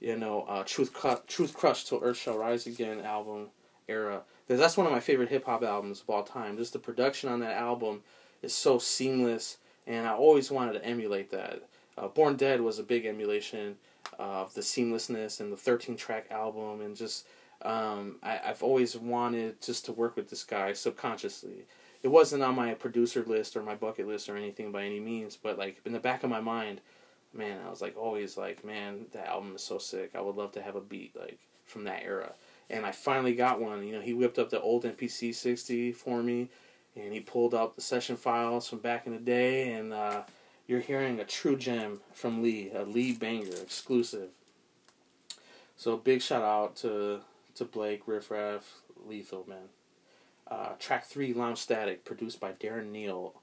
you 0.00 0.16
know, 0.16 0.42
uh, 0.42 0.64
Truth 0.64 0.92
Cru- 0.92 1.20
Truth 1.26 1.54
Crushed 1.54 1.88
to 1.88 2.00
Earth 2.00 2.16
Shall 2.16 2.38
Rise 2.38 2.66
Again 2.66 3.00
album 3.00 3.48
era 3.88 4.22
because 4.46 4.60
that's 4.60 4.76
one 4.76 4.86
of 4.86 4.92
my 4.92 5.00
favorite 5.00 5.28
hip 5.28 5.46
hop 5.46 5.62
albums 5.62 6.02
of 6.02 6.10
all 6.10 6.22
time. 6.22 6.56
Just 6.56 6.72
the 6.72 6.78
production 6.78 7.28
on 7.28 7.40
that 7.40 7.56
album 7.56 8.02
is 8.42 8.52
so 8.52 8.78
seamless, 8.78 9.58
and 9.86 10.06
I 10.06 10.12
always 10.12 10.50
wanted 10.50 10.74
to 10.74 10.84
emulate 10.84 11.30
that. 11.30 11.62
Uh, 11.96 12.08
Born 12.08 12.36
Dead 12.36 12.60
was 12.60 12.78
a 12.78 12.82
big 12.82 13.06
emulation 13.06 13.76
of 14.18 14.52
the 14.54 14.60
seamlessness 14.60 15.40
and 15.40 15.52
the 15.52 15.56
13 15.56 15.96
track 15.96 16.26
album, 16.30 16.80
and 16.80 16.96
just 16.96 17.26
um, 17.62 18.16
I, 18.22 18.40
I've 18.44 18.62
always 18.62 18.96
wanted 18.96 19.60
just 19.62 19.84
to 19.86 19.92
work 19.92 20.16
with 20.16 20.28
this 20.28 20.44
guy 20.44 20.72
subconsciously. 20.72 21.66
It 22.02 22.08
wasn't 22.08 22.42
on 22.42 22.56
my 22.56 22.74
producer 22.74 23.22
list 23.24 23.56
or 23.56 23.62
my 23.62 23.76
bucket 23.76 24.08
list 24.08 24.28
or 24.28 24.36
anything 24.36 24.72
by 24.72 24.82
any 24.82 24.98
means, 24.98 25.36
but 25.36 25.56
like 25.56 25.80
in 25.84 25.92
the 25.92 26.00
back 26.00 26.24
of 26.24 26.30
my 26.30 26.40
mind, 26.40 26.80
man, 27.32 27.60
I 27.64 27.70
was 27.70 27.80
like 27.80 27.96
always 27.96 28.36
like, 28.36 28.64
man, 28.64 29.06
that 29.12 29.28
album 29.28 29.54
is 29.54 29.62
so 29.62 29.78
sick. 29.78 30.10
I 30.16 30.20
would 30.20 30.34
love 30.34 30.52
to 30.52 30.62
have 30.62 30.74
a 30.74 30.80
beat 30.80 31.14
like 31.16 31.38
from 31.64 31.84
that 31.84 32.02
era 32.02 32.32
and 32.72 32.86
I 32.86 32.90
finally 32.90 33.34
got 33.34 33.60
one. 33.60 33.86
You 33.86 33.92
know, 33.92 34.00
he 34.00 34.14
whipped 34.14 34.38
up 34.38 34.50
the 34.50 34.60
old 34.60 34.84
MPC 34.84 35.34
60 35.34 35.92
for 35.92 36.22
me, 36.22 36.48
and 36.96 37.12
he 37.12 37.20
pulled 37.20 37.54
out 37.54 37.76
the 37.76 37.82
session 37.82 38.16
files 38.16 38.68
from 38.68 38.78
back 38.78 39.06
in 39.06 39.12
the 39.12 39.18
day, 39.18 39.74
and 39.74 39.92
uh, 39.92 40.22
you're 40.66 40.80
hearing 40.80 41.20
a 41.20 41.24
true 41.24 41.56
gem 41.56 42.00
from 42.12 42.42
Lee, 42.42 42.70
a 42.74 42.82
Lee 42.84 43.12
banger 43.12 43.56
exclusive. 43.60 44.30
So 45.76 45.96
big 45.96 46.22
shout 46.22 46.42
out 46.42 46.76
to 46.76 47.20
to 47.54 47.64
Blake, 47.66 48.02
Riff 48.06 48.30
Raff, 48.30 48.80
Lethal, 49.06 49.44
man. 49.46 49.68
Uh, 50.50 50.70
track 50.78 51.04
three, 51.04 51.34
Lounge 51.34 51.58
Static, 51.58 52.04
produced 52.04 52.40
by 52.40 52.52
Darren 52.52 52.90
Neal 52.90 53.34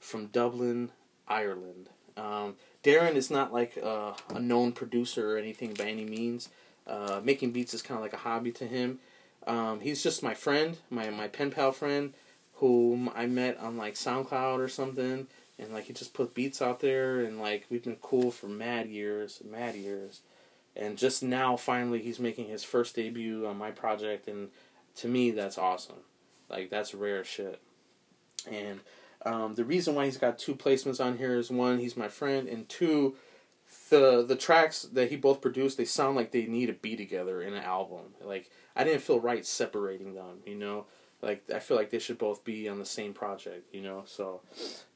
from 0.00 0.26
Dublin, 0.26 0.90
Ireland. 1.28 1.90
Um, 2.16 2.56
Darren 2.82 3.14
is 3.14 3.30
not 3.30 3.52
like 3.52 3.78
uh, 3.82 4.12
a 4.30 4.40
known 4.40 4.72
producer 4.72 5.34
or 5.34 5.38
anything 5.38 5.74
by 5.74 5.84
any 5.84 6.04
means. 6.04 6.48
Uh, 6.86 7.20
making 7.22 7.52
beats 7.52 7.74
is 7.74 7.82
kind 7.82 7.96
of 7.96 8.02
like 8.02 8.12
a 8.12 8.18
hobby 8.18 8.50
to 8.52 8.66
him. 8.66 8.98
Um, 9.46 9.80
he's 9.80 10.02
just 10.02 10.22
my 10.22 10.34
friend, 10.34 10.76
my 10.90 11.10
my 11.10 11.28
pen 11.28 11.50
pal 11.50 11.72
friend, 11.72 12.12
whom 12.54 13.10
I 13.14 13.26
met 13.26 13.58
on 13.58 13.76
like 13.76 13.94
SoundCloud 13.94 14.58
or 14.58 14.68
something, 14.68 15.26
and 15.58 15.72
like 15.72 15.84
he 15.84 15.92
just 15.92 16.14
put 16.14 16.34
beats 16.34 16.62
out 16.62 16.80
there, 16.80 17.20
and 17.20 17.40
like 17.40 17.66
we've 17.70 17.82
been 17.82 17.96
cool 18.00 18.30
for 18.30 18.46
mad 18.46 18.88
years, 18.88 19.40
mad 19.48 19.74
years, 19.74 20.20
and 20.76 20.96
just 20.96 21.22
now 21.22 21.56
finally 21.56 22.00
he's 22.00 22.20
making 22.20 22.48
his 22.48 22.64
first 22.64 22.94
debut 22.94 23.46
on 23.46 23.56
my 23.58 23.70
project, 23.70 24.28
and 24.28 24.48
to 24.96 25.08
me 25.08 25.30
that's 25.30 25.58
awesome, 25.58 26.02
like 26.48 26.70
that's 26.70 26.94
rare 26.94 27.24
shit, 27.24 27.60
and 28.50 28.80
um, 29.24 29.54
the 29.54 29.64
reason 29.64 29.94
why 29.94 30.04
he's 30.04 30.18
got 30.18 30.38
two 30.38 30.54
placements 30.54 31.04
on 31.04 31.18
here 31.18 31.36
is 31.36 31.50
one 31.50 31.78
he's 31.78 31.96
my 31.96 32.08
friend, 32.08 32.48
and 32.48 32.68
two 32.68 33.16
the 33.92 34.24
the 34.26 34.36
tracks 34.36 34.82
that 34.94 35.10
he 35.10 35.16
both 35.16 35.42
produced 35.42 35.76
they 35.76 35.84
sound 35.84 36.16
like 36.16 36.32
they 36.32 36.46
need 36.46 36.66
to 36.66 36.72
be 36.72 36.96
together 36.96 37.42
in 37.42 37.52
an 37.52 37.62
album. 37.62 38.14
Like 38.22 38.50
i 38.74 38.84
didn't 38.84 39.02
feel 39.02 39.20
right 39.20 39.44
separating 39.44 40.14
them 40.14 40.38
you 40.46 40.54
know? 40.54 40.86
Like 41.20 41.44
i 41.54 41.58
feel 41.58 41.76
like 41.76 41.90
they 41.90 41.98
should 41.98 42.16
both 42.18 42.42
be 42.42 42.68
on 42.68 42.78
the 42.78 42.86
same 42.86 43.12
project 43.12 43.72
you 43.74 43.82
know? 43.82 44.04
So 44.06 44.40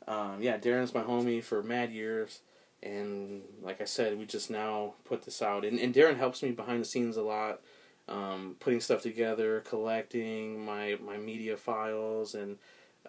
um, 0.08 0.38
yeah 0.40 0.56
darren's 0.56 0.94
my 0.94 1.02
homie 1.02 1.44
for 1.44 1.62
mad 1.62 1.92
years. 1.92 2.40
And 2.82 3.42
like 3.62 3.82
i 3.82 3.84
said 3.84 4.18
we 4.18 4.24
just 4.24 4.50
now 4.50 4.94
put 5.04 5.24
this 5.24 5.42
out. 5.42 5.66
And, 5.66 5.78
and 5.78 5.94
darren 5.94 6.16
helps 6.16 6.42
me 6.42 6.52
behind 6.52 6.80
the 6.80 6.86
scenes 6.86 7.18
a 7.18 7.22
lot 7.22 7.60
um, 8.08 8.56
putting 8.60 8.80
stuff 8.80 9.02
together 9.02 9.60
collecting 9.60 10.64
my 10.64 10.96
my 11.04 11.18
media 11.18 11.56
files. 11.56 12.34
And 12.34 12.56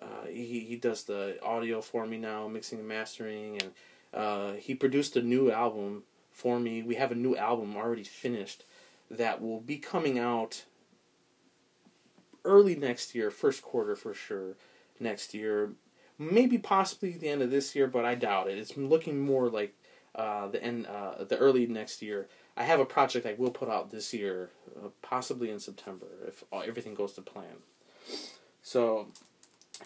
uh, 0.02 0.28
he, 0.28 0.60
he 0.60 0.76
does 0.76 1.04
the 1.04 1.38
audio 1.42 1.82
for 1.82 2.06
me 2.06 2.18
now 2.18 2.48
mixing 2.48 2.80
and 2.80 2.88
mastering. 2.88 3.62
And 3.62 3.72
uh, 4.14 4.54
he 4.54 4.74
produced 4.76 5.16
a 5.16 5.22
new 5.22 5.52
album 5.52 6.04
for 6.32 6.60
me. 6.60 6.82
We 6.82 6.96
have 6.96 7.12
a 7.12 7.16
new 7.16 7.36
album 7.36 7.76
already 7.76 8.04
finished 8.04 8.64
that 9.10 9.42
will 9.42 9.60
be 9.60 9.78
coming 9.78 10.20
out 10.20 10.66
early 12.46 12.76
next 12.76 13.16
year, 13.16 13.32
first 13.32 13.62
quarter 13.62 13.96
for 13.96 14.14
sure, 14.14 14.56
next 15.00 15.34
year. 15.34 15.72
Maybe 16.20 16.58
possibly 16.58 17.12
the 17.12 17.30
end 17.30 17.42
of 17.42 17.52
this 17.52 17.76
year, 17.76 17.88
but 17.88 18.06
I 18.06 18.16
doubt 18.16 18.50
it. 18.50 18.58
It's 18.58 18.76
looking 18.76 19.20
more 19.20 19.50
like 19.50 19.76
uh, 20.16 20.48
the 20.48 20.64
end, 20.64 20.88
uh, 20.88 21.24
the 21.24 21.38
early 21.38 21.68
next 21.68 22.02
year. 22.02 22.28
I 22.56 22.64
have 22.64 22.80
a 22.80 22.86
project 22.86 23.28
I 23.28 23.36
will 23.38 23.52
put 23.52 23.70
out 23.70 23.92
this 23.92 24.14
year, 24.14 24.50
uh, 24.76 24.90
possibly 25.04 25.52
in 25.52 25.60
September, 25.60 26.08
if 26.28 26.44
everything 26.52 26.96
goes 26.96 27.14
to 27.14 27.22
plan. 27.22 27.62
So, 28.64 29.10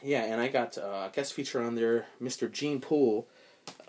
yeah, 0.01 0.23
and 0.23 0.39
I 0.39 0.47
got 0.47 0.77
uh, 0.77 1.09
a 1.09 1.11
guest 1.13 1.33
feature 1.33 1.61
on 1.61 1.75
there, 1.75 2.05
Mr. 2.21 2.49
Gene 2.49 2.79
Poole 2.79 3.27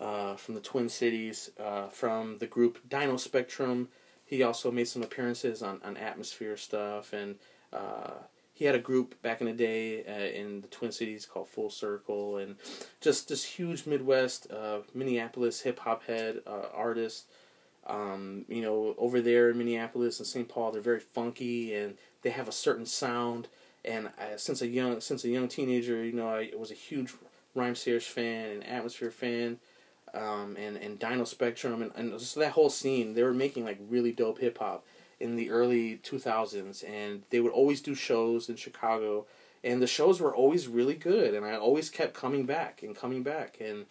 uh, 0.03 0.35
from 0.35 0.55
the 0.55 0.61
Twin 0.61 0.89
Cities, 0.89 1.49
uh, 1.59 1.87
from 1.87 2.37
the 2.39 2.47
group 2.47 2.77
Dynospectrum. 2.89 3.87
He 4.25 4.43
also 4.43 4.71
made 4.71 4.87
some 4.87 5.01
appearances 5.01 5.63
on, 5.63 5.79
on 5.83 5.95
Atmosphere 5.95 6.57
stuff, 6.57 7.13
and 7.13 7.35
uh, 7.71 8.11
he 8.53 8.65
had 8.65 8.75
a 8.75 8.79
group 8.79 9.21
back 9.21 9.39
in 9.41 9.47
the 9.47 9.53
day 9.53 10.03
uh, 10.05 10.37
in 10.37 10.61
the 10.61 10.67
Twin 10.67 10.91
Cities 10.91 11.25
called 11.25 11.47
Full 11.47 11.69
Circle, 11.69 12.37
and 12.37 12.55
just 12.99 13.29
this 13.29 13.45
huge 13.45 13.85
Midwest, 13.85 14.51
uh, 14.51 14.79
Minneapolis 14.93 15.61
hip 15.61 15.79
hop 15.79 16.05
head 16.05 16.41
uh, 16.45 16.67
artist. 16.73 17.25
Um, 17.85 18.45
you 18.47 18.61
know, 18.61 18.95
over 18.97 19.19
there 19.21 19.49
in 19.49 19.57
Minneapolis 19.57 20.19
and 20.19 20.27
St. 20.27 20.47
Paul, 20.47 20.71
they're 20.71 20.81
very 20.81 21.01
funky 21.01 21.75
and 21.75 21.95
they 22.21 22.29
have 22.29 22.47
a 22.47 22.53
certain 22.53 22.85
sound. 22.85 23.49
And 23.83 24.09
I, 24.17 24.37
since 24.37 24.61
a 24.61 24.67
young 24.67 25.01
since 25.01 25.25
a 25.25 25.29
young 25.29 25.49
teenager, 25.49 26.01
you 26.01 26.13
know, 26.13 26.29
I 26.29 26.51
was 26.57 26.71
a 26.71 26.75
huge 26.75 27.13
Rhymesayers 27.55 28.07
fan 28.07 28.51
and 28.51 28.65
Atmosphere 28.65 29.11
fan, 29.11 29.59
um, 30.13 30.55
and 30.57 30.77
and 30.77 30.99
Dynospectrum 30.99 31.81
and, 31.81 31.91
and 31.95 32.19
just 32.19 32.35
that 32.35 32.51
whole 32.51 32.69
scene. 32.69 33.13
They 33.13 33.23
were 33.23 33.33
making 33.33 33.65
like 33.65 33.79
really 33.89 34.11
dope 34.11 34.39
hip 34.39 34.57
hop 34.59 34.85
in 35.19 35.35
the 35.35 35.49
early 35.49 35.97
two 35.97 36.19
thousands, 36.19 36.83
and 36.83 37.23
they 37.29 37.39
would 37.39 37.51
always 37.51 37.81
do 37.81 37.95
shows 37.95 38.49
in 38.49 38.55
Chicago, 38.55 39.25
and 39.63 39.81
the 39.81 39.87
shows 39.87 40.19
were 40.19 40.35
always 40.35 40.67
really 40.67 40.95
good, 40.95 41.33
and 41.33 41.45
I 41.45 41.55
always 41.55 41.89
kept 41.89 42.13
coming 42.13 42.45
back 42.45 42.83
and 42.83 42.95
coming 42.95 43.23
back. 43.23 43.57
And 43.61 43.85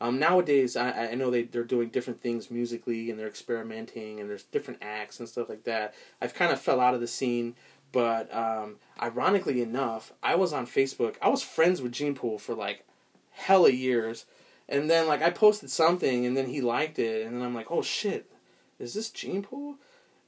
um, 0.00 0.18
nowadays, 0.18 0.76
I, 0.76 1.10
I 1.10 1.14
know 1.14 1.30
they 1.30 1.42
they're 1.42 1.64
doing 1.64 1.88
different 1.90 2.20
things 2.22 2.50
musically, 2.50 3.10
and 3.10 3.18
they're 3.18 3.28
experimenting, 3.28 4.20
and 4.20 4.30
there's 4.30 4.44
different 4.44 4.82
acts 4.82 5.20
and 5.20 5.28
stuff 5.28 5.48
like 5.48 5.64
that. 5.64 5.94
I've 6.22 6.34
kind 6.34 6.52
of 6.52 6.60
fell 6.60 6.80
out 6.80 6.94
of 6.94 7.00
the 7.00 7.06
scene 7.06 7.54
But 7.92 8.32
um, 8.34 8.76
ironically 9.00 9.62
enough, 9.62 10.12
I 10.22 10.34
was 10.34 10.52
on 10.52 10.66
Facebook. 10.66 11.16
I 11.22 11.28
was 11.28 11.42
friends 11.42 11.80
with 11.80 11.92
Gene 11.92 12.14
Poole 12.14 12.38
for 12.38 12.54
like 12.54 12.84
hella 13.32 13.70
years, 13.70 14.26
and 14.68 14.90
then 14.90 15.06
like 15.06 15.22
I 15.22 15.30
posted 15.30 15.70
something, 15.70 16.26
and 16.26 16.36
then 16.36 16.46
he 16.46 16.60
liked 16.60 16.98
it, 16.98 17.26
and 17.26 17.36
then 17.36 17.42
I'm 17.42 17.54
like, 17.54 17.70
oh 17.70 17.82
shit, 17.82 18.30
is 18.78 18.94
this 18.94 19.10
Gene 19.10 19.42
Poole? 19.42 19.76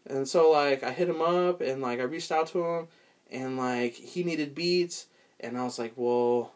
And 0.06 0.26
so 0.26 0.50
like 0.50 0.82
I 0.82 0.92
hit 0.92 1.08
him 1.08 1.20
up, 1.20 1.60
and 1.60 1.82
like 1.82 2.00
I 2.00 2.04
reached 2.04 2.32
out 2.32 2.48
to 2.48 2.64
him, 2.64 2.88
and 3.30 3.56
like 3.56 3.94
he 3.94 4.24
needed 4.24 4.54
beats, 4.54 5.06
and 5.38 5.58
I 5.58 5.64
was 5.64 5.78
like, 5.78 5.92
well, 5.96 6.52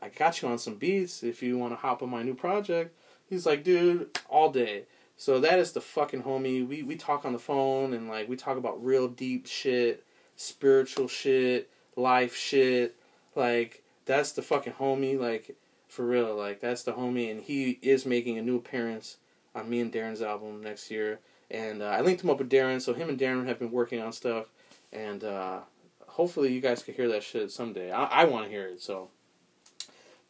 I 0.00 0.08
got 0.08 0.42
you 0.42 0.48
on 0.48 0.58
some 0.58 0.74
beats 0.74 1.22
if 1.22 1.42
you 1.42 1.56
want 1.58 1.72
to 1.72 1.76
hop 1.76 2.02
on 2.02 2.10
my 2.10 2.22
new 2.22 2.34
project. 2.34 2.94
He's 3.28 3.46
like, 3.46 3.64
dude, 3.64 4.18
all 4.28 4.50
day. 4.50 4.84
So 5.16 5.40
that 5.40 5.58
is 5.58 5.72
the 5.72 5.80
fucking 5.80 6.24
homie. 6.24 6.66
We 6.66 6.82
we 6.82 6.96
talk 6.96 7.24
on 7.24 7.32
the 7.32 7.38
phone 7.38 7.94
and 7.94 8.08
like 8.08 8.28
we 8.28 8.36
talk 8.36 8.58
about 8.58 8.84
real 8.84 9.08
deep 9.08 9.46
shit, 9.46 10.04
spiritual 10.36 11.08
shit, 11.08 11.70
life 11.96 12.36
shit. 12.36 12.96
Like 13.34 13.82
that's 14.04 14.32
the 14.32 14.42
fucking 14.42 14.74
homie. 14.74 15.18
Like 15.18 15.56
for 15.94 16.04
real. 16.04 16.34
Like 16.34 16.60
that's 16.60 16.82
the 16.82 16.92
homie, 16.92 17.30
and 17.30 17.40
he 17.40 17.78
is 17.80 18.04
making 18.04 18.36
a 18.36 18.42
new 18.42 18.56
appearance 18.56 19.16
on 19.54 19.70
me 19.70 19.80
and 19.80 19.92
Darren's 19.92 20.22
album 20.22 20.62
next 20.62 20.90
year. 20.90 21.20
And 21.50 21.82
uh, 21.82 21.86
I 21.86 22.00
linked 22.00 22.24
him 22.24 22.30
up 22.30 22.38
with 22.38 22.50
Darren, 22.50 22.80
so 22.80 22.94
him 22.94 23.08
and 23.08 23.18
Darren 23.18 23.46
have 23.46 23.58
been 23.58 23.70
working 23.70 24.00
on 24.00 24.12
stuff, 24.12 24.46
and 24.92 25.22
uh, 25.22 25.60
hopefully 26.06 26.52
you 26.52 26.60
guys 26.60 26.82
can 26.82 26.94
hear 26.94 27.08
that 27.08 27.22
shit 27.22 27.50
someday. 27.50 27.92
I, 27.92 28.04
I 28.04 28.24
want 28.24 28.44
to 28.44 28.50
hear 28.50 28.66
it. 28.66 28.82
So 28.82 29.10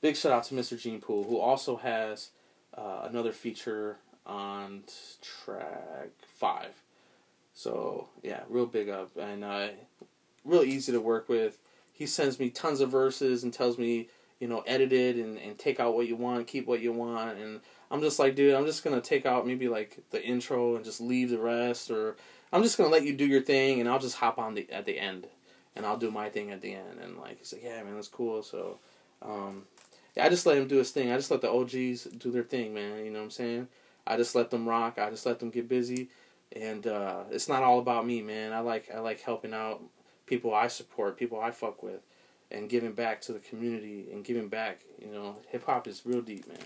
big 0.01 0.17
shout 0.17 0.33
out 0.33 0.45
to 0.45 0.55
Mr. 0.55 0.79
Gene 0.79 1.01
Poole, 1.01 1.25
who 1.25 1.39
also 1.39 1.77
has 1.77 2.31
uh, 2.77 3.07
another 3.09 3.33
feature 3.33 3.99
on 4.27 4.83
track 5.23 6.11
five. 6.27 6.83
So 7.55 8.09
yeah, 8.23 8.41
real 8.49 8.67
big 8.67 8.89
up 8.89 9.17
and 9.17 9.45
uh, 9.45 9.69
real 10.45 10.63
easy 10.63 10.93
to 10.93 11.01
work 11.01 11.29
with. 11.29 11.59
He 11.93 12.07
sends 12.07 12.41
me 12.41 12.51
tons 12.51 12.81
of 12.81 12.91
verses 12.91 13.45
and 13.45 13.53
tells 13.53 13.79
me, 13.79 14.09
you 14.45 14.51
know, 14.51 14.63
edit 14.67 14.93
it 14.93 15.17
and, 15.17 15.39
and 15.39 15.59
take 15.59 15.81
out 15.81 15.95
what 15.95 16.07
you 16.07 16.17
want, 16.17 16.47
keep 16.47 16.67
what 16.67 16.83
you 16.83 16.93
want, 16.93 17.39
and 17.39 17.63
I'm 17.91 18.03
just 18.03 18.19
like, 18.19 18.35
dude, 18.35 18.53
I'm 18.53 18.67
just 18.67 18.85
gonna 18.85 19.01
take 19.01 19.25
out 19.25 19.47
maybe 19.47 19.69
like 19.69 19.99
the 20.11 20.23
intro 20.23 20.77
and 20.77 20.85
just 20.85 21.01
leave 21.01 21.31
the 21.31 21.39
rest, 21.39 21.91
or 21.91 22.17
I'm 22.53 22.63
just 22.63 22.77
gonna 22.77 22.91
let 22.91 23.05
you 23.05 23.17
do 23.17 23.25
your 23.25 23.41
thing 23.41 23.81
and 23.81 23.89
I'll 23.89 23.99
just 23.99 24.17
hop 24.17 24.39
on 24.39 24.53
the 24.53 24.71
at 24.71 24.85
the 24.85 24.99
end, 24.99 25.29
and 25.75 25.87
I'll 25.87 25.97
do 25.97 26.11
my 26.11 26.29
thing 26.29 26.51
at 26.51 26.61
the 26.61 26.75
end. 26.75 27.01
And 27.03 27.17
like 27.17 27.39
he's 27.39 27.55
like, 27.55 27.65
yeah, 27.65 27.83
man, 27.85 27.95
that's 27.95 28.09
cool. 28.09 28.43
So, 28.43 28.81
um, 29.23 29.63
yeah, 30.15 30.27
I 30.27 30.29
just 30.29 30.45
let 30.45 30.59
him 30.59 30.69
do 30.69 30.77
his 30.77 30.91
thing. 30.91 31.11
I 31.11 31.17
just 31.17 31.31
let 31.31 31.41
the 31.41 31.51
OGs 31.51 32.05
do 32.19 32.31
their 32.31 32.43
thing, 32.43 32.75
man. 32.75 33.03
You 33.03 33.13
know 33.13 33.21
what 33.21 33.25
I'm 33.25 33.31
saying? 33.31 33.69
I 34.07 34.19
just 34.19 34.35
let 34.35 34.51
them 34.51 34.69
rock. 34.69 34.99
I 34.99 35.09
just 35.09 35.25
let 35.25 35.39
them 35.39 35.49
get 35.49 35.71
busy, 35.71 36.11
and 36.55 36.87
uh, 36.87 37.23
it's 37.31 37.49
not 37.49 37.63
all 37.63 37.79
about 37.79 38.07
me, 38.07 38.21
man. 38.21 38.53
I 38.53 38.59
like 38.59 38.91
I 38.95 38.99
like 38.99 39.23
helping 39.23 39.55
out 39.55 39.81
people 40.27 40.53
I 40.53 40.67
support, 40.67 41.17
people 41.17 41.41
I 41.41 41.51
fuck 41.51 41.83
with, 41.83 42.03
and 42.55 42.69
giving 42.69 42.93
back 42.93 43.21
to 43.23 43.33
the 43.33 43.39
community 43.39 44.09
and 44.13 44.25
giving 44.25 44.49
back. 44.49 44.81
You 44.99 45.13
know, 45.13 45.37
hip 45.49 45.65
hop 45.67 45.87
is 45.87 46.03
real 46.05 46.23
deep, 46.23 46.47
man, 46.49 46.59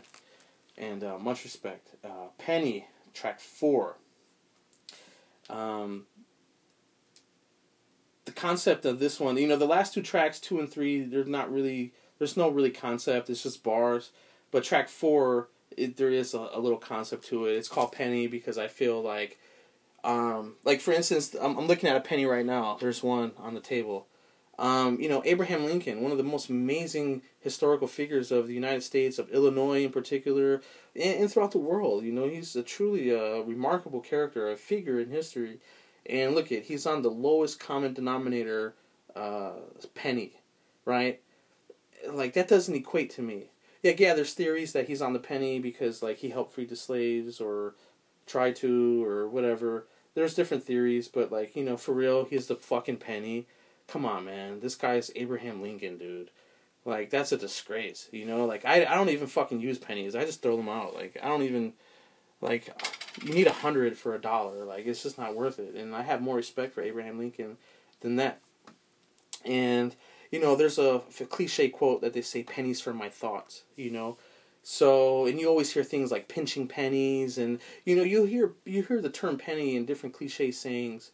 and 0.77 1.05
uh, 1.05 1.19
much 1.19 1.45
respect. 1.45 1.89
Uh, 2.05 2.29
Penny, 2.39 2.87
track 3.15 3.41
four. 3.41 3.97
Um, 5.51 6.07
the 8.25 8.33
concept 8.33 8.85
of 8.85 8.99
this 8.99 9.19
one, 9.19 9.39
you 9.39 9.49
know, 9.49 9.57
the 9.57 9.67
last 9.67 9.95
two 9.95 10.03
tracks, 10.03 10.39
two 10.39 10.59
and 10.61 10.71
three, 10.71 11.03
they're 11.03 11.25
not 11.25 11.53
really. 11.53 11.93
There's 12.19 12.37
no 12.37 12.49
really 12.49 12.71
concept. 12.71 13.31
It's 13.31 13.45
just 13.45 13.63
bars. 13.63 14.11
But 14.51 14.65
track 14.65 14.89
four 14.89 15.49
it, 15.79 15.97
there 15.97 16.11
is 16.11 16.35
a, 16.35 16.51
a, 16.53 16.61
little 16.61 16.79
concept 16.79 17.27
to 17.27 17.47
it. 17.47 17.53
It's 17.53 17.69
called 17.69 17.93
penny 17.93 18.27
because 18.27 18.59
I 18.59 18.69
feel 18.69 19.01
like, 19.01 19.39
um, 20.05 20.57
like 20.65 20.81
for 20.81 20.93
instance, 20.93 21.35
I'm, 21.41 21.57
I'm, 21.57 21.67
looking 21.67 21.89
at 21.89 21.97
a 21.97 22.01
penny 22.01 22.27
right 22.27 22.45
now. 22.45 22.77
There's 22.81 23.03
one 23.03 23.33
on 23.39 23.55
the 23.55 23.61
table. 23.61 24.07
Um, 24.59 25.01
you 25.01 25.09
know, 25.09 25.23
Abraham 25.25 25.65
Lincoln, 25.65 26.01
one 26.01 26.11
of 26.11 26.19
the 26.19 26.25
most 26.25 26.51
amazing 26.51 27.23
historical 27.39 27.87
figures 27.87 28.33
of 28.33 28.49
the 28.49 28.55
United 28.55 28.83
States, 28.83 29.19
of 29.19 29.31
Illinois 29.31 29.85
in 29.85 29.93
particular, 29.93 30.63
and, 30.97 31.21
and 31.21 31.33
throughout 31.33 31.53
the 31.53 31.59
world. 31.59 32.05
You 32.05 32.13
know, 32.13 32.29
he's 32.29 32.57
a 32.57 32.63
truly 32.63 33.11
a 33.11 33.37
uh, 33.37 33.41
remarkable 33.43 34.01
character, 34.01 34.51
a 34.51 34.57
figure 34.57 34.99
in 34.99 35.11
history. 35.11 35.61
And 36.07 36.35
look 36.35 36.51
at, 36.51 36.65
he's 36.65 36.87
on 36.87 37.03
the 37.03 37.11
lowest 37.11 37.61
common 37.61 37.93
denominator 37.93 38.75
uh, 39.15 39.53
penny, 39.95 40.41
right? 40.85 41.21
Like 42.11 42.33
that 42.33 42.49
doesn't 42.49 42.75
equate 42.75 43.11
to 43.11 43.23
me 43.23 43.51
yeah, 43.83 43.93
yeah. 43.97 44.15
There's 44.15 44.35
theories 44.35 44.73
that 44.73 44.89
he's 44.89 45.03
on 45.03 45.13
the 45.13 45.19
penny 45.19 45.59
because 45.59 46.03
like 46.03 46.19
he 46.19 46.31
helped 46.31 46.53
free 46.53 46.65
the 46.65 46.77
slaves 46.77 47.41
or 47.41 47.75
tried 48.27 48.57
to 48.57 49.05
or 49.05 49.29
whatever. 49.29 49.87
There's 50.15 50.35
different 50.35 50.65
theories, 50.65 51.09
but 51.09 51.31
like 51.31 51.55
you 51.55 51.65
know, 51.65 51.77
for 51.77 51.93
real, 51.93 52.25
he's 52.25 52.47
the 52.47 52.57
fucking 52.57 52.97
penny. 52.97 53.47
Come 53.89 54.05
on, 54.05 54.25
man. 54.25 54.61
This 54.61 54.75
guy's 54.75 55.11
Abraham 55.17 55.63
Lincoln, 55.63 55.99
dude. 55.99 56.31
Like 56.85 57.11
that's 57.11 57.33
a 57.33 57.37
disgrace, 57.37 58.09
you 58.13 58.25
know. 58.25 58.45
Like 58.45 58.65
I, 58.65 58.85
I 58.85 58.95
don't 58.95 59.09
even 59.11 59.27
fucking 59.27 59.61
use 59.61 59.79
pennies. 59.79 60.15
I 60.15 60.25
just 60.25 60.43
throw 60.43 60.57
them 60.57 60.69
out. 60.69 60.95
Like 60.95 61.19
I 61.23 61.29
don't 61.29 61.43
even, 61.43 61.73
like, 62.41 62.71
you 63.23 63.35
need 63.35 63.47
a 63.47 63.53
hundred 63.53 63.99
for 63.99 64.15
a 64.15 64.21
dollar. 64.21 64.65
Like 64.65 64.87
it's 64.87 65.03
just 65.03 65.19
not 65.19 65.35
worth 65.35 65.59
it. 65.59 65.75
And 65.75 65.95
I 65.95 66.03
have 66.03 66.23
more 66.23 66.37
respect 66.37 66.75
for 66.75 66.83
Abraham 66.83 67.19
Lincoln 67.19 67.57
than 68.01 68.17
that. 68.17 68.41
And 69.45 69.95
you 70.31 70.41
know, 70.41 70.57
there's 70.57 70.79
a, 70.79 71.03
a 71.21 71.25
cliche 71.25 71.69
quote 71.69 72.01
that 72.03 72.13
they 72.13 72.23
say, 72.23 72.43
pennies 72.43 72.81
for 72.81 72.93
my 72.93 73.09
thoughts, 73.09 73.63
you 73.77 73.91
know. 73.91 74.19
So, 74.63 75.27
and 75.27 75.41
you 75.41 75.49
always 75.49 75.73
hear 75.73 75.85
things 75.85 76.11
like 76.11 76.29
pinching 76.29 76.69
pennies, 76.69 77.39
and 77.39 77.59
you 77.87 77.97
know, 77.97 78.03
you 78.03 78.25
hear 78.25 78.53
you 78.67 78.83
hear 78.83 79.01
the 79.01 79.09
term 79.09 79.39
penny 79.39 79.77
in 79.77 79.87
different 79.87 80.15
cliche 80.15 80.51
sayings 80.51 81.11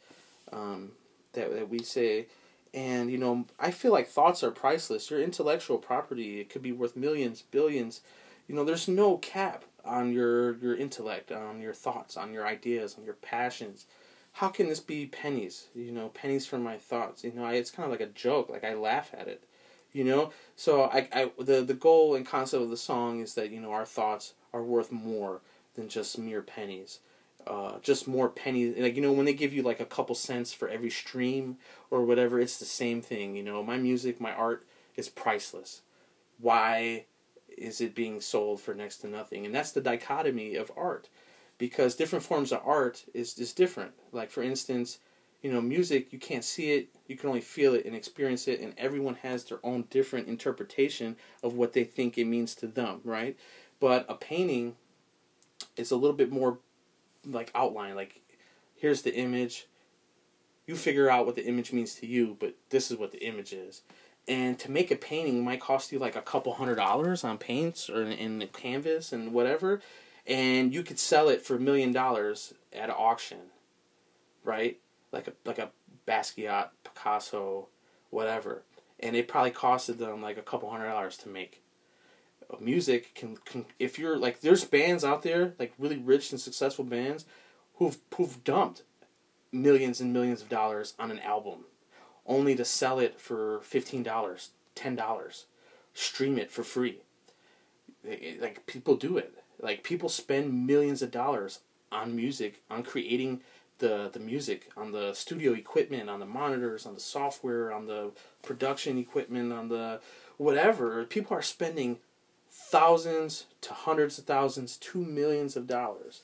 um, 0.52 0.92
that 1.34 1.54
that 1.54 1.68
we 1.68 1.80
say, 1.80 2.26
and 2.74 3.10
you 3.10 3.18
know, 3.18 3.46
I 3.58 3.70
feel 3.70 3.92
like 3.92 4.08
thoughts 4.08 4.42
are 4.42 4.50
priceless. 4.50 5.10
Your 5.10 5.22
intellectual 5.22 5.78
property 5.78 6.40
it 6.40 6.50
could 6.50 6.62
be 6.62 6.72
worth 6.72 6.96
millions, 6.96 7.42
billions. 7.42 8.00
You 8.48 8.54
know, 8.54 8.64
there's 8.64 8.88
no 8.88 9.16
cap 9.18 9.64
on 9.84 10.12
your 10.12 10.56
your 10.56 10.76
intellect, 10.76 11.32
on 11.32 11.60
your 11.60 11.74
thoughts, 11.74 12.16
on 12.16 12.32
your 12.32 12.46
ideas, 12.46 12.96
on 12.98 13.04
your 13.04 13.14
passions 13.14 13.86
how 14.34 14.48
can 14.48 14.68
this 14.68 14.80
be 14.80 15.06
pennies? 15.06 15.68
You 15.74 15.92
know, 15.92 16.08
pennies 16.08 16.44
for 16.44 16.58
my 16.58 16.76
thoughts. 16.76 17.22
You 17.22 17.32
know, 17.32 17.44
I, 17.44 17.54
it's 17.54 17.70
kind 17.70 17.84
of 17.84 17.92
like 17.92 18.00
a 18.00 18.12
joke. 18.12 18.50
Like 18.50 18.64
I 18.64 18.74
laugh 18.74 19.10
at 19.16 19.28
it. 19.28 19.44
You 19.92 20.02
know, 20.02 20.32
so 20.56 20.82
I, 20.82 21.08
I 21.12 21.30
the 21.38 21.62
the 21.62 21.74
goal 21.74 22.16
and 22.16 22.26
concept 22.26 22.62
of 22.62 22.70
the 22.70 22.76
song 22.76 23.20
is 23.20 23.34
that 23.34 23.50
you 23.50 23.60
know 23.60 23.70
our 23.70 23.86
thoughts 23.86 24.34
are 24.52 24.62
worth 24.62 24.90
more 24.90 25.40
than 25.76 25.88
just 25.88 26.18
mere 26.18 26.42
pennies. 26.42 26.98
Uh, 27.46 27.78
just 27.82 28.08
more 28.08 28.28
pennies. 28.28 28.74
Like 28.78 28.96
you 28.96 29.02
know, 29.02 29.12
when 29.12 29.26
they 29.26 29.34
give 29.34 29.52
you 29.52 29.62
like 29.62 29.80
a 29.80 29.84
couple 29.84 30.14
cents 30.14 30.52
for 30.52 30.68
every 30.68 30.90
stream 30.90 31.58
or 31.90 32.04
whatever, 32.04 32.40
it's 32.40 32.58
the 32.58 32.64
same 32.64 33.02
thing. 33.02 33.36
You 33.36 33.42
know, 33.42 33.62
my 33.62 33.76
music, 33.76 34.20
my 34.20 34.32
art 34.32 34.66
is 34.96 35.08
priceless. 35.08 35.82
Why 36.38 37.04
is 37.56 37.80
it 37.80 37.94
being 37.94 38.20
sold 38.20 38.60
for 38.60 38.74
next 38.74 38.98
to 38.98 39.08
nothing? 39.08 39.44
And 39.44 39.54
that's 39.54 39.72
the 39.72 39.80
dichotomy 39.80 40.54
of 40.54 40.72
art 40.76 41.08
because 41.58 41.94
different 41.94 42.24
forms 42.24 42.52
of 42.52 42.60
art 42.64 43.04
is, 43.14 43.38
is 43.38 43.52
different. 43.52 43.92
Like 44.12 44.30
for 44.30 44.42
instance, 44.42 44.98
you 45.42 45.52
know, 45.52 45.60
music 45.60 46.12
you 46.12 46.18
can't 46.18 46.44
see 46.44 46.72
it, 46.72 46.88
you 47.06 47.16
can 47.16 47.28
only 47.28 47.40
feel 47.40 47.74
it 47.74 47.84
and 47.84 47.94
experience 47.94 48.48
it, 48.48 48.60
and 48.60 48.74
everyone 48.78 49.16
has 49.16 49.44
their 49.44 49.58
own 49.62 49.84
different 49.90 50.28
interpretation 50.28 51.16
of 51.42 51.54
what 51.54 51.72
they 51.74 51.84
think 51.84 52.16
it 52.16 52.24
means 52.24 52.54
to 52.56 52.66
them, 52.66 53.00
right? 53.04 53.36
But 53.80 54.06
a 54.08 54.14
painting 54.14 54.76
is 55.76 55.90
a 55.90 55.96
little 55.96 56.16
bit 56.16 56.32
more 56.32 56.58
like 57.26 57.50
outline, 57.54 57.94
like 57.94 58.20
here's 58.74 59.02
the 59.02 59.14
image. 59.14 59.66
You 60.66 60.76
figure 60.76 61.10
out 61.10 61.26
what 61.26 61.34
the 61.34 61.46
image 61.46 61.72
means 61.72 61.94
to 61.96 62.06
you, 62.06 62.36
but 62.40 62.54
this 62.70 62.90
is 62.90 62.96
what 62.96 63.12
the 63.12 63.22
image 63.24 63.52
is. 63.52 63.82
And 64.26 64.58
to 64.60 64.70
make 64.70 64.90
a 64.90 64.96
painting 64.96 65.44
might 65.44 65.60
cost 65.60 65.92
you 65.92 65.98
like 65.98 66.16
a 66.16 66.22
couple 66.22 66.54
hundred 66.54 66.76
dollars 66.76 67.24
on 67.24 67.36
paints 67.36 67.90
or 67.90 68.02
in, 68.02 68.12
in 68.12 68.38
the 68.38 68.46
canvas 68.46 69.12
and 69.12 69.32
whatever 69.32 69.82
and 70.26 70.72
you 70.72 70.82
could 70.82 70.98
sell 70.98 71.28
it 71.28 71.42
for 71.42 71.56
a 71.56 71.60
million 71.60 71.92
dollars 71.92 72.54
at 72.72 72.88
an 72.88 72.94
auction, 72.96 73.38
right? 74.42 74.78
Like 75.12 75.28
a 75.28 75.32
like 75.44 75.58
a 75.58 75.70
Basquiat, 76.06 76.70
Picasso, 76.82 77.68
whatever, 78.10 78.62
and 79.00 79.14
it 79.16 79.28
probably 79.28 79.50
costed 79.50 79.98
them 79.98 80.22
like 80.22 80.38
a 80.38 80.42
couple 80.42 80.70
hundred 80.70 80.88
dollars 80.88 81.16
to 81.18 81.28
make. 81.28 81.62
Music 82.60 83.14
can, 83.14 83.36
can 83.44 83.64
if 83.78 83.98
you're 83.98 84.16
like 84.16 84.40
there's 84.40 84.64
bands 84.64 85.04
out 85.04 85.22
there 85.22 85.54
like 85.58 85.72
really 85.78 85.98
rich 85.98 86.30
and 86.30 86.40
successful 86.40 86.84
bands 86.84 87.24
who've 87.76 87.98
who've 88.16 88.42
dumped 88.44 88.82
millions 89.52 90.00
and 90.00 90.12
millions 90.12 90.42
of 90.42 90.48
dollars 90.48 90.94
on 90.98 91.10
an 91.10 91.20
album 91.20 91.64
only 92.26 92.54
to 92.56 92.64
sell 92.64 92.98
it 92.98 93.20
for 93.20 93.60
$15 93.60 94.04
$10 94.76 95.44
stream 95.92 96.38
it 96.38 96.50
for 96.50 96.64
free 96.64 96.98
eh, 98.08 98.34
like 98.40 98.66
people 98.66 98.96
do 98.96 99.16
it 99.16 99.34
like 99.60 99.82
people 99.82 100.08
spend 100.08 100.66
millions 100.66 101.02
of 101.02 101.10
dollars 101.10 101.60
on 101.94 102.14
music, 102.14 102.62
on 102.70 102.82
creating 102.82 103.40
the 103.78 104.10
the 104.12 104.18
music, 104.18 104.70
on 104.76 104.92
the 104.92 105.14
studio 105.14 105.52
equipment, 105.52 106.10
on 106.10 106.20
the 106.20 106.26
monitors, 106.26 106.86
on 106.86 106.94
the 106.94 107.00
software, 107.00 107.72
on 107.72 107.86
the 107.86 108.10
production 108.42 108.98
equipment, 108.98 109.52
on 109.52 109.68
the 109.68 110.00
whatever. 110.36 111.04
People 111.04 111.36
are 111.36 111.42
spending 111.42 111.98
thousands 112.56 113.46
to 113.62 113.74
hundreds 113.74 114.18
of 114.18 114.24
thousands 114.24 114.76
to 114.76 114.98
millions 114.98 115.56
of 115.56 115.66
dollars 115.66 116.22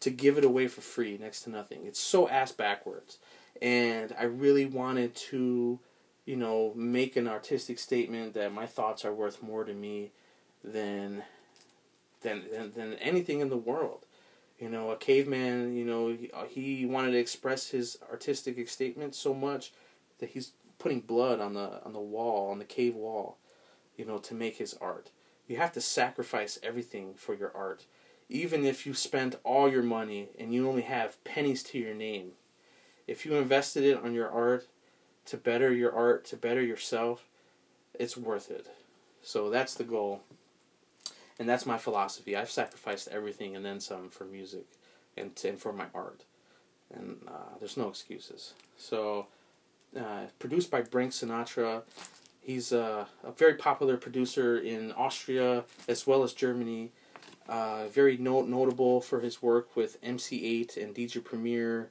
to 0.00 0.10
give 0.10 0.38
it 0.38 0.44
away 0.44 0.68
for 0.68 0.80
free 0.80 1.18
next 1.18 1.42
to 1.42 1.50
nothing. 1.50 1.84
It's 1.84 1.98
so 2.00 2.28
ass 2.28 2.52
backwards. 2.52 3.18
and 3.60 4.14
I 4.18 4.24
really 4.24 4.66
wanted 4.66 5.14
to, 5.30 5.80
you 6.24 6.36
know, 6.36 6.72
make 6.76 7.16
an 7.16 7.26
artistic 7.26 7.78
statement 7.78 8.34
that 8.34 8.52
my 8.52 8.66
thoughts 8.66 9.04
are 9.04 9.12
worth 9.12 9.42
more 9.42 9.64
to 9.64 9.74
me 9.74 10.12
than 10.62 11.24
than 12.22 12.44
than, 12.52 12.72
than 12.72 12.94
anything 12.94 13.40
in 13.40 13.48
the 13.48 13.56
world. 13.56 14.04
You 14.60 14.68
know, 14.68 14.90
a 14.90 14.96
caveman, 14.96 15.76
you 15.76 15.84
know, 15.84 16.08
he, 16.08 16.30
uh, 16.32 16.44
he 16.46 16.84
wanted 16.84 17.12
to 17.12 17.18
express 17.18 17.70
his 17.70 17.98
artistic 18.10 18.68
statement 18.68 19.14
so 19.14 19.32
much 19.32 19.72
that 20.18 20.30
he's 20.30 20.52
putting 20.78 21.00
blood 21.00 21.40
on 21.40 21.54
the 21.54 21.82
on 21.84 21.92
the 21.92 22.00
wall, 22.00 22.50
on 22.50 22.58
the 22.58 22.64
cave 22.64 22.94
wall, 22.94 23.38
you 23.96 24.04
know, 24.04 24.18
to 24.18 24.34
make 24.34 24.56
his 24.58 24.74
art. 24.80 25.10
You 25.48 25.56
have 25.56 25.72
to 25.72 25.80
sacrifice 25.80 26.58
everything 26.62 27.14
for 27.14 27.34
your 27.34 27.50
art. 27.56 27.86
Even 28.28 28.64
if 28.66 28.86
you 28.86 28.92
spent 28.92 29.36
all 29.42 29.68
your 29.68 29.82
money 29.82 30.28
and 30.38 30.52
you 30.52 30.68
only 30.68 30.82
have 30.82 31.22
pennies 31.24 31.62
to 31.64 31.78
your 31.78 31.94
name, 31.94 32.32
if 33.06 33.24
you 33.24 33.34
invested 33.36 33.82
it 33.82 34.04
on 34.04 34.12
your 34.12 34.30
art 34.30 34.68
to 35.24 35.38
better 35.38 35.72
your 35.72 35.92
art, 35.92 36.26
to 36.26 36.36
better 36.36 36.62
yourself, 36.62 37.24
it's 37.94 38.16
worth 38.16 38.50
it. 38.50 38.66
So 39.22 39.48
that's 39.48 39.74
the 39.74 39.84
goal. 39.84 40.22
And 41.38 41.48
that's 41.48 41.66
my 41.66 41.78
philosophy. 41.78 42.36
I've 42.36 42.50
sacrificed 42.50 43.08
everything 43.08 43.56
and 43.56 43.64
then 43.64 43.80
some 43.80 44.10
for 44.10 44.24
music 44.24 44.66
and, 45.16 45.30
and 45.44 45.58
for 45.58 45.72
my 45.72 45.86
art. 45.94 46.24
And 46.94 47.18
uh, 47.26 47.56
there's 47.58 47.76
no 47.76 47.88
excuses. 47.88 48.54
So, 48.76 49.26
uh, 49.98 50.26
produced 50.38 50.70
by 50.70 50.82
Brenk 50.82 51.08
Sinatra. 51.08 51.82
He's 52.48 52.72
a, 52.72 53.06
a, 53.22 53.30
very 53.32 53.56
popular 53.56 53.98
producer 53.98 54.56
in 54.56 54.90
Austria 54.92 55.64
as 55.86 56.06
well 56.06 56.22
as 56.22 56.32
Germany. 56.32 56.92
Uh, 57.46 57.88
very 57.88 58.16
no- 58.16 58.40
notable 58.40 59.02
for 59.02 59.20
his 59.20 59.42
work 59.42 59.76
with 59.76 60.00
MC8 60.00 60.82
and 60.82 60.94
DJ 60.94 61.22
Premier 61.22 61.90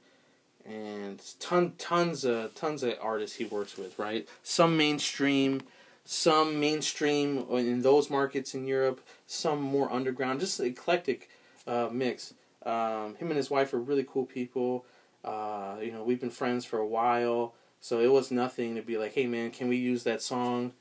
and 0.66 1.22
ton 1.38 1.74
tons 1.78 2.24
of 2.24 2.56
tons 2.56 2.82
of 2.82 2.94
artists 3.00 3.36
he 3.36 3.44
works 3.44 3.78
with. 3.78 4.00
Right, 4.00 4.28
some 4.42 4.76
mainstream, 4.76 5.62
some 6.04 6.58
mainstream 6.58 7.46
in 7.52 7.82
those 7.82 8.10
markets 8.10 8.52
in 8.52 8.66
Europe, 8.66 9.00
some 9.28 9.62
more 9.62 9.92
underground. 9.92 10.40
Just 10.40 10.58
eclectic 10.58 11.30
uh, 11.68 11.88
mix. 11.92 12.34
Um, 12.66 13.14
him 13.14 13.28
and 13.28 13.36
his 13.36 13.48
wife 13.48 13.72
are 13.74 13.78
really 13.78 14.04
cool 14.04 14.26
people. 14.26 14.84
Uh, 15.24 15.76
you 15.80 15.92
know, 15.92 16.02
we've 16.02 16.20
been 16.20 16.30
friends 16.30 16.64
for 16.64 16.80
a 16.80 16.86
while, 16.86 17.54
so 17.80 18.00
it 18.00 18.10
was 18.12 18.30
nothing 18.30 18.74
to 18.74 18.82
be 18.82 18.98
like, 18.98 19.14
"Hey, 19.14 19.26
man, 19.26 19.50
can 19.50 19.68
we 19.68 19.76
use 19.76 20.04
that 20.04 20.22
song?" 20.22 20.72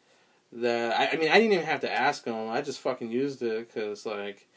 That 0.51 0.97
I, 0.99 1.09
I 1.13 1.15
mean, 1.17 1.29
I 1.29 1.35
didn't 1.39 1.53
even 1.53 1.65
have 1.65 1.81
to 1.81 1.91
ask 1.91 2.25
him. 2.25 2.49
I 2.49 2.61
just 2.61 2.79
fucking 2.79 3.11
used 3.11 3.41
it 3.41 3.67
because 3.67 4.05
like 4.05 4.47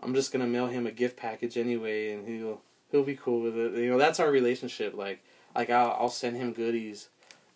I'm 0.00 0.14
just 0.14 0.32
gonna 0.32 0.46
mail 0.46 0.66
him 0.66 0.86
a 0.86 0.90
gift 0.92 1.16
package 1.16 1.56
anyway, 1.56 2.12
and 2.12 2.26
he'll 2.26 2.60
he'll 2.90 3.04
be 3.04 3.16
cool 3.16 3.40
with 3.42 3.56
it. 3.56 3.74
You 3.74 3.90
know, 3.90 3.98
that's 3.98 4.20
our 4.20 4.30
relationship. 4.30 4.94
Like, 4.94 5.22
like 5.54 5.70
I'll 5.70 5.96
I'll 5.98 6.08
send 6.08 6.36
him 6.36 6.52
goodies, 6.52 7.08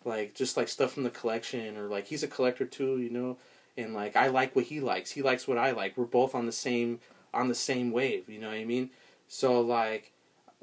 like 0.05 0.33
just 0.35 0.57
like 0.57 0.67
stuff 0.69 0.93
from 0.93 1.03
the 1.03 1.09
collection, 1.09 1.77
or 1.77 1.87
like 1.87 2.07
he's 2.07 2.23
a 2.23 2.27
collector 2.27 2.65
too. 2.65 2.99
You 2.99 3.09
know, 3.09 3.37
and 3.77 3.93
like 3.93 4.15
I 4.15 4.27
like 4.27 4.55
what 4.55 4.65
he 4.65 4.79
likes. 4.79 5.11
He 5.11 5.21
likes 5.21 5.47
what 5.47 5.57
I 5.57 5.71
like. 5.71 5.97
We're 5.97 6.05
both 6.05 6.35
on 6.35 6.45
the 6.45 6.51
same 6.51 6.99
on 7.33 7.47
the 7.49 7.55
same 7.55 7.91
wave. 7.91 8.29
You 8.29 8.39
know 8.39 8.47
what 8.47 8.57
I 8.57 8.65
mean? 8.65 8.89
So 9.27 9.61
like. 9.61 10.12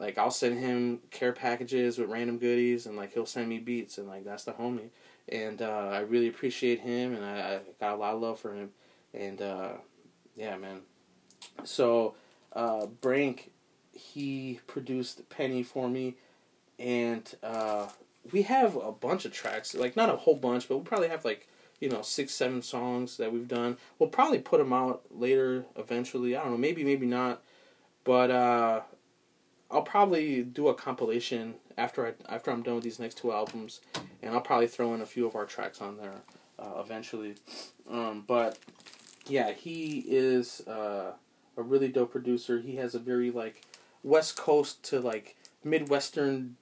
Like 0.00 0.16
I'll 0.16 0.30
send 0.30 0.58
him 0.58 1.00
care 1.10 1.32
packages 1.32 1.98
with 1.98 2.08
random 2.08 2.38
goodies, 2.38 2.86
and 2.86 2.96
like 2.96 3.12
he'll 3.12 3.26
send 3.26 3.48
me 3.48 3.58
beats, 3.58 3.98
and 3.98 4.08
like 4.08 4.24
that's 4.24 4.44
the 4.44 4.52
homie. 4.52 4.88
And 5.28 5.60
uh, 5.60 5.90
I 5.92 6.00
really 6.00 6.26
appreciate 6.26 6.80
him, 6.80 7.14
and 7.14 7.24
I, 7.24 7.56
I 7.56 7.60
got 7.78 7.94
a 7.94 7.96
lot 7.96 8.14
of 8.14 8.20
love 8.22 8.40
for 8.40 8.54
him. 8.54 8.70
And 9.12 9.40
uh, 9.42 9.72
yeah, 10.34 10.56
man. 10.56 10.80
So 11.64 12.14
uh, 12.54 12.86
Brenk 13.02 13.50
he 13.92 14.60
produced 14.66 15.28
Penny 15.28 15.62
for 15.62 15.88
me, 15.88 16.16
and 16.78 17.34
uh, 17.42 17.88
we 18.32 18.42
have 18.42 18.76
a 18.76 18.92
bunch 18.92 19.26
of 19.26 19.32
tracks. 19.32 19.74
Like 19.74 19.96
not 19.96 20.08
a 20.08 20.16
whole 20.16 20.36
bunch, 20.36 20.66
but 20.66 20.78
we 20.78 20.84
probably 20.84 21.08
have 21.08 21.26
like 21.26 21.46
you 21.78 21.90
know 21.90 22.00
six, 22.00 22.32
seven 22.32 22.62
songs 22.62 23.18
that 23.18 23.32
we've 23.32 23.48
done. 23.48 23.76
We'll 23.98 24.08
probably 24.08 24.38
put 24.38 24.58
them 24.58 24.72
out 24.72 25.02
later 25.10 25.66
eventually. 25.76 26.34
I 26.36 26.42
don't 26.42 26.52
know, 26.52 26.58
maybe, 26.58 26.84
maybe 26.84 27.06
not, 27.06 27.42
but 28.04 28.30
uh, 28.30 28.80
I'll 29.70 29.82
probably 29.82 30.42
do 30.42 30.68
a 30.68 30.74
compilation 30.74 31.54
after 31.78 32.06
I 32.06 32.12
after 32.28 32.50
I'm 32.50 32.62
done 32.62 32.76
with 32.76 32.84
these 32.84 32.98
next 32.98 33.18
two 33.18 33.32
albums, 33.32 33.80
and 34.22 34.34
I'll 34.34 34.40
probably 34.40 34.66
throw 34.66 34.94
in 34.94 35.00
a 35.00 35.06
few 35.06 35.26
of 35.26 35.36
our 35.36 35.46
tracks 35.46 35.80
on 35.80 35.96
there 35.96 36.22
uh, 36.58 36.80
eventually. 36.80 37.34
Um, 37.88 38.24
but 38.26 38.58
yeah, 39.26 39.52
he 39.52 40.04
is 40.08 40.66
uh, 40.66 41.12
a 41.56 41.62
really 41.62 41.88
dope 41.88 42.12
producer. 42.12 42.60
He 42.60 42.76
has 42.76 42.94
a 42.94 42.98
very 42.98 43.30
like 43.30 43.62
West 44.02 44.36
Coast 44.36 44.82
to 44.84 45.00
like 45.00 45.36
Midwestern 45.62 46.56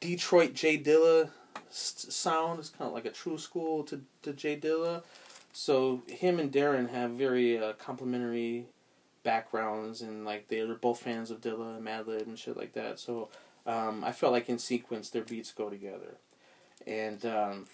Detroit 0.00 0.54
J 0.54 0.78
Dilla 0.78 1.30
sound. 1.70 2.58
It's 2.58 2.70
kind 2.70 2.88
of 2.88 2.94
like 2.94 3.06
a 3.06 3.10
true 3.10 3.38
school 3.38 3.84
to, 3.84 4.02
to 4.22 4.32
J 4.32 4.58
Dilla. 4.58 5.02
So 5.52 6.02
him 6.08 6.38
and 6.38 6.52
Darren 6.52 6.90
have 6.90 7.12
very 7.12 7.58
uh, 7.58 7.72
complementary 7.74 8.66
backgrounds, 9.26 10.00
and 10.00 10.24
like 10.24 10.46
they're 10.46 10.74
both 10.74 11.00
fans 11.00 11.30
of 11.32 11.40
Dilla 11.40 11.76
and 11.76 11.84
Madlib 11.84 12.26
and 12.26 12.38
shit 12.38 12.56
like 12.56 12.72
that. 12.74 13.00
So 13.00 13.28
um, 13.66 14.04
I 14.04 14.12
felt 14.12 14.32
like 14.32 14.48
in 14.48 14.58
sequence 14.58 15.10
their 15.10 15.24
beats 15.24 15.50
go 15.50 15.68
together, 15.68 16.14
and 16.86 17.26
um, 17.26 17.66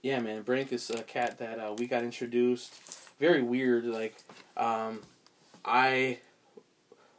yeah, 0.00 0.20
man, 0.20 0.44
Brenk 0.44 0.72
is 0.72 0.88
a 0.90 1.02
cat 1.02 1.38
that 1.38 1.58
uh, 1.58 1.74
we 1.76 1.86
got 1.86 2.04
introduced. 2.04 2.72
Very 3.18 3.42
weird, 3.42 3.84
like 3.84 4.14
um, 4.56 5.00
I 5.64 6.20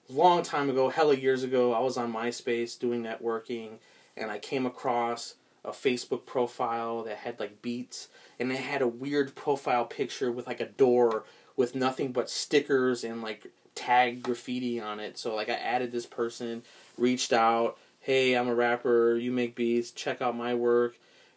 long 0.10 0.42
time 0.42 0.70
ago, 0.70 0.90
hella 0.90 1.16
years 1.16 1.44
ago, 1.44 1.74
I 1.74 1.80
was 1.80 1.98
on 1.98 2.14
MySpace 2.14 2.80
doing 2.80 3.04
networking, 3.04 3.80
and 4.16 4.32
I 4.32 4.40
came 4.40 4.66
across 4.66 5.36
a 5.66 5.72
Facebook 5.72 6.26
profile 6.26 7.04
that 7.04 7.18
had 7.18 7.40
like 7.40 7.62
beats, 7.62 8.08
and 8.40 8.50
it 8.50 8.60
had 8.60 8.82
a 8.82 8.88
weird 8.88 9.36
profile 9.36 9.84
picture 9.84 10.32
with 10.32 10.48
like 10.48 10.62
a 10.62 10.68
door 10.68 11.26
with 11.56 11.76
nothing 11.76 12.12
but 12.12 12.30
stickers 12.30 13.04
and 13.04 13.22
like 13.22 13.52
tag 13.76 14.24
graffiti 14.24 14.80
on 14.80 15.00
it. 15.00 15.18
So 15.18 15.36
like 15.36 15.50
I 15.50 15.54
added 15.54 15.92
this 15.92 16.06
person, 16.06 16.64
reached 16.98 17.34
out, 17.34 17.78
hey, 18.00 18.34
I'm 18.34 18.48
a 18.48 18.56
rapper, 18.56 19.16
you 19.16 19.32
make 19.32 19.56
beats, 19.56 19.92
check 19.92 20.22
out 20.22 20.36
my 20.36 20.54
work, 20.54 20.96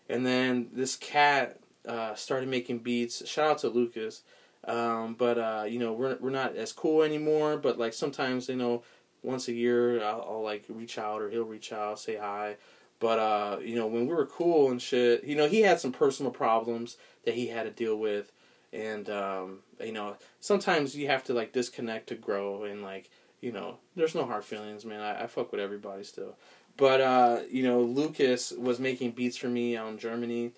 and 0.09 0.25
then 0.25 0.69
this 0.73 0.97
cat 0.97 1.59
uh, 1.87 2.15
started 2.15 2.49
making 2.49 2.79
beats. 2.79 3.27
Shout 3.27 3.51
out 3.51 3.59
to 3.59 3.69
Lucas. 3.69 4.23
Um, 4.65 5.15
but 5.15 5.39
uh, 5.39 5.65
you 5.67 5.79
know, 5.79 5.93
we're 5.93 6.17
we're 6.21 6.31
not 6.31 6.57
as 6.57 6.73
cool 6.73 7.03
anymore. 7.03 7.57
But 7.57 7.79
like 7.79 7.95
sometimes, 7.95 8.49
you 8.49 8.57
know, 8.57 8.83
once 9.23 9.49
a 9.49 9.53
year, 9.53 10.03
I'll, 10.03 10.27
I'll 10.29 10.43
like 10.43 10.65
reach 10.69 10.99
out 10.99 11.23
or 11.23 11.31
he'll 11.31 11.45
reach 11.45 11.73
out, 11.73 11.99
say 11.99 12.17
hi. 12.17 12.57
But 13.01 13.19
uh, 13.19 13.59
you 13.63 13.77
know, 13.77 13.87
when 13.87 14.07
we 14.07 14.15
were 14.15 14.27
cool 14.27 14.71
and 14.71 14.83
shit, 14.83 15.25
you 15.25 15.37
know, 15.37 15.49
he 15.49 15.63
had 15.63 15.81
some 15.81 15.93
personal 15.93 16.33
problems 16.33 16.97
that 17.25 17.35
he 17.35 17.49
had 17.49 17.65
to 17.65 17.71
deal 17.71 17.97
with, 17.97 18.33
and 18.73 19.09
um, 19.09 19.61
you 19.81 19.93
know, 19.93 20.17
sometimes 20.41 20.97
you 20.97 21.07
have 21.09 21.25
to 21.25 21.35
like 21.35 21.53
disconnect 21.53 22.09
to 22.09 22.15
grow, 22.15 22.65
and 22.65 22.83
like, 22.83 23.11
you 23.41 23.53
know, 23.53 23.79
there's 23.97 24.15
no 24.15 24.25
hard 24.25 24.45
feelings, 24.45 24.85
man. 24.85 25.01
I, 25.01 25.25
I 25.25 25.27
fuck 25.27 25.53
with 25.53 25.61
everybody 25.61 26.05
still. 26.05 26.37
But 26.77 27.01
uh, 27.01 27.41
you 27.51 27.63
know, 27.63 27.81
Lucas 27.81 28.53
was 28.53 28.79
making 28.79 29.13
beats 29.13 29.37
for 29.37 29.49
me 29.49 29.77
out 29.77 29.89
in 29.89 29.99
Germany, 29.99 30.53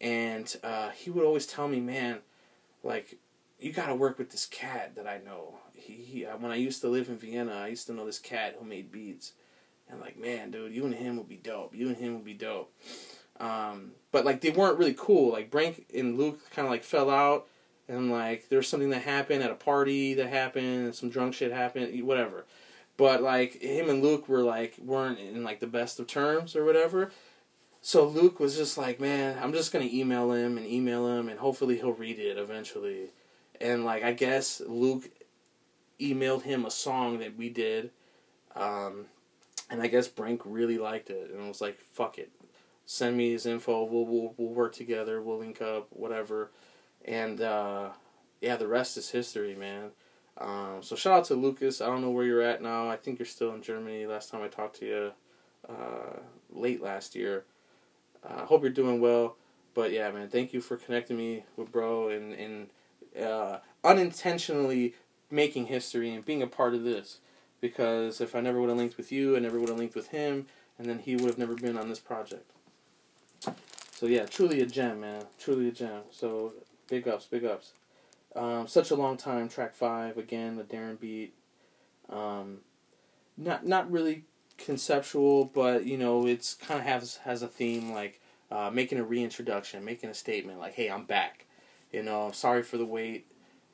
and 0.00 0.54
uh, 0.62 0.90
he 0.90 1.10
would 1.10 1.24
always 1.24 1.46
tell 1.46 1.68
me, 1.68 1.80
man, 1.80 2.18
like 2.82 3.18
you 3.58 3.72
got 3.72 3.86
to 3.86 3.94
work 3.94 4.18
with 4.18 4.30
this 4.30 4.46
cat 4.46 4.94
that 4.96 5.06
I 5.06 5.18
know. 5.24 5.54
He, 5.74 5.94
he, 5.94 6.26
uh, 6.26 6.36
when 6.36 6.52
I 6.52 6.56
used 6.56 6.80
to 6.82 6.88
live 6.88 7.08
in 7.08 7.16
Vienna, 7.16 7.54
I 7.54 7.68
used 7.68 7.86
to 7.86 7.92
know 7.92 8.04
this 8.04 8.18
cat 8.18 8.56
who 8.58 8.66
made 8.66 8.92
beats. 8.92 9.32
And 9.88 10.00
like, 10.00 10.18
man, 10.18 10.50
dude, 10.50 10.72
you 10.72 10.84
and 10.84 10.94
him 10.94 11.16
would 11.16 11.28
be 11.28 11.36
dope. 11.36 11.74
You 11.74 11.88
and 11.88 11.96
him 11.96 12.14
would 12.14 12.24
be 12.24 12.34
dope. 12.34 12.72
Um, 13.40 13.92
but 14.12 14.24
like, 14.24 14.40
they 14.40 14.50
weren't 14.50 14.78
really 14.78 14.94
cool. 14.96 15.32
Like 15.32 15.50
Brenk 15.50 15.84
and 15.94 16.18
Luke 16.18 16.38
kind 16.50 16.66
of 16.66 16.72
like 16.72 16.84
fell 16.84 17.10
out, 17.10 17.46
and 17.88 18.10
like 18.10 18.48
there's 18.48 18.68
something 18.68 18.90
that 18.90 19.02
happened 19.02 19.42
at 19.42 19.50
a 19.50 19.56
party 19.56 20.14
that 20.14 20.28
happened, 20.28 20.94
some 20.94 21.10
drunk 21.10 21.34
shit 21.34 21.52
happened, 21.52 22.02
whatever. 22.04 22.44
But 22.96 23.22
like 23.22 23.60
him 23.60 23.88
and 23.90 24.02
Luke 24.02 24.28
were 24.28 24.42
like 24.42 24.76
weren't 24.78 25.18
in 25.18 25.42
like 25.44 25.60
the 25.60 25.66
best 25.66 25.98
of 26.00 26.06
terms 26.06 26.54
or 26.56 26.64
whatever. 26.64 27.10
So 27.80 28.06
Luke 28.06 28.40
was 28.40 28.56
just 28.56 28.78
like, 28.78 28.98
man, 28.98 29.38
I'm 29.42 29.52
just 29.52 29.72
gonna 29.72 29.88
email 29.90 30.32
him 30.32 30.56
and 30.56 30.66
email 30.66 31.06
him, 31.08 31.28
and 31.28 31.38
hopefully 31.38 31.76
he'll 31.76 31.92
read 31.92 32.18
it 32.18 32.38
eventually 32.38 33.10
and 33.60 33.84
like 33.84 34.02
I 34.02 34.12
guess 34.12 34.60
Luke 34.66 35.10
emailed 36.00 36.42
him 36.42 36.64
a 36.64 36.70
song 36.70 37.18
that 37.18 37.36
we 37.36 37.48
did, 37.48 37.90
um, 38.54 39.06
and 39.70 39.80
I 39.80 39.86
guess 39.86 40.08
Brenk 40.08 40.42
really 40.44 40.78
liked 40.78 41.10
it 41.10 41.30
and 41.30 41.48
was 41.48 41.60
like, 41.60 41.80
"Fuck 41.80 42.18
it, 42.18 42.30
send 42.84 43.16
me 43.16 43.32
his 43.32 43.46
info. 43.46 43.84
We'll 43.84 44.06
we'll 44.06 44.34
we'll 44.36 44.54
work 44.54 44.74
together. 44.74 45.22
We'll 45.22 45.38
link 45.38 45.62
up, 45.62 45.88
whatever." 45.90 46.50
And 47.04 47.40
uh, 47.40 47.90
yeah, 48.40 48.56
the 48.56 48.66
rest 48.66 48.96
is 48.96 49.10
history, 49.10 49.54
man. 49.54 49.90
Um, 50.38 50.78
so 50.80 50.96
shout 50.96 51.12
out 51.12 51.24
to 51.26 51.34
Lucas. 51.34 51.80
I 51.80 51.86
don't 51.86 52.00
know 52.00 52.10
where 52.10 52.24
you're 52.24 52.42
at 52.42 52.62
now. 52.62 52.88
I 52.88 52.96
think 52.96 53.18
you're 53.18 53.26
still 53.26 53.54
in 53.54 53.62
Germany. 53.62 54.06
Last 54.06 54.30
time 54.30 54.42
I 54.42 54.48
talked 54.48 54.80
to 54.80 54.86
you, 54.86 55.12
uh, 55.68 56.18
late 56.50 56.82
last 56.82 57.14
year. 57.14 57.44
I 58.28 58.34
uh, 58.34 58.46
hope 58.46 58.62
you're 58.62 58.70
doing 58.70 59.00
well. 59.00 59.36
But 59.74 59.92
yeah, 59.92 60.10
man, 60.10 60.28
thank 60.28 60.52
you 60.52 60.60
for 60.60 60.76
connecting 60.76 61.16
me 61.16 61.44
with 61.56 61.70
bro 61.70 62.08
and 62.08 62.32
and 62.32 62.68
uh, 63.20 63.58
unintentionally 63.82 64.94
making 65.30 65.66
history 65.66 66.14
and 66.14 66.24
being 66.24 66.42
a 66.42 66.46
part 66.46 66.74
of 66.74 66.84
this. 66.84 67.18
Because 67.60 68.20
if 68.20 68.34
I 68.34 68.40
never 68.40 68.60
would 68.60 68.68
have 68.68 68.78
linked 68.78 68.96
with 68.96 69.10
you, 69.10 69.36
I 69.36 69.40
never 69.40 69.58
would 69.58 69.68
have 69.68 69.78
linked 69.78 69.94
with 69.94 70.08
him, 70.08 70.46
and 70.78 70.88
then 70.88 70.98
he 70.98 71.16
would 71.16 71.26
have 71.26 71.38
never 71.38 71.54
been 71.54 71.78
on 71.78 71.88
this 71.88 71.98
project. 71.98 72.50
So 73.92 74.06
yeah, 74.06 74.26
truly 74.26 74.60
a 74.60 74.66
gem, 74.66 75.00
man. 75.00 75.24
Truly 75.38 75.68
a 75.68 75.72
gem. 75.72 76.02
So 76.10 76.52
big 76.88 77.08
ups, 77.08 77.26
big 77.26 77.44
ups. 77.44 77.72
Um, 78.36 78.66
such 78.66 78.90
a 78.90 78.96
long 78.96 79.16
time. 79.16 79.48
Track 79.48 79.74
five 79.74 80.18
again, 80.18 80.56
the 80.56 80.64
Darren 80.64 80.98
beat. 80.98 81.34
Um, 82.08 82.58
not 83.36 83.66
not 83.66 83.90
really 83.90 84.24
conceptual, 84.58 85.44
but 85.46 85.86
you 85.86 85.98
know, 85.98 86.26
it's 86.26 86.54
kind 86.54 86.80
of 86.80 86.86
has 86.86 87.16
has 87.18 87.42
a 87.42 87.48
theme 87.48 87.92
like 87.92 88.20
uh, 88.50 88.70
making 88.72 88.98
a 88.98 89.04
reintroduction, 89.04 89.84
making 89.84 90.10
a 90.10 90.14
statement 90.14 90.58
like, 90.58 90.74
"Hey, 90.74 90.90
I'm 90.90 91.04
back." 91.04 91.46
You 91.92 92.02
know, 92.02 92.30
sorry 92.32 92.62
for 92.62 92.76
the 92.76 92.86
wait. 92.86 93.26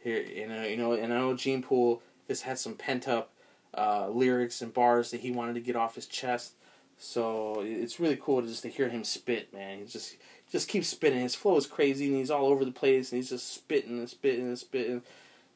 Here, 0.03 0.23
you 0.23 0.49
know, 0.49 0.63
you 0.65 0.77
know, 0.77 0.93
and 0.93 1.13
I 1.13 1.19
know 1.19 1.35
Gene 1.37 1.63
Poole 1.63 2.03
has 2.29 2.43
had 2.43 2.59
some 2.59 2.75
pent 2.75 3.07
up 3.09 3.33
uh, 3.77 4.09
lyrics 4.09 4.63
and 4.63 4.73
bars 4.73 5.11
that 5.11 5.21
he 5.21 5.31
wanted 5.31 5.55
to 5.55 5.61
get 5.61 5.77
off 5.77 5.95
his 5.95 6.07
chest. 6.07 6.55
So 6.99 7.63
it's 7.65 7.99
really 7.99 8.19
cool 8.21 8.43
to 8.43 8.47
just 8.47 8.63
to 8.63 8.69
hear 8.69 8.89
him 8.89 9.05
spit, 9.05 9.53
man. 9.53 9.79
He 9.79 9.85
just 9.87 10.17
just 10.51 10.69
keeps 10.69 10.89
spitting. 10.89 11.21
His 11.21 11.35
flow 11.35 11.57
is 11.57 11.67
crazy, 11.67 12.07
and 12.07 12.17
he's 12.17 12.31
all 12.31 12.47
over 12.47 12.65
the 12.65 12.73
place, 12.73 13.13
and 13.13 13.19
he's 13.19 13.31
just 13.31 13.53
spitting 13.53 13.99
and 13.99 14.09
spitting 14.09 14.47
and 14.47 14.59
spitting. 14.59 15.03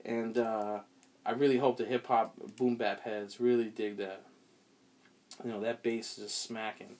And 0.04 0.38
uh, 0.38 0.80
I 1.26 1.32
really 1.32 1.58
hope 1.58 1.76
the 1.76 1.84
hip 1.84 2.06
hop 2.06 2.34
boom 2.56 2.76
bap 2.76 3.00
heads 3.00 3.40
really 3.40 3.64
dig 3.64 3.96
that. 3.98 4.22
You 5.44 5.50
know 5.50 5.60
that 5.60 5.82
bass 5.82 6.16
is 6.18 6.24
just 6.24 6.42
smacking. 6.42 6.96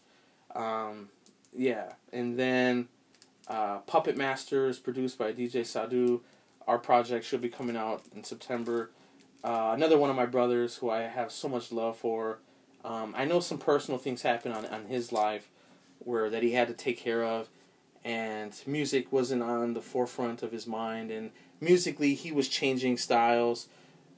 Um, 0.54 1.08
yeah, 1.56 1.92
and 2.12 2.38
then 2.38 2.88
uh, 3.46 3.78
Puppet 3.78 4.16
Master 4.16 4.68
is 4.68 4.78
produced 4.78 5.18
by 5.18 5.32
DJ 5.32 5.64
Sadu. 5.64 6.22
Our 6.66 6.78
project 6.78 7.24
should 7.26 7.42
be 7.42 7.48
coming 7.48 7.76
out 7.76 8.02
in 8.14 8.24
September. 8.24 8.90
Uh, 9.44 9.72
another 9.74 9.98
one 9.98 10.10
of 10.10 10.16
my 10.16 10.26
brothers 10.26 10.76
who 10.76 10.88
I 10.90 11.02
have 11.02 11.30
so 11.30 11.48
much 11.48 11.70
love 11.70 11.98
for. 11.98 12.38
Um, 12.84 13.14
I 13.16 13.24
know 13.24 13.40
some 13.40 13.58
personal 13.58 13.98
things 13.98 14.22
happened 14.22 14.54
on, 14.54 14.66
on 14.66 14.86
his 14.86 15.12
life 15.12 15.48
where 15.98 16.30
that 16.30 16.42
he 16.42 16.52
had 16.52 16.68
to 16.68 16.74
take 16.74 16.98
care 16.98 17.22
of, 17.22 17.48
and 18.04 18.54
music 18.66 19.10
wasn't 19.12 19.42
on 19.42 19.74
the 19.74 19.80
forefront 19.80 20.42
of 20.42 20.52
his 20.52 20.66
mind. 20.66 21.10
And 21.10 21.30
musically, 21.60 22.14
he 22.14 22.32
was 22.32 22.48
changing 22.48 22.98
styles, 22.98 23.68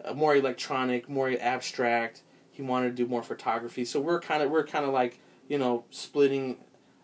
uh, 0.05 0.13
more 0.13 0.35
electronic, 0.35 1.09
more 1.09 1.35
abstract. 1.41 2.23
He 2.51 2.63
wanted 2.63 2.97
to 2.97 3.05
do 3.05 3.07
more 3.07 3.23
photography. 3.23 3.85
So 3.85 4.01
we're 4.01 4.21
kind 4.21 4.43
of 4.43 4.51
we're 4.51 4.67
kind 4.67 4.85
of 4.85 4.93
like 4.93 5.19
you 5.49 5.59
know 5.59 5.85
splitting 5.91 6.57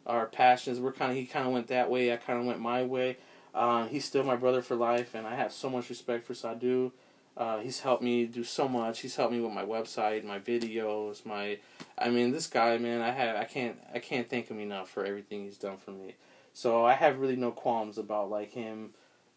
our 0.07 0.27
passions. 0.27 0.81
We're 0.81 0.93
kind 0.93 1.11
of 1.13 1.17
he 1.17 1.27
kind 1.27 1.47
of 1.47 1.53
went 1.53 1.69
that 1.69 1.91
way. 1.91 2.13
I 2.13 2.17
kind 2.17 2.41
of 2.41 2.47
went 2.47 2.61
my 2.61 2.83
way. 2.83 3.19
Uh, 3.55 3.87
he's 3.87 4.05
still 4.05 4.25
my 4.25 4.37
brother 4.37 4.63
for 4.63 4.75
life, 4.75 5.15
and 5.15 5.27
I 5.27 5.35
have 5.35 5.53
so 5.53 5.69
much 5.69 5.91
respect 5.91 6.25
for 6.25 6.35
Sadu. 6.35 6.93
Uh, 7.37 7.59
he's 7.59 7.81
helped 7.81 8.03
me 8.03 8.27
do 8.27 8.45
so 8.45 8.69
much. 8.69 9.01
He's 9.01 9.17
helped 9.17 9.33
me 9.33 9.41
with 9.41 9.53
my 9.53 9.65
website, 9.65 10.25
my 10.25 10.39
videos, 10.39 11.25
my. 11.25 11.59
I 11.99 12.11
mean, 12.11 12.31
this 12.31 12.47
guy, 12.47 12.77
man, 12.79 13.01
I 13.01 13.11
have 13.11 13.37
I 13.37 13.45
can't 13.45 13.79
I 13.95 13.99
can't 14.01 14.29
thank 14.29 14.49
him 14.49 14.59
enough 14.59 14.91
for 14.91 15.05
everything 15.05 15.45
he's 15.45 15.59
done 15.59 15.77
for 15.77 15.93
me. 15.93 16.15
So 16.55 16.85
I 16.85 16.95
have 16.95 17.19
really 17.19 17.37
no 17.37 17.51
qualms 17.51 17.99
about 17.99 18.31
like 18.31 18.53
him, 18.53 18.91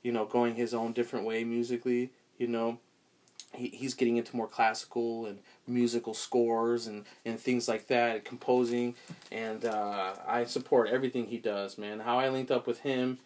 you 0.04 0.12
know, 0.12 0.26
going 0.26 0.56
his 0.56 0.74
own 0.74 0.94
different 0.94 1.26
way 1.26 1.44
musically. 1.44 2.12
You 2.38 2.48
know, 2.48 2.80
he 3.54 3.70
he's 3.70 3.94
getting 3.94 4.18
into 4.18 4.36
more 4.36 4.48
classical 4.48 5.26
and 5.26 5.40
musical 5.68 6.14
scores 6.14 6.88
and 6.88 7.06
and 7.26 7.40
things 7.40 7.68
like 7.68 7.88
that, 7.88 8.16
and 8.16 8.26
composing, 8.26 8.96
and 9.32 9.66
uh, 9.66 10.14
I 10.28 10.46
support 10.46 10.90
everything 10.90 11.28
he 11.28 11.38
does, 11.38 11.78
man. 11.78 12.00
How 12.00 12.20
I 12.20 12.30
linked 12.30 12.52
up 12.52 12.68
with 12.68 12.80
him 12.80 13.20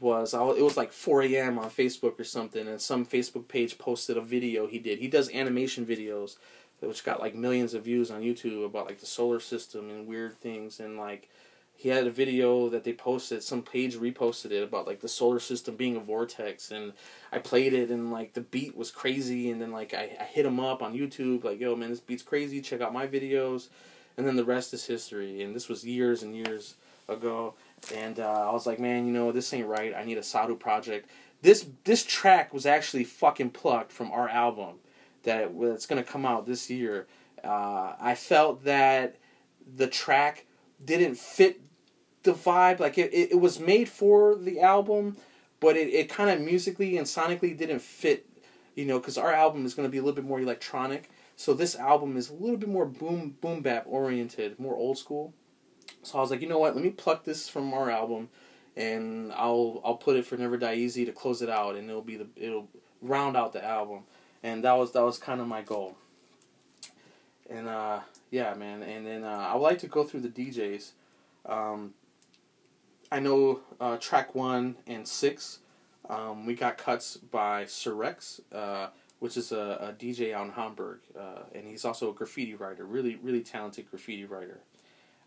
was 0.00 0.32
I, 0.32 0.42
it 0.50 0.62
was 0.62 0.76
like 0.76 0.92
4 0.92 1.22
a.m. 1.22 1.58
on 1.58 1.70
Facebook 1.70 2.18
or 2.18 2.24
something, 2.24 2.66
and 2.66 2.80
some 2.80 3.04
Facebook 3.04 3.48
page 3.48 3.78
posted 3.78 4.16
a 4.16 4.22
video 4.22 4.66
he 4.66 4.78
did. 4.78 4.98
He 4.98 5.08
does 5.08 5.30
animation 5.30 5.84
videos, 5.84 6.36
which 6.80 7.04
got 7.04 7.20
like 7.20 7.34
millions 7.34 7.74
of 7.74 7.84
views 7.84 8.10
on 8.10 8.22
YouTube 8.22 8.64
about 8.64 8.86
like 8.86 9.00
the 9.00 9.06
solar 9.06 9.40
system 9.40 9.90
and 9.90 10.06
weird 10.06 10.38
things, 10.38 10.80
and 10.80 10.96
like 10.96 11.28
he 11.80 11.88
had 11.88 12.06
a 12.06 12.10
video 12.10 12.68
that 12.68 12.84
they 12.84 12.92
posted. 12.92 13.42
Some 13.42 13.62
page 13.62 13.96
reposted 13.96 14.50
it 14.50 14.62
about 14.62 14.86
like 14.86 15.00
the 15.00 15.08
solar 15.08 15.40
system 15.40 15.76
being 15.76 15.96
a 15.96 16.00
vortex, 16.00 16.70
and 16.70 16.92
I 17.32 17.38
played 17.38 17.72
it, 17.72 17.90
and 17.90 18.12
like 18.12 18.34
the 18.34 18.42
beat 18.42 18.76
was 18.76 18.90
crazy, 18.90 19.50
and 19.50 19.60
then 19.60 19.72
like 19.72 19.94
I, 19.94 20.16
I 20.20 20.24
hit 20.24 20.46
him 20.46 20.60
up 20.60 20.82
on 20.82 20.96
YouTube, 20.96 21.44
like 21.44 21.60
yo 21.60 21.74
man, 21.76 21.90
this 21.90 22.00
beat's 22.00 22.22
crazy. 22.22 22.60
Check 22.60 22.80
out 22.80 22.92
my 22.92 23.06
videos, 23.06 23.68
and 24.16 24.26
then 24.26 24.36
the 24.36 24.44
rest 24.44 24.74
is 24.74 24.84
history. 24.86 25.42
And 25.42 25.54
this 25.54 25.68
was 25.68 25.84
years 25.84 26.22
and 26.22 26.36
years 26.36 26.74
ago 27.08 27.54
and 27.94 28.20
uh, 28.20 28.48
I 28.48 28.52
was 28.52 28.66
like, 28.66 28.78
man, 28.78 29.06
you 29.06 29.12
know, 29.12 29.32
this 29.32 29.52
ain't 29.52 29.66
right. 29.66 29.94
I 29.94 30.04
need 30.04 30.18
a 30.18 30.22
Sadu 30.22 30.56
project. 30.56 31.08
This 31.42 31.66
this 31.84 32.04
track 32.04 32.52
was 32.52 32.66
actually 32.66 33.04
fucking 33.04 33.50
plucked 33.50 33.92
from 33.92 34.10
our 34.12 34.28
album 34.28 34.76
that 35.22 35.58
that's 35.58 35.86
gonna 35.86 36.02
come 36.02 36.26
out 36.26 36.46
this 36.46 36.68
year. 36.68 37.06
Uh, 37.42 37.94
I 37.98 38.14
felt 38.14 38.64
that 38.64 39.16
the 39.74 39.86
track 39.86 40.46
didn't 40.84 41.16
fit 41.16 41.60
the 42.22 42.32
vibe. 42.32 42.80
Like 42.80 42.98
it, 42.98 43.12
it, 43.12 43.32
it 43.32 43.40
was 43.40 43.60
made 43.60 43.88
for 43.88 44.34
the 44.34 44.60
album, 44.60 45.16
but 45.60 45.76
it, 45.76 45.88
it 45.92 46.08
kind 46.08 46.30
of 46.30 46.40
musically 46.40 46.96
and 46.96 47.06
sonically 47.06 47.56
didn't 47.56 47.80
fit. 47.80 48.26
You 48.74 48.86
know, 48.86 48.98
because 48.98 49.18
our 49.18 49.32
album 49.32 49.66
is 49.66 49.74
gonna 49.74 49.88
be 49.88 49.98
a 49.98 50.02
little 50.02 50.14
bit 50.14 50.24
more 50.24 50.40
electronic. 50.40 51.10
So 51.36 51.54
this 51.54 51.74
album 51.74 52.16
is 52.16 52.30
a 52.30 52.34
little 52.34 52.56
bit 52.56 52.68
more 52.68 52.86
boom 52.86 53.36
boom 53.40 53.62
bap 53.62 53.84
oriented, 53.86 54.58
more 54.58 54.76
old 54.76 54.98
school. 54.98 55.34
So 56.02 56.18
I 56.18 56.20
was 56.20 56.30
like, 56.30 56.40
you 56.40 56.48
know 56.48 56.58
what? 56.58 56.74
Let 56.74 56.84
me 56.84 56.90
pluck 56.90 57.24
this 57.24 57.48
from 57.48 57.72
our 57.74 57.90
album, 57.90 58.28
and 58.76 59.32
I'll 59.32 59.80
I'll 59.84 59.96
put 59.96 60.16
it 60.16 60.26
for 60.26 60.36
Never 60.36 60.56
Die 60.56 60.74
Easy 60.74 61.04
to 61.04 61.12
close 61.12 61.42
it 61.42 61.50
out, 61.50 61.76
and 61.76 61.88
it'll 61.88 62.02
be 62.02 62.16
the 62.16 62.26
it'll 62.36 62.68
round 63.02 63.36
out 63.36 63.52
the 63.52 63.64
album, 63.64 64.00
and 64.42 64.64
that 64.64 64.72
was 64.72 64.92
that 64.92 65.02
was 65.02 65.18
kind 65.18 65.40
of 65.40 65.46
my 65.46 65.62
goal. 65.62 65.96
And 67.48 67.68
uh, 67.68 68.00
yeah, 68.30 68.54
man, 68.54 68.82
and 68.82 69.06
then 69.06 69.24
uh, 69.24 69.48
I 69.50 69.54
would 69.54 69.62
like 69.62 69.78
to 69.80 69.88
go 69.88 70.04
through 70.04 70.20
the 70.20 70.28
DJs. 70.28 70.92
Um, 71.46 71.94
I 73.12 73.18
know 73.18 73.60
uh, 73.80 73.96
track 73.96 74.34
one 74.34 74.76
and 74.86 75.06
six. 75.06 75.58
Um, 76.08 76.46
we 76.46 76.54
got 76.54 76.78
cuts 76.78 77.16
by 77.16 77.64
Surex, 77.64 78.40
uh, 78.52 78.88
which 79.18 79.36
is 79.36 79.52
a, 79.52 79.78
a, 79.80 79.92
DJ 79.92 80.32
out 80.32 80.46
in 80.46 80.52
Hamburg, 80.52 81.00
uh, 81.18 81.42
and 81.54 81.66
he's 81.66 81.84
also 81.84 82.10
a 82.10 82.12
graffiti 82.12 82.54
writer. 82.54 82.84
Really, 82.84 83.16
really 83.16 83.42
talented 83.42 83.90
graffiti 83.90 84.24
writer. 84.24 84.60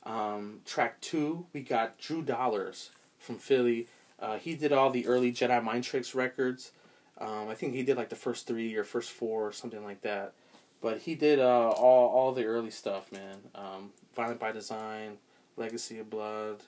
Um, 0.03 0.59
track 0.65 0.99
two, 0.99 1.45
we 1.53 1.61
got 1.61 1.97
Drew 1.97 2.21
Dollars 2.21 2.89
from 3.17 3.37
Philly. 3.37 3.87
Uh, 4.19 4.37
he 4.37 4.55
did 4.55 4.73
all 4.73 4.89
the 4.89 5.07
early 5.07 5.31
Jedi 5.31 5.63
Mind 5.63 5.83
Tricks 5.83 6.15
records. 6.15 6.71
Um, 7.17 7.47
I 7.49 7.55
think 7.55 7.73
he 7.73 7.83
did 7.83 7.97
like 7.97 8.09
the 8.09 8.15
first 8.15 8.47
three 8.47 8.75
or 8.75 8.83
first 8.83 9.11
four 9.11 9.47
or 9.47 9.51
something 9.51 9.83
like 9.83 10.01
that. 10.01 10.33
But 10.81 10.99
he 10.99 11.15
did 11.15 11.39
uh, 11.39 11.69
all 11.69 12.09
all 12.09 12.31
the 12.33 12.45
early 12.45 12.71
stuff, 12.71 13.11
man. 13.11 13.37
Um, 13.55 13.91
Violent 14.15 14.39
by 14.39 14.51
Design, 14.51 15.17
Legacy 15.55 15.99
of 15.99 16.09
Blood, 16.09 16.63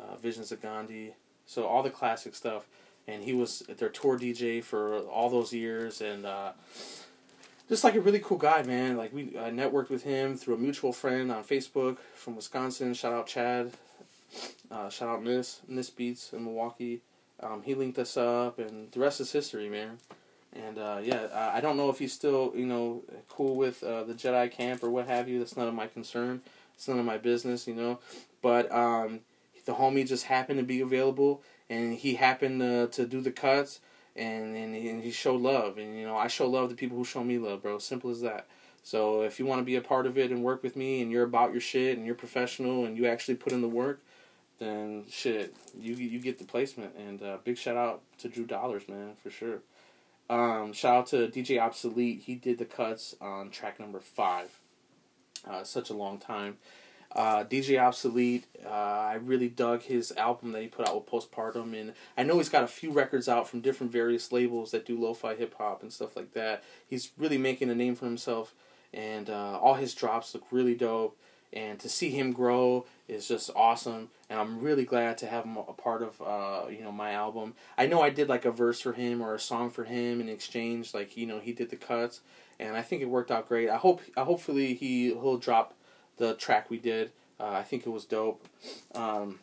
uh, 0.00 0.16
Visions 0.16 0.52
of 0.52 0.60
Gandhi. 0.60 1.14
So 1.46 1.66
all 1.66 1.82
the 1.82 1.90
classic 1.90 2.34
stuff. 2.34 2.66
And 3.06 3.24
he 3.24 3.32
was 3.32 3.60
their 3.78 3.88
tour 3.88 4.18
DJ 4.18 4.62
for 4.62 4.98
all 5.00 5.30
those 5.30 5.52
years. 5.52 6.00
And 6.00 6.24
uh, 6.24 6.52
just 7.70 7.84
like 7.84 7.94
a 7.94 8.00
really 8.00 8.18
cool 8.18 8.36
guy, 8.36 8.62
man. 8.62 8.96
Like 8.96 9.12
we 9.12 9.38
I 9.38 9.50
networked 9.50 9.90
with 9.90 10.02
him 10.02 10.36
through 10.36 10.54
a 10.54 10.58
mutual 10.58 10.92
friend 10.92 11.30
on 11.32 11.44
Facebook 11.44 11.98
from 12.14 12.36
Wisconsin. 12.36 12.94
Shout 12.94 13.12
out 13.12 13.26
Chad. 13.26 13.72
Uh, 14.70 14.88
shout 14.90 15.08
out 15.08 15.22
Miss 15.22 15.60
Miss 15.68 15.88
Beats 15.88 16.32
in 16.32 16.44
Milwaukee. 16.44 17.00
Um, 17.42 17.62
he 17.62 17.74
linked 17.74 17.98
us 17.98 18.16
up, 18.16 18.58
and 18.58 18.90
the 18.92 19.00
rest 19.00 19.20
is 19.20 19.32
history, 19.32 19.68
man. 19.68 19.98
And 20.52 20.78
uh, 20.78 20.98
yeah, 21.02 21.50
I 21.54 21.60
don't 21.60 21.76
know 21.76 21.90
if 21.90 21.98
he's 22.00 22.12
still 22.12 22.52
you 22.56 22.66
know 22.66 23.04
cool 23.28 23.54
with 23.54 23.82
uh, 23.84 24.02
the 24.02 24.14
Jedi 24.14 24.50
camp 24.50 24.82
or 24.82 24.90
what 24.90 25.06
have 25.06 25.28
you. 25.28 25.38
That's 25.38 25.56
none 25.56 25.68
of 25.68 25.74
my 25.74 25.86
concern. 25.86 26.42
It's 26.74 26.88
none 26.88 26.98
of 26.98 27.04
my 27.04 27.18
business, 27.18 27.68
you 27.68 27.74
know. 27.74 28.00
But 28.42 28.70
um, 28.72 29.20
the 29.70 29.76
homie 29.76 30.06
just 30.06 30.24
happened 30.24 30.58
to 30.58 30.64
be 30.64 30.80
available, 30.80 31.42
and 31.68 31.94
he 31.94 32.14
happened 32.14 32.60
to, 32.60 32.88
to 32.88 33.06
do 33.06 33.20
the 33.20 33.30
cuts 33.30 33.80
and 34.16 34.56
and 34.56 34.74
he, 34.74 34.88
and 34.88 35.02
he 35.02 35.10
showed 35.10 35.40
love, 35.40 35.78
and 35.78 35.96
you 35.96 36.04
know 36.04 36.16
I 36.16 36.26
show 36.26 36.48
love 36.48 36.70
to 36.70 36.74
people 36.74 36.96
who 36.96 37.04
show 37.04 37.22
me 37.22 37.38
love, 37.38 37.62
bro. 37.62 37.78
Simple 37.78 38.10
as 38.10 38.20
that. 38.22 38.48
So 38.82 39.22
if 39.22 39.38
you 39.38 39.46
want 39.46 39.60
to 39.60 39.64
be 39.64 39.76
a 39.76 39.80
part 39.80 40.06
of 40.06 40.18
it 40.18 40.30
and 40.32 40.42
work 40.42 40.62
with 40.62 40.74
me, 40.74 41.00
and 41.02 41.12
you're 41.12 41.24
about 41.24 41.52
your 41.52 41.60
shit, 41.60 41.96
and 41.96 42.04
you're 42.04 42.14
professional, 42.16 42.84
and 42.84 42.96
you 42.96 43.06
actually 43.06 43.36
put 43.36 43.52
in 43.52 43.60
the 43.60 43.68
work, 43.68 44.02
then 44.58 45.04
shit, 45.08 45.54
you 45.78 45.94
you 45.94 46.18
get 46.18 46.38
the 46.38 46.44
placement. 46.44 46.94
And 46.96 47.22
uh, 47.22 47.38
big 47.44 47.56
shout 47.56 47.76
out 47.76 48.02
to 48.18 48.28
Drew 48.28 48.46
Dollars, 48.46 48.88
man, 48.88 49.12
for 49.22 49.30
sure. 49.30 49.60
Um, 50.28 50.72
shout 50.72 50.96
out 50.96 51.06
to 51.08 51.28
DJ 51.28 51.60
Obsolete. 51.60 52.22
He 52.24 52.34
did 52.34 52.58
the 52.58 52.64
cuts 52.64 53.14
on 53.20 53.50
track 53.50 53.78
number 53.78 54.00
five. 54.00 54.58
Uh, 55.48 55.62
such 55.64 55.90
a 55.90 55.94
long 55.94 56.18
time. 56.18 56.58
Uh, 57.12 57.42
DJ 57.42 57.80
Obsolete, 57.80 58.46
uh, 58.64 58.68
I 58.68 59.14
really 59.14 59.48
dug 59.48 59.82
his 59.82 60.12
album 60.12 60.52
that 60.52 60.62
he 60.62 60.68
put 60.68 60.88
out 60.88 60.94
with 60.94 61.06
Postpartum, 61.06 61.78
and 61.78 61.94
I 62.16 62.22
know 62.22 62.38
he's 62.38 62.48
got 62.48 62.62
a 62.62 62.68
few 62.68 62.92
records 62.92 63.28
out 63.28 63.48
from 63.48 63.60
different 63.60 63.90
various 63.90 64.30
labels 64.30 64.70
that 64.70 64.86
do 64.86 64.98
lo-fi 64.98 65.34
hip 65.34 65.54
hop 65.58 65.82
and 65.82 65.92
stuff 65.92 66.14
like 66.14 66.34
that. 66.34 66.62
He's 66.86 67.10
really 67.18 67.38
making 67.38 67.68
a 67.68 67.74
name 67.74 67.96
for 67.96 68.04
himself, 68.04 68.54
and 68.94 69.28
uh, 69.28 69.58
all 69.58 69.74
his 69.74 69.94
drops 69.94 70.34
look 70.34 70.44
really 70.52 70.76
dope. 70.76 71.18
And 71.52 71.80
to 71.80 71.88
see 71.88 72.10
him 72.10 72.30
grow 72.30 72.86
is 73.08 73.26
just 73.26 73.50
awesome, 73.56 74.10
and 74.28 74.38
I'm 74.38 74.60
really 74.60 74.84
glad 74.84 75.18
to 75.18 75.26
have 75.26 75.44
him 75.44 75.56
a 75.56 75.72
part 75.72 76.02
of 76.02 76.22
uh, 76.22 76.68
you 76.70 76.82
know 76.84 76.92
my 76.92 77.10
album. 77.10 77.54
I 77.76 77.88
know 77.88 78.00
I 78.02 78.10
did 78.10 78.28
like 78.28 78.44
a 78.44 78.52
verse 78.52 78.80
for 78.80 78.92
him 78.92 79.20
or 79.20 79.34
a 79.34 79.40
song 79.40 79.70
for 79.70 79.82
him 79.82 80.20
in 80.20 80.28
exchange, 80.28 80.94
like 80.94 81.16
you 81.16 81.26
know 81.26 81.40
he 81.40 81.52
did 81.52 81.70
the 81.70 81.76
cuts, 81.76 82.20
and 82.60 82.76
I 82.76 82.82
think 82.82 83.02
it 83.02 83.06
worked 83.06 83.32
out 83.32 83.48
great. 83.48 83.68
I 83.68 83.78
hope, 83.78 84.00
hopefully 84.16 84.74
he 84.74 85.06
he'll 85.06 85.38
drop 85.38 85.74
the 86.20 86.34
track 86.34 86.70
we 86.70 86.78
did. 86.78 87.10
Uh, 87.40 87.48
I 87.48 87.62
think 87.62 87.86
it 87.86 87.90
was 87.90 88.04
dope. 88.04 88.46
Um, 88.94 89.40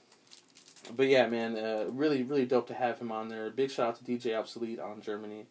but 0.95 1.07
yeah, 1.07 1.27
man, 1.27 1.57
uh, 1.57 1.85
really, 1.89 2.23
really 2.23 2.45
dope 2.45 2.67
to 2.67 2.75
have 2.75 2.99
him 2.99 3.11
on 3.11 3.27
there. 3.27 3.49
Big 3.49 3.71
shout 3.71 3.89
out 3.89 3.95
to 3.97 4.03
DJ 4.03 4.37
Obsolete 4.37 4.79
on 4.79 5.01
Germany. 5.01 5.47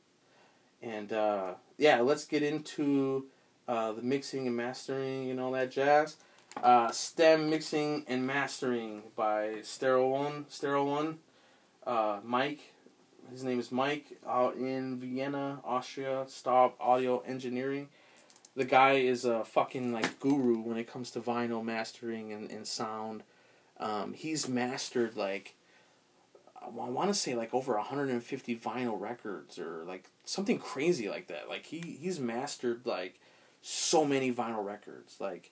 And 0.81 1.12
uh, 1.12 1.55
yeah, 1.77 2.01
let's 2.01 2.24
get 2.24 2.45
into 2.45 3.27
uh, 3.66 3.93
the 3.93 4.03
mixing 4.03 4.47
and 4.47 4.57
mastering 4.57 5.31
and 5.31 5.41
all 5.41 5.51
that 5.51 5.72
jazz. 5.72 6.16
Uh, 6.62 6.91
STEM 6.93 7.51
mixing 7.51 8.05
and 8.07 8.24
mastering 8.24 9.03
by 9.16 9.57
Stereo 9.62 10.09
One. 10.09 10.47
Stereo 10.49 10.85
One. 10.85 11.18
Uh, 11.85 12.20
Mike. 12.24 12.61
His 13.33 13.43
name 13.43 13.59
is 13.59 13.72
Mike 13.72 14.07
out 14.27 14.55
in 14.55 15.01
Vienna, 15.01 15.59
Austria. 15.64 16.24
Stop 16.29 16.77
Audio 16.81 17.18
Engineering. 17.27 17.89
The 18.57 18.65
guy 18.65 18.93
is 18.95 19.25
a 19.25 19.45
fucking 19.45 19.93
like 19.93 20.19
guru 20.19 20.61
when 20.61 20.79
it 20.79 20.91
comes 20.91 21.11
to 21.13 21.21
vinyl 21.21 21.63
mastering 21.63 22.33
and, 22.33 22.51
and 22.51 22.67
sound. 22.67 23.23
Um, 23.79 24.15
he's 24.15 24.49
mastered 24.49 25.17
like 25.17 25.55
I 26.63 26.89
want 26.89 27.09
to 27.09 27.15
say 27.15 27.35
like 27.35 27.55
over 27.55 27.75
150 27.77 28.57
vinyl 28.57 28.99
records 29.01 29.59
or 29.59 29.85
like 29.87 30.11
something 30.25 30.59
crazy 30.59 31.09
like 31.09 31.29
that. 31.29 31.49
Like 31.49 31.67
he 31.67 31.99
he's 32.01 32.19
mastered 32.19 32.87
like 32.87 33.21
so 33.63 34.05
many 34.05 34.33
vinyl 34.33 34.65
records. 34.65 35.17
Like 35.21 35.51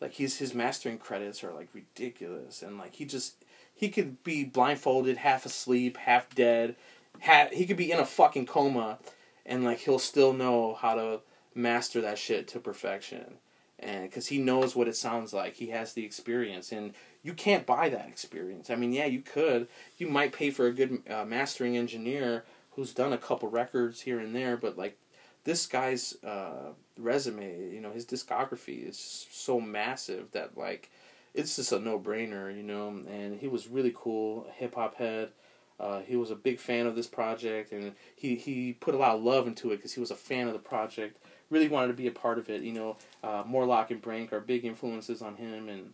like 0.00 0.14
his 0.14 0.38
his 0.38 0.54
mastering 0.54 0.98
credits 0.98 1.42
are 1.42 1.52
like 1.52 1.68
ridiculous 1.72 2.62
and 2.62 2.78
like 2.78 2.94
he 2.94 3.04
just 3.04 3.44
he 3.74 3.88
could 3.88 4.22
be 4.22 4.44
blindfolded, 4.44 5.18
half 5.18 5.44
asleep, 5.44 5.98
half 5.98 6.34
dead, 6.34 6.76
ha- 7.20 7.48
he 7.52 7.66
could 7.66 7.76
be 7.76 7.92
in 7.92 7.98
a 7.98 8.06
fucking 8.06 8.46
coma 8.46 8.98
and 9.44 9.64
like 9.64 9.78
he'll 9.80 9.98
still 9.98 10.32
know 10.32 10.74
how 10.74 10.94
to 10.94 11.20
master 11.56 12.00
that 12.02 12.18
shit 12.18 12.46
to 12.48 12.60
perfection. 12.60 13.38
And 13.78 14.08
because 14.08 14.28
he 14.28 14.38
knows 14.38 14.74
what 14.74 14.88
it 14.88 14.96
sounds 14.96 15.32
like. 15.34 15.54
He 15.54 15.68
has 15.68 15.92
the 15.92 16.04
experience. 16.04 16.72
And 16.72 16.94
you 17.22 17.34
can't 17.34 17.66
buy 17.66 17.88
that 17.88 18.08
experience. 18.08 18.70
I 18.70 18.76
mean 18.76 18.92
yeah 18.92 19.06
you 19.06 19.20
could. 19.20 19.68
You 19.98 20.06
might 20.06 20.32
pay 20.32 20.50
for 20.50 20.66
a 20.66 20.72
good 20.72 21.02
uh, 21.10 21.24
mastering 21.24 21.76
engineer 21.76 22.44
who's 22.72 22.94
done 22.94 23.12
a 23.12 23.18
couple 23.18 23.48
records 23.48 24.02
here 24.02 24.20
and 24.20 24.34
there 24.34 24.56
but 24.56 24.76
like 24.76 24.98
this 25.44 25.66
guy's 25.66 26.16
uh, 26.22 26.72
resume 26.98 27.72
you 27.72 27.80
know 27.80 27.90
his 27.90 28.04
discography 28.04 28.86
is 28.88 29.26
so 29.30 29.60
massive 29.60 30.30
that 30.32 30.56
like 30.56 30.90
it's 31.34 31.56
just 31.56 31.72
a 31.72 31.78
no-brainer 31.78 32.54
you 32.54 32.62
know? 32.62 32.88
And 32.88 33.38
he 33.38 33.48
was 33.48 33.68
really 33.68 33.92
cool 33.94 34.46
hip-hop 34.54 34.96
head. 34.96 35.30
Uh, 35.78 36.00
he 36.00 36.16
was 36.16 36.30
a 36.30 36.36
big 36.36 36.58
fan 36.58 36.86
of 36.86 36.96
this 36.96 37.06
project 37.06 37.72
and 37.72 37.92
he, 38.14 38.36
he 38.36 38.72
put 38.72 38.94
a 38.94 38.98
lot 38.98 39.14
of 39.14 39.22
love 39.22 39.46
into 39.46 39.72
it 39.72 39.76
because 39.76 39.92
he 39.92 40.00
was 40.00 40.10
a 40.10 40.16
fan 40.16 40.46
of 40.46 40.54
the 40.54 40.58
project 40.58 41.18
really 41.50 41.68
wanted 41.68 41.88
to 41.88 41.94
be 41.94 42.06
a 42.06 42.12
part 42.12 42.38
of 42.38 42.48
it. 42.50 42.62
You 42.62 42.72
know, 42.72 42.96
uh, 43.22 43.44
Morlockk 43.44 43.90
and 43.90 44.02
Brenk 44.02 44.32
are 44.32 44.40
big 44.40 44.64
influences 44.64 45.22
on 45.22 45.36
him, 45.36 45.68
and 45.68 45.92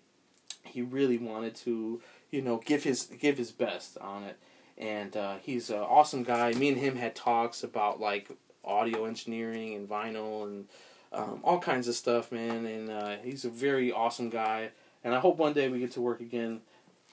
he 0.64 0.82
really 0.82 1.18
wanted 1.18 1.54
to, 1.56 2.00
you 2.30 2.42
know, 2.42 2.58
give 2.58 2.84
his 2.84 3.04
give 3.04 3.38
his 3.38 3.52
best 3.52 3.98
on 3.98 4.24
it. 4.24 4.38
And 4.78 5.16
uh, 5.16 5.36
he's 5.42 5.70
an 5.70 5.78
awesome 5.78 6.22
guy. 6.22 6.52
Me 6.52 6.68
and 6.68 6.78
him 6.78 6.96
had 6.96 7.14
talks 7.14 7.62
about 7.62 8.00
like 8.00 8.30
audio 8.64 9.04
engineering 9.04 9.74
and 9.74 9.88
vinyl 9.88 10.44
and 10.44 10.66
um, 11.12 11.40
all 11.44 11.58
kinds 11.58 11.88
of 11.88 11.94
stuff, 11.94 12.32
man. 12.32 12.64
And 12.66 12.90
uh, 12.90 13.16
he's 13.22 13.44
a 13.44 13.50
very 13.50 13.92
awesome 13.92 14.30
guy. 14.30 14.70
And 15.04 15.14
I 15.14 15.20
hope 15.20 15.36
one 15.36 15.52
day 15.52 15.68
we 15.68 15.78
get 15.78 15.92
to 15.92 16.00
work 16.00 16.20
again. 16.20 16.62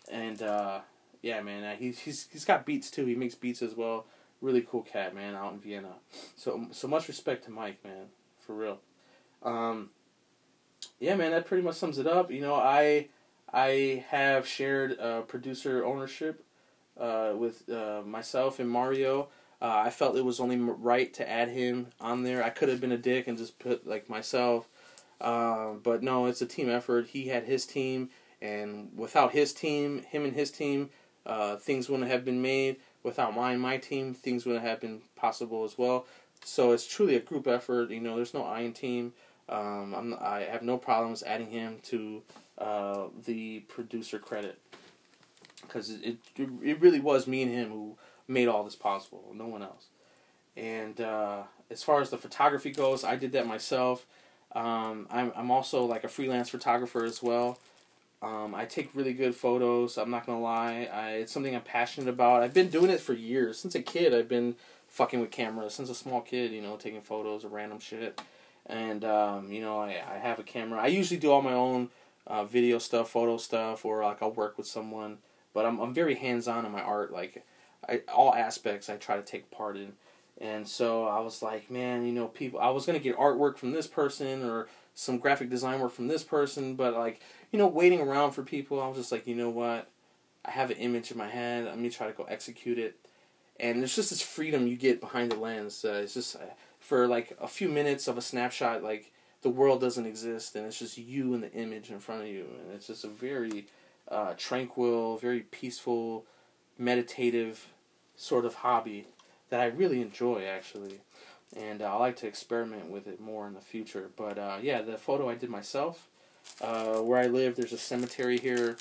And 0.10 0.42
uh, 0.42 0.80
yeah, 1.22 1.42
man, 1.42 1.64
uh, 1.64 1.76
he's 1.76 2.00
he's 2.00 2.28
he's 2.32 2.46
got 2.46 2.66
beats 2.66 2.90
too. 2.90 3.06
He 3.06 3.16
makes 3.16 3.36
beats 3.36 3.62
as 3.62 3.76
well. 3.76 4.06
Really 4.42 4.62
cool 4.62 4.84
cat, 4.84 5.14
man, 5.14 5.36
out 5.36 5.52
in 5.52 5.60
Vienna. 5.60 5.96
So 6.38 6.68
so 6.72 6.88
much 6.88 7.10
respect 7.10 7.44
to 7.46 7.52
Mike, 7.52 7.84
man 7.84 8.08
for 8.50 8.56
real. 8.56 8.80
Um, 9.43 9.91
yeah, 11.00 11.16
man, 11.16 11.30
that 11.32 11.45
pretty 11.45 11.62
much 11.62 11.76
sums 11.76 12.00
it 12.00 12.08
up. 12.08 12.32
You 12.32 12.41
know, 12.41 12.56
I 12.56 13.10
I 13.54 14.04
have 14.10 14.47
shared 14.47 15.00
uh, 15.00 15.22
producer 15.22 15.86
ownership 15.86 16.43
uh, 17.00 17.34
with 17.38 17.70
uh, 17.70 18.02
myself 18.04 18.60
and 18.60 18.68
Mario. 18.68 19.28
Uh, 19.62 19.84
I 19.86 19.91
felt 19.91 20.18
it 20.18 20.26
was 20.26 20.39
only 20.39 20.58
right 20.58 21.14
to 21.14 21.30
add 21.30 21.50
him 21.50 21.89
on 22.02 22.24
there. 22.24 22.43
I 22.43 22.50
could 22.50 22.70
have 22.70 22.82
been 22.82 22.91
a 22.91 22.97
dick 22.97 23.28
and 23.28 23.38
just 23.38 23.60
put 23.60 23.86
like 23.86 24.10
myself, 24.10 24.68
um, 25.22 25.82
but 25.84 26.02
no, 26.02 26.26
it's 26.26 26.41
a 26.41 26.47
team 26.47 26.70
effort. 26.72 27.10
He 27.10 27.28
had 27.28 27.43
his 27.43 27.68
team, 27.68 28.10
and 28.41 28.89
without 28.95 29.32
his 29.32 29.54
team, 29.54 30.02
him 30.10 30.24
and 30.26 30.34
his 30.34 30.50
team, 30.50 30.89
uh, 31.24 31.58
things 31.58 31.88
wouldn't 31.88 32.10
have 32.10 32.26
been 32.26 32.41
made. 32.41 32.78
Without 33.04 33.36
mine, 33.36 33.60
my 33.60 33.78
team, 33.78 34.16
things 34.16 34.45
wouldn't 34.45 34.66
have 34.66 34.82
been 34.82 35.02
possible 35.16 35.64
as 35.64 35.78
well. 35.78 36.08
So 36.44 36.72
it's 36.72 36.88
truly 36.88 37.16
a 37.16 37.20
group 37.20 37.48
effort. 37.48 37.92
You 37.92 38.00
know, 38.00 38.16
there's 38.16 38.34
no 38.34 38.44
Iron 38.44 38.74
team. 38.74 39.14
Um, 39.48 40.16
I 40.22 40.42
have 40.42 40.62
no 40.62 40.78
problems 40.78 41.24
adding 41.24 41.50
him 41.50 41.78
to 41.84 42.22
uh, 42.58 43.08
the 43.26 43.62
producer 43.62 44.20
credit 44.20 44.60
because 45.62 45.90
it, 45.90 46.18
it 46.36 46.50
it 46.62 46.82
really 46.82 47.00
was 47.00 47.28
me 47.28 47.42
and 47.44 47.52
him 47.52 47.70
who 47.70 47.96
made 48.28 48.48
all 48.48 48.64
this 48.64 48.76
possible. 48.76 49.32
No 49.34 49.48
one 49.48 49.64
else. 49.64 49.88
And 50.56 51.00
uh, 51.02 51.44
as 51.72 51.84
far 51.84 52.02
as 52.02 52.10
the 52.10 52.18
photography 52.18 52.72
goes, 52.72 53.04
I 53.04 53.16
did 53.16 53.32
that 53.34 53.48
myself. 53.48 54.06
Um, 54.54 55.08
I'm 55.10 55.32
I'm 55.36 55.52
also 55.52 55.86
like 55.86 56.04
a 56.04 56.10
freelance 56.10 56.50
photographer 56.50 57.04
as 57.06 57.22
well. 57.22 57.60
Um, 58.22 58.54
I 58.54 58.66
take 58.66 58.94
really 58.94 59.14
good 59.14 59.34
photos. 59.36 59.98
I'm 59.98 60.10
not 60.10 60.26
gonna 60.26 60.42
lie. 60.42 60.90
I, 60.92 61.12
it's 61.12 61.32
something 61.32 61.56
I'm 61.56 61.62
passionate 61.62 62.10
about. 62.10 62.44
I've 62.44 62.54
been 62.54 62.70
doing 62.70 62.90
it 62.90 63.00
for 63.00 63.14
years. 63.14 63.60
Since 63.60 63.76
a 63.76 63.82
kid, 63.82 64.14
I've 64.14 64.28
been 64.28 64.56
fucking 64.90 65.20
with 65.20 65.32
cameras 65.32 65.74
since 65.74 65.90
a 65.90 65.96
small 65.96 66.22
kid, 66.22 66.52
you 66.52 66.62
know, 66.62 66.76
taking 66.76 67.02
photos 67.02 67.44
of 67.44 67.54
random 67.54 67.80
shit. 67.80 68.22
And, 68.66 69.06
um, 69.06 69.52
you 69.52 69.62
know, 69.62 69.80
I, 69.80 70.04
I 70.12 70.18
have 70.18 70.40
a 70.40 70.44
camera. 70.44 70.80
I 70.80 70.88
usually 70.88 71.20
do 71.20 71.32
all 71.32 71.42
my 71.42 71.54
own 71.54 71.90
uh, 72.28 72.44
video 72.44 72.78
stuff, 72.78 73.10
photo 73.10 73.38
stuff, 73.38 73.86
or 73.86 74.04
like 74.04 74.22
I'll 74.22 74.32
work 74.32 74.58
with 74.58 74.68
someone. 74.68 75.20
But 75.54 75.66
I'm, 75.66 75.80
I'm 75.80 75.94
very 75.94 76.16
hands 76.16 76.48
on 76.48 76.66
in 76.66 76.72
my 76.72 76.82
art. 76.82 77.12
Like, 77.12 77.46
I, 77.88 78.02
all 78.14 78.34
aspects 78.34 78.90
I 78.90 78.98
try 78.98 79.16
to 79.16 79.24
take 79.24 79.50
part 79.50 79.78
in. 79.78 79.94
And 80.40 80.68
so 80.68 81.06
I 81.06 81.20
was 81.20 81.42
like, 81.42 81.70
man, 81.70 82.06
you 82.06 82.14
know, 82.14 82.28
people, 82.28 82.60
I 82.60 82.70
was 82.70 82.86
going 82.86 82.98
to 82.98 83.04
get 83.04 83.18
artwork 83.18 83.58
from 83.58 83.72
this 83.72 83.88
person 83.88 84.44
or 84.44 84.68
some 84.94 85.18
graphic 85.18 85.50
design 85.50 85.80
work 85.80 85.92
from 85.92 86.08
this 86.08 86.24
person, 86.24 86.76
but 86.76 86.94
like, 86.94 87.22
you 87.52 87.60
know, 87.60 87.68
waiting 87.68 88.00
around 88.00 88.32
for 88.32 88.44
people, 88.44 88.82
I 88.82 88.88
was 88.88 88.98
just 88.98 89.12
like, 89.12 89.28
you 89.28 89.36
know 89.36 89.50
what? 89.50 89.90
I 90.46 90.52
have 90.52 90.72
an 90.72 90.78
image 90.78 91.12
in 91.12 91.18
my 91.18 91.28
head. 91.28 91.66
Let 91.66 91.80
me 91.80 91.90
try 91.90 92.08
to 92.08 92.14
go 92.14 92.24
execute 92.24 92.78
it 92.78 92.96
and 93.60 93.80
there's 93.80 93.95
just 93.95 94.10
this 94.10 94.22
freedom 94.22 94.68
you 94.68 94.76
get 94.76 95.01
behind 95.01 95.32
the 95.32 95.36
lens. 95.36 95.84
Uh, 95.84 96.01
it's 96.03 96.14
just 96.14 96.36
uh, 96.36 96.39
for 96.80 97.07
like 97.07 97.38
a 97.41 97.47
few 97.47 97.70
minutes 97.70 98.07
of 98.07 98.18
a 98.18 98.22
snapshot, 98.22 98.84
like 98.84 99.12
the 99.41 99.49
world 99.49 99.82
doesn't 99.82 100.05
exist, 100.05 100.55
and 100.55 100.66
it's 100.66 100.80
just 100.80 100.97
you 100.97 101.34
and 101.34 101.43
the 101.43 101.51
image 101.53 101.91
in 101.91 101.99
front 101.99 102.22
of 102.22 102.28
you, 102.28 102.45
and 102.62 102.74
it's 102.74 102.88
just 102.88 103.03
a 103.03 103.10
very 103.10 103.68
uh, 104.07 104.34
tranquil, 104.38 105.18
very 105.18 105.41
peaceful, 105.41 106.26
meditative 106.78 107.68
sort 108.16 108.45
of 108.45 108.55
hobby 108.55 109.07
that 109.49 109.60
I 109.60 109.66
really 109.66 110.01
enjoy 110.01 110.45
actually, 110.45 111.01
and 111.55 111.82
uh, 111.82 111.93
I 111.93 111.97
like 111.97 112.16
to 112.18 112.28
experiment 112.28 112.89
with 112.89 113.07
it 113.07 113.20
more 113.20 113.47
in 113.47 113.53
the 113.53 113.62
future. 113.62 114.10
But 114.16 114.38
uh, 114.38 114.57
yeah, 114.62 114.82
the 114.82 114.97
photo 114.97 115.30
I 115.30 115.36
did 115.36 115.49
myself. 115.49 116.07
Uh, 116.62 116.95
where 117.01 117.20
I 117.20 117.28
live, 117.28 117.55
there's 117.55 117.74
a 117.74 117.78
cemetery 117.78 118.38
here 118.38 118.78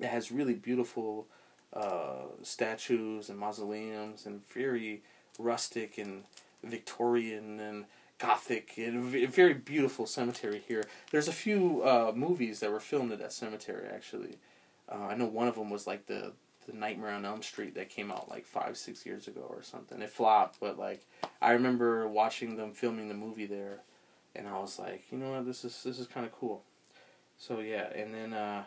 that 0.00 0.08
has 0.08 0.32
really 0.32 0.54
beautiful 0.54 1.26
uh, 1.72 2.26
statues 2.42 3.28
and 3.28 3.38
mausoleums 3.38 4.26
and 4.26 4.40
very 4.48 5.02
rustic 5.38 5.98
and 5.98 6.24
Victorian 6.64 7.60
and 7.60 7.84
Gothic 8.18 8.76
and 8.76 9.02
very 9.04 9.54
beautiful 9.54 10.06
cemetery 10.06 10.62
here. 10.68 10.84
There's 11.10 11.28
a 11.28 11.32
few 11.32 11.82
uh, 11.82 12.12
movies 12.14 12.60
that 12.60 12.70
were 12.70 12.80
filmed 12.80 13.12
at 13.12 13.18
that 13.20 13.32
cemetery 13.32 13.88
actually. 13.92 14.36
Uh, 14.90 15.06
I 15.06 15.14
know 15.14 15.26
one 15.26 15.48
of 15.48 15.54
them 15.54 15.70
was 15.70 15.86
like 15.86 16.06
the 16.06 16.32
the 16.66 16.76
Nightmare 16.76 17.12
on 17.12 17.24
Elm 17.24 17.42
Street 17.42 17.74
that 17.74 17.88
came 17.88 18.10
out 18.10 18.28
like 18.28 18.44
five 18.44 18.76
six 18.76 19.06
years 19.06 19.26
ago 19.26 19.46
or 19.48 19.62
something. 19.62 20.02
It 20.02 20.10
flopped, 20.10 20.60
but 20.60 20.78
like 20.78 21.06
I 21.40 21.52
remember 21.52 22.06
watching 22.08 22.56
them 22.56 22.72
filming 22.72 23.08
the 23.08 23.14
movie 23.14 23.46
there, 23.46 23.80
and 24.36 24.46
I 24.46 24.58
was 24.58 24.78
like, 24.78 25.04
you 25.10 25.18
know 25.18 25.30
what, 25.30 25.46
this 25.46 25.64
is 25.64 25.82
this 25.82 25.98
is 25.98 26.06
kind 26.06 26.26
of 26.26 26.32
cool. 26.32 26.62
So 27.38 27.60
yeah, 27.60 27.88
and 27.94 28.12
then 28.12 28.34
uh, 28.34 28.64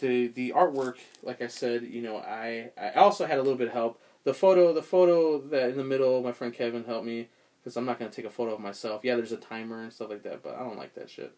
the 0.00 0.28
the 0.28 0.52
artwork, 0.56 0.96
like 1.22 1.40
I 1.42 1.46
said, 1.46 1.84
you 1.84 2.02
know, 2.02 2.16
I 2.18 2.70
I 2.80 2.92
also 2.92 3.26
had 3.26 3.38
a 3.38 3.42
little 3.42 3.58
bit 3.58 3.68
of 3.68 3.74
help. 3.74 4.00
The 4.24 4.34
photo, 4.34 4.72
the 4.72 4.82
photo 4.82 5.38
that 5.48 5.70
in 5.70 5.76
the 5.76 5.84
middle, 5.84 6.22
my 6.22 6.32
friend 6.32 6.52
Kevin 6.52 6.84
helped 6.84 7.06
me 7.06 7.28
because 7.62 7.76
I'm 7.76 7.84
not 7.84 7.98
gonna 7.98 8.10
take 8.10 8.24
a 8.24 8.30
photo 8.30 8.54
of 8.54 8.60
myself. 8.60 9.02
Yeah, 9.04 9.16
there's 9.16 9.32
a 9.32 9.36
timer 9.36 9.82
and 9.82 9.92
stuff 9.92 10.10
like 10.10 10.22
that, 10.24 10.42
but 10.42 10.56
I 10.56 10.60
don't 10.60 10.78
like 10.78 10.94
that 10.94 11.10
shit. 11.10 11.32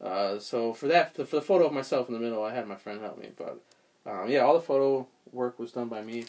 Uh, 0.00 0.38
so 0.38 0.72
for 0.72 0.88
that, 0.88 1.14
for 1.14 1.22
the 1.22 1.42
photo 1.42 1.66
of 1.66 1.72
myself 1.72 2.08
in 2.08 2.14
the 2.14 2.20
middle, 2.20 2.42
I 2.42 2.54
had 2.54 2.66
my 2.66 2.76
friend 2.76 3.00
help 3.00 3.18
me. 3.18 3.30
But 3.36 3.60
um, 4.06 4.28
yeah, 4.28 4.40
all 4.40 4.54
the 4.54 4.60
photo 4.60 5.06
work 5.32 5.58
was 5.58 5.72
done 5.72 5.88
by 5.88 6.02
me. 6.02 6.24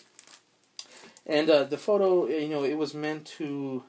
And 1.25 1.49
uh, 1.49 1.63
the 1.63 1.77
photo, 1.77 2.27
you 2.27 2.49
know, 2.49 2.63
it 2.63 2.77
was 2.77 2.93
meant 2.93 3.25
to 3.37 3.83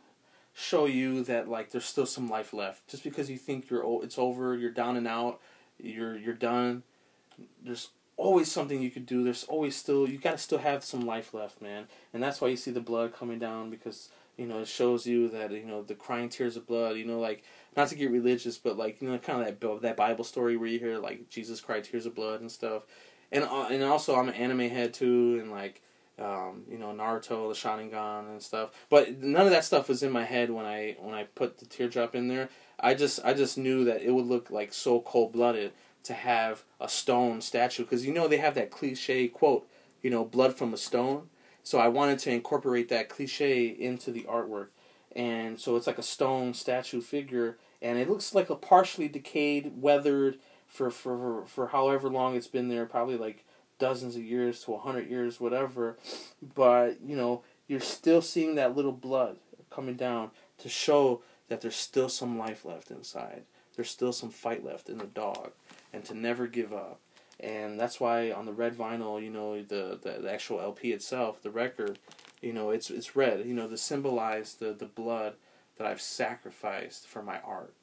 show 0.54 0.86
you 0.86 1.22
that 1.24 1.48
like 1.48 1.70
there's 1.70 1.84
still 1.84 2.06
some 2.06 2.28
life 2.28 2.54
left. 2.54 2.88
Just 2.88 3.04
because 3.04 3.28
you 3.28 3.36
think 3.36 3.68
you're 3.68 4.02
it's 4.02 4.18
over, 4.18 4.56
you're 4.56 4.70
down 4.70 4.96
and 4.96 5.06
out, 5.06 5.40
you're 5.78 6.16
you're 6.16 6.34
done 6.34 6.82
there's 7.62 7.90
always 8.16 8.50
something 8.50 8.80
you 8.82 8.90
could 8.90 9.06
do. 9.06 9.22
There's 9.24 9.44
always 9.44 9.76
still 9.76 10.08
you 10.08 10.18
got 10.18 10.32
to 10.32 10.38
still 10.38 10.58
have 10.58 10.84
some 10.84 11.02
life 11.02 11.34
left, 11.34 11.60
man. 11.60 11.86
And 12.12 12.22
that's 12.22 12.40
why 12.40 12.48
you 12.48 12.56
see 12.56 12.70
the 12.70 12.80
blood 12.80 13.14
coming 13.14 13.38
down 13.38 13.70
because 13.70 14.08
You 14.38 14.46
know, 14.46 14.60
it 14.60 14.68
shows 14.68 15.06
you 15.06 15.28
that 15.30 15.50
you 15.50 15.64
know 15.64 15.82
the 15.82 15.94
crying 15.94 16.28
tears 16.28 16.56
of 16.56 16.66
blood. 16.66 16.96
You 16.96 17.06
know, 17.06 17.18
like 17.18 17.42
not 17.76 17.88
to 17.88 17.94
get 17.94 18.10
religious, 18.10 18.58
but 18.58 18.76
like 18.76 19.00
you 19.00 19.08
know, 19.08 19.18
kind 19.18 19.40
of 19.40 19.60
that 19.60 19.80
that 19.82 19.96
Bible 19.96 20.24
story 20.24 20.56
where 20.56 20.68
you 20.68 20.78
hear 20.78 20.98
like 20.98 21.30
Jesus 21.30 21.60
cried 21.60 21.84
tears 21.84 22.06
of 22.06 22.14
blood 22.14 22.40
and 22.40 22.50
stuff. 22.52 22.82
And 23.32 23.44
uh, 23.44 23.68
and 23.70 23.82
also 23.82 24.14
I'm 24.16 24.28
an 24.28 24.34
anime 24.34 24.68
head 24.70 24.92
too, 24.94 25.38
and 25.40 25.50
like 25.50 25.80
um, 26.18 26.64
you 26.70 26.78
know 26.78 26.88
Naruto, 26.92 27.48
the 27.48 27.54
Sharingan 27.54 28.30
and 28.30 28.42
stuff. 28.42 28.70
But 28.90 29.22
none 29.22 29.46
of 29.46 29.52
that 29.52 29.64
stuff 29.64 29.88
was 29.88 30.02
in 30.02 30.12
my 30.12 30.24
head 30.24 30.50
when 30.50 30.66
I 30.66 30.96
when 31.00 31.14
I 31.14 31.24
put 31.24 31.58
the 31.58 31.66
teardrop 31.66 32.14
in 32.14 32.28
there. 32.28 32.50
I 32.78 32.92
just 32.94 33.20
I 33.24 33.32
just 33.32 33.56
knew 33.56 33.84
that 33.84 34.02
it 34.02 34.10
would 34.10 34.26
look 34.26 34.50
like 34.50 34.72
so 34.74 35.00
cold 35.00 35.32
blooded 35.32 35.72
to 36.06 36.14
have 36.14 36.64
a 36.80 36.88
stone 36.88 37.40
statue 37.40 37.82
because 37.82 38.06
you 38.06 38.12
know 38.12 38.28
they 38.28 38.38
have 38.38 38.54
that 38.54 38.70
cliche 38.70 39.28
quote, 39.28 39.68
you 40.02 40.10
know, 40.10 40.24
blood 40.24 40.54
from 40.54 40.72
a 40.74 40.76
stone. 40.76 41.28
So 41.62 41.78
I 41.78 41.88
wanted 41.88 42.18
to 42.20 42.30
incorporate 42.30 42.88
that 42.90 43.08
cliche 43.08 43.66
into 43.66 44.12
the 44.12 44.22
artwork, 44.22 44.68
and 45.14 45.58
so 45.58 45.76
it's 45.76 45.86
like 45.86 45.98
a 45.98 46.02
stone 46.02 46.54
statue 46.54 47.00
figure, 47.00 47.58
and 47.82 47.98
it 47.98 48.08
looks 48.08 48.34
like 48.34 48.50
a 48.50 48.54
partially 48.54 49.08
decayed, 49.08 49.72
weathered 49.76 50.38
for 50.66 50.90
for 50.90 51.44
for 51.46 51.68
however 51.68 52.08
long 52.08 52.36
it's 52.36 52.46
been 52.46 52.68
there, 52.68 52.86
probably 52.86 53.16
like 53.16 53.44
dozens 53.78 54.16
of 54.16 54.22
years 54.22 54.62
to 54.64 54.74
a 54.74 54.78
hundred 54.78 55.10
years, 55.10 55.40
whatever. 55.40 55.96
But 56.54 57.00
you 57.04 57.16
know, 57.16 57.42
you're 57.66 57.80
still 57.80 58.22
seeing 58.22 58.54
that 58.54 58.76
little 58.76 58.92
blood 58.92 59.38
coming 59.70 59.96
down 59.96 60.30
to 60.58 60.68
show 60.68 61.22
that 61.48 61.60
there's 61.60 61.76
still 61.76 62.08
some 62.08 62.38
life 62.38 62.64
left 62.64 62.90
inside. 62.90 63.42
There's 63.74 63.90
still 63.90 64.12
some 64.12 64.30
fight 64.30 64.64
left 64.64 64.88
in 64.88 64.98
the 64.98 65.06
dog, 65.06 65.52
and 65.96 66.04
to 66.04 66.14
never 66.14 66.46
give 66.46 66.72
up. 66.72 67.00
And 67.40 67.80
that's 67.80 67.98
why 67.98 68.30
on 68.30 68.46
the 68.46 68.52
red 68.52 68.76
vinyl, 68.76 69.22
you 69.22 69.30
know, 69.30 69.60
the, 69.62 69.98
the, 70.00 70.20
the 70.22 70.32
actual 70.32 70.60
LP 70.60 70.92
itself, 70.92 71.42
the 71.42 71.50
record, 71.50 71.98
you 72.40 72.52
know, 72.52 72.70
it's 72.70 72.90
it's 72.90 73.16
red, 73.16 73.44
you 73.46 73.54
know, 73.54 73.68
to 73.68 73.76
symbolize 73.76 74.54
the, 74.54 74.72
the 74.72 74.86
blood 74.86 75.34
that 75.76 75.86
I've 75.86 76.00
sacrificed 76.00 77.06
for 77.06 77.22
my 77.22 77.40
art. 77.40 77.74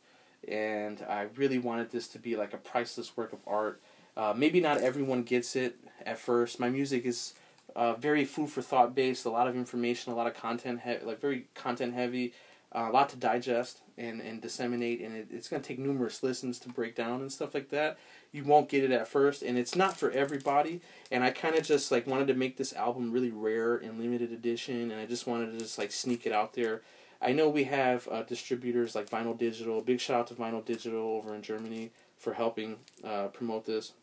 And 0.47 1.03
I 1.07 1.27
really 1.35 1.59
wanted 1.59 1.91
this 1.91 2.07
to 2.09 2.19
be 2.19 2.35
like 2.35 2.53
a 2.53 2.57
priceless 2.57 3.15
work 3.17 3.33
of 3.33 3.39
art. 3.45 3.81
Uh, 4.15 4.33
maybe 4.35 4.59
not 4.61 4.77
everyone 4.77 5.23
gets 5.23 5.55
it 5.55 5.75
at 6.05 6.19
first. 6.19 6.59
My 6.59 6.69
music 6.69 7.05
is 7.05 7.33
uh, 7.75 7.93
very 7.93 8.25
food 8.25 8.49
for 8.49 8.61
thought 8.61 8.93
based, 8.93 9.25
a 9.25 9.29
lot 9.29 9.47
of 9.47 9.55
information, 9.55 10.11
a 10.11 10.15
lot 10.15 10.27
of 10.27 10.35
content, 10.35 10.81
he- 10.83 11.05
like 11.05 11.19
very 11.19 11.47
content 11.55 11.93
heavy 11.93 12.33
uh, 12.75 12.87
a 12.89 12.91
lot 12.91 13.09
to 13.09 13.15
digest 13.15 13.81
and, 13.97 14.21
and 14.21 14.41
disseminate, 14.41 15.01
and 15.01 15.15
it, 15.15 15.27
it's 15.31 15.47
going 15.47 15.61
to 15.61 15.67
take 15.67 15.79
numerous 15.79 16.23
listens 16.23 16.59
to 16.59 16.69
break 16.69 16.95
down 16.95 17.21
and 17.21 17.31
stuff 17.31 17.53
like 17.53 17.69
that. 17.69 17.97
You 18.31 18.43
won't 18.43 18.69
get 18.69 18.83
it 18.83 18.91
at 18.91 19.07
first, 19.07 19.43
and 19.43 19.57
it's 19.57 19.75
not 19.75 19.97
for 19.97 20.11
everybody. 20.11 20.81
And 21.11 21.23
I 21.23 21.31
kind 21.31 21.55
of 21.55 21.63
just 21.63 21.91
like 21.91 22.07
wanted 22.07 22.27
to 22.27 22.33
make 22.33 22.57
this 22.57 22.73
album 22.73 23.11
really 23.11 23.31
rare 23.31 23.75
and 23.75 23.99
limited 23.99 24.31
edition, 24.31 24.91
and 24.91 24.99
I 24.99 25.05
just 25.05 25.27
wanted 25.27 25.51
to 25.51 25.59
just 25.59 25.77
like 25.77 25.91
sneak 25.91 26.25
it 26.25 26.33
out 26.33 26.53
there. 26.53 26.81
I 27.21 27.31
know 27.31 27.47
we 27.47 27.63
have 27.65 28.07
uh, 28.11 28.23
distributors 28.23 28.95
like 28.95 29.09
Vinyl 29.09 29.37
Digital. 29.37 29.81
Big 29.81 29.99
shout 29.99 30.19
out 30.21 30.27
to 30.27 30.33
Vinyl 30.33 30.63
Digital 30.63 30.99
over 30.99 31.33
in 31.33 31.41
Germany 31.41 31.91
for 32.17 32.33
helping 32.33 32.77
uh, 33.03 33.27
promote 33.27 33.65
this, 33.65 33.93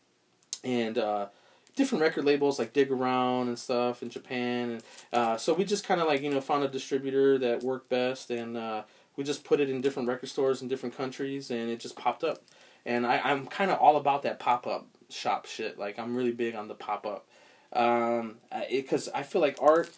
and 0.63 0.97
uh, 0.97 1.27
different 1.75 2.01
record 2.01 2.25
labels 2.25 2.59
like 2.59 2.73
Dig 2.73 2.91
Around 2.91 3.47
and 3.47 3.59
stuff 3.59 4.01
in 4.01 4.09
Japan. 4.09 4.71
And 4.71 4.83
uh, 5.13 5.37
so 5.37 5.53
we 5.53 5.65
just 5.65 5.85
kind 5.85 6.01
of 6.01 6.07
like 6.07 6.21
you 6.21 6.29
know 6.29 6.41
found 6.41 6.63
a 6.63 6.67
distributor 6.67 7.37
that 7.37 7.63
worked 7.63 7.89
best, 7.89 8.31
and 8.31 8.57
uh, 8.57 8.83
we 9.21 9.25
just 9.25 9.43
put 9.43 9.59
it 9.59 9.69
in 9.69 9.81
different 9.81 10.09
record 10.09 10.29
stores 10.29 10.63
in 10.63 10.67
different 10.67 10.97
countries, 10.97 11.51
and 11.51 11.69
it 11.69 11.79
just 11.79 11.95
popped 11.95 12.23
up. 12.23 12.41
And 12.87 13.05
I, 13.05 13.19
I'm 13.23 13.45
kind 13.45 13.69
of 13.69 13.77
all 13.77 13.97
about 13.97 14.23
that 14.23 14.39
pop 14.39 14.65
up 14.65 14.87
shop 15.09 15.45
shit. 15.45 15.77
Like 15.77 15.99
I'm 15.99 16.15
really 16.15 16.31
big 16.31 16.55
on 16.55 16.67
the 16.67 16.73
pop 16.73 17.05
up, 17.05 17.27
um, 17.71 18.37
because 18.71 19.09
I 19.09 19.21
feel 19.21 19.39
like 19.39 19.61
art 19.61 19.91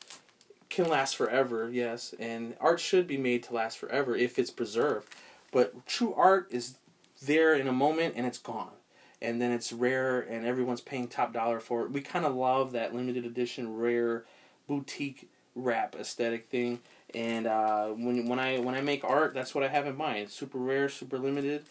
can 0.69 0.89
last 0.89 1.15
forever. 1.15 1.69
Yes, 1.71 2.13
and 2.19 2.57
art 2.59 2.81
should 2.81 3.07
be 3.07 3.15
made 3.15 3.43
to 3.43 3.53
last 3.53 3.77
forever 3.77 4.13
if 4.13 4.37
it's 4.37 4.51
preserved. 4.51 5.07
But 5.53 5.85
true 5.85 6.13
art 6.15 6.47
is 6.51 6.75
there 7.21 7.55
in 7.55 7.69
a 7.69 7.71
moment 7.73 8.15
and 8.17 8.25
it's 8.25 8.39
gone 8.39 8.73
and 9.21 9.41
then 9.41 9.53
it's 9.53 9.71
rare 9.71 10.19
and 10.19 10.45
everyone's 10.45 10.81
paying 10.81 11.07
top 11.07 11.31
dollar 11.31 11.61
for 11.61 11.83
it. 11.83 11.91
We 11.91 12.01
kind 12.01 12.25
of 12.25 12.35
love 12.35 12.73
that 12.73 12.93
limited 12.93 13.23
edition, 13.23 13.77
rare, 13.77 14.25
boutique 14.67 15.29
wrap 15.55 15.95
aesthetic 15.95 16.49
thing. 16.49 16.79
And 17.13 17.45
uh, 17.45 17.87
when 17.89 18.27
when 18.27 18.39
I 18.39 18.59
when 18.59 18.75
I 18.75 18.81
make 18.81 19.03
art, 19.03 19.33
that's 19.33 19.53
what 19.53 19.63
I 19.63 19.67
have 19.67 19.85
in 19.85 19.95
mind. 19.95 20.29
Super 20.29 20.57
rare, 20.57 20.89
super 20.89 21.17
limited. 21.17 21.63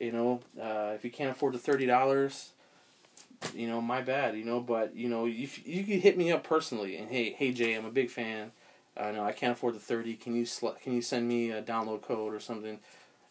You 0.00 0.12
know, 0.12 0.40
uh, 0.60 0.92
if 0.94 1.04
you 1.04 1.10
can't 1.10 1.30
afford 1.30 1.54
the 1.54 1.58
thirty 1.58 1.86
dollars, 1.86 2.50
you 3.54 3.66
know, 3.66 3.80
my 3.80 4.02
bad. 4.02 4.36
You 4.36 4.44
know, 4.44 4.60
but 4.60 4.94
you 4.94 5.08
know, 5.08 5.26
if 5.26 5.66
you 5.66 5.84
could 5.84 6.00
hit 6.00 6.18
me 6.18 6.32
up 6.32 6.44
personally 6.44 6.96
and 6.96 7.10
hey, 7.10 7.32
hey 7.32 7.52
Jay, 7.52 7.74
I'm 7.74 7.86
a 7.86 7.90
big 7.90 8.10
fan. 8.10 8.52
I 8.96 9.08
uh, 9.08 9.12
know 9.12 9.24
I 9.24 9.32
can't 9.32 9.52
afford 9.52 9.74
the 9.74 9.80
thirty. 9.80 10.14
Can 10.14 10.36
you 10.36 10.44
sl- 10.44 10.76
can 10.82 10.92
you 10.92 11.02
send 11.02 11.26
me 11.26 11.50
a 11.50 11.62
download 11.62 12.02
code 12.02 12.34
or 12.34 12.40
something? 12.40 12.78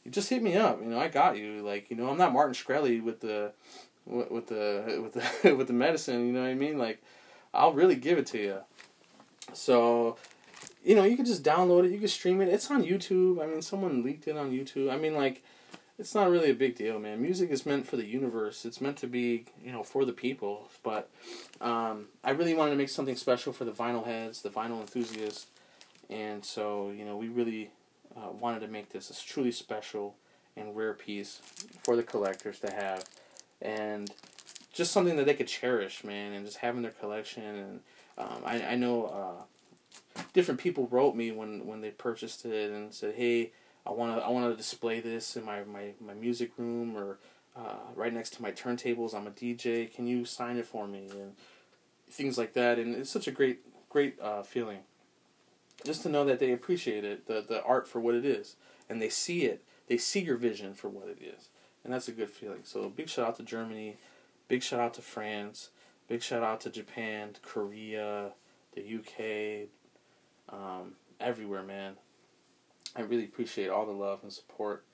you 0.03 0.11
just 0.11 0.29
hit 0.29 0.43
me 0.43 0.55
up. 0.55 0.81
You 0.81 0.89
know, 0.89 0.99
I 0.99 1.07
got 1.07 1.37
you. 1.37 1.61
Like, 1.61 1.89
you 1.89 1.95
know, 1.95 2.09
I'm 2.09 2.17
not 2.17 2.33
Martin 2.33 2.53
Shkreli 2.53 3.01
with 3.01 3.21
the, 3.21 3.51
with 4.05 4.47
the 4.47 5.01
with 5.01 5.13
the 5.13 5.55
with 5.55 5.67
the 5.67 5.73
medicine. 5.73 6.27
You 6.27 6.33
know 6.33 6.41
what 6.41 6.49
I 6.49 6.55
mean? 6.55 6.77
Like, 6.77 7.01
I'll 7.53 7.73
really 7.73 7.95
give 7.95 8.17
it 8.17 8.27
to 8.27 8.37
you. 8.37 8.57
So, 9.53 10.17
you 10.83 10.95
know, 10.95 11.03
you 11.03 11.15
can 11.15 11.25
just 11.25 11.43
download 11.43 11.85
it. 11.85 11.91
You 11.91 11.99
can 11.99 12.07
stream 12.07 12.41
it. 12.41 12.49
It's 12.49 12.69
on 12.69 12.83
YouTube. 12.83 13.41
I 13.41 13.47
mean, 13.47 13.61
someone 13.61 14.03
leaked 14.03 14.27
it 14.27 14.37
on 14.37 14.51
YouTube. 14.51 14.91
I 14.91 14.97
mean, 14.97 15.15
like, 15.15 15.43
it's 15.97 16.15
not 16.15 16.29
really 16.29 16.49
a 16.49 16.55
big 16.55 16.75
deal, 16.75 16.99
man. 16.99 17.21
Music 17.21 17.49
is 17.51 17.65
meant 17.65 17.87
for 17.87 17.97
the 17.97 18.05
universe. 18.05 18.65
It's 18.65 18.81
meant 18.81 18.97
to 18.97 19.07
be, 19.07 19.45
you 19.63 19.71
know, 19.71 19.83
for 19.83 20.05
the 20.05 20.11
people. 20.11 20.69
But 20.81 21.09
um, 21.61 22.07
I 22.23 22.31
really 22.31 22.53
wanted 22.53 22.71
to 22.71 22.77
make 22.77 22.89
something 22.89 23.15
special 23.15 23.53
for 23.53 23.63
the 23.63 23.71
vinyl 23.71 24.05
heads, 24.05 24.41
the 24.41 24.49
vinyl 24.49 24.81
enthusiasts, 24.81 25.47
and 26.09 26.43
so 26.43 26.91
you 26.91 27.05
know, 27.05 27.15
we 27.15 27.29
really 27.29 27.69
uh, 28.17 28.31
wanted 28.31 28.61
to 28.61 28.67
make 28.67 28.89
this 28.89 29.09
a 29.09 29.25
truly 29.25 29.51
special 29.51 30.15
and 30.55 30.75
rare 30.75 30.93
piece 30.93 31.41
for 31.83 31.95
the 31.95 32.03
collectors 32.03 32.59
to 32.59 32.73
have, 32.73 33.05
and 33.61 34.11
just 34.73 34.91
something 34.91 35.15
that 35.17 35.25
they 35.25 35.35
could 35.35 35.47
cherish, 35.47 36.03
man, 36.03 36.33
and 36.33 36.45
just 36.45 36.57
having 36.57 36.81
their 36.81 36.91
collection. 36.91 37.43
And 37.43 37.79
um, 38.17 38.41
I 38.43 38.63
I 38.63 38.75
know 38.75 39.05
uh, 39.05 39.43
different 40.33 40.59
people 40.59 40.87
wrote 40.87 41.15
me 41.15 41.31
when 41.31 41.65
when 41.65 41.81
they 41.81 41.91
purchased 41.91 42.45
it 42.45 42.71
and 42.71 42.93
said, 42.93 43.15
hey. 43.15 43.51
I 43.85 43.91
want 43.91 44.15
to 44.15 44.23
I 44.23 44.29
want 44.29 44.49
to 44.49 44.55
display 44.55 45.01
this 45.01 45.35
in 45.35 45.43
my, 45.43 45.65
my, 45.65 45.91
my 45.99 46.13
music 46.13 46.51
room 46.55 46.95
or 46.95 47.17
uh, 47.53 47.75
right 47.95 48.13
next 48.13 48.29
to 48.35 48.41
my 48.41 48.53
turntables. 48.53 49.13
I'm 49.13 49.27
a 49.27 49.31
DJ. 49.31 49.93
Can 49.93 50.07
you 50.07 50.23
sign 50.23 50.55
it 50.55 50.65
for 50.65 50.87
me 50.87 51.09
and 51.11 51.33
things 52.09 52.37
like 52.37 52.53
that? 52.53 52.79
And 52.79 52.95
it's 52.95 53.09
such 53.09 53.27
a 53.27 53.31
great 53.31 53.59
great 53.89 54.17
uh, 54.21 54.41
feeling 54.41 54.79
just 55.85 56.03
to 56.03 56.09
know 56.09 56.25
that 56.25 56.39
they 56.39 56.51
appreciate 56.51 57.03
it, 57.03 57.27
the 57.27 57.43
the 57.47 57.63
art 57.63 57.87
for 57.87 57.99
what 57.99 58.15
it 58.15 58.25
is, 58.25 58.55
and 58.89 59.01
they 59.01 59.09
see 59.09 59.43
it. 59.43 59.63
They 59.87 59.97
see 59.97 60.21
your 60.21 60.37
vision 60.37 60.73
for 60.73 60.89
what 60.89 61.07
it 61.09 61.19
is, 61.21 61.49
and 61.83 61.93
that's 61.93 62.07
a 62.07 62.13
good 62.13 62.29
feeling. 62.29 62.61
So 62.63 62.89
big 62.89 63.09
shout 63.09 63.27
out 63.27 63.35
to 63.37 63.43
Germany, 63.43 63.97
big 64.47 64.63
shout 64.63 64.79
out 64.79 64.93
to 64.95 65.01
France, 65.01 65.69
big 66.07 66.21
shout 66.21 66.43
out 66.43 66.61
to 66.61 66.69
Japan, 66.69 67.31
Korea, 67.41 68.31
the 68.73 68.81
UK, 68.81 69.69
um, 70.53 70.93
everywhere, 71.19 71.63
man. 71.63 71.93
I 72.95 73.01
really 73.01 73.25
appreciate 73.25 73.69
all 73.69 73.85
the 73.85 73.91
love 73.91 74.19
and 74.21 74.31
support. 74.31 74.85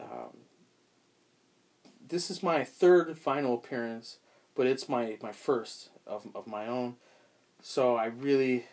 Um, 0.00 0.38
this 2.06 2.30
is 2.30 2.42
my 2.42 2.64
third 2.64 3.18
final 3.18 3.54
appearance, 3.54 4.18
but 4.54 4.66
it's 4.66 4.88
my, 4.88 5.18
my 5.20 5.32
first 5.32 5.90
of, 6.06 6.28
of 6.34 6.46
my 6.46 6.66
own. 6.66 6.96
So 7.60 7.96
I 7.96 8.06
really 8.06 8.66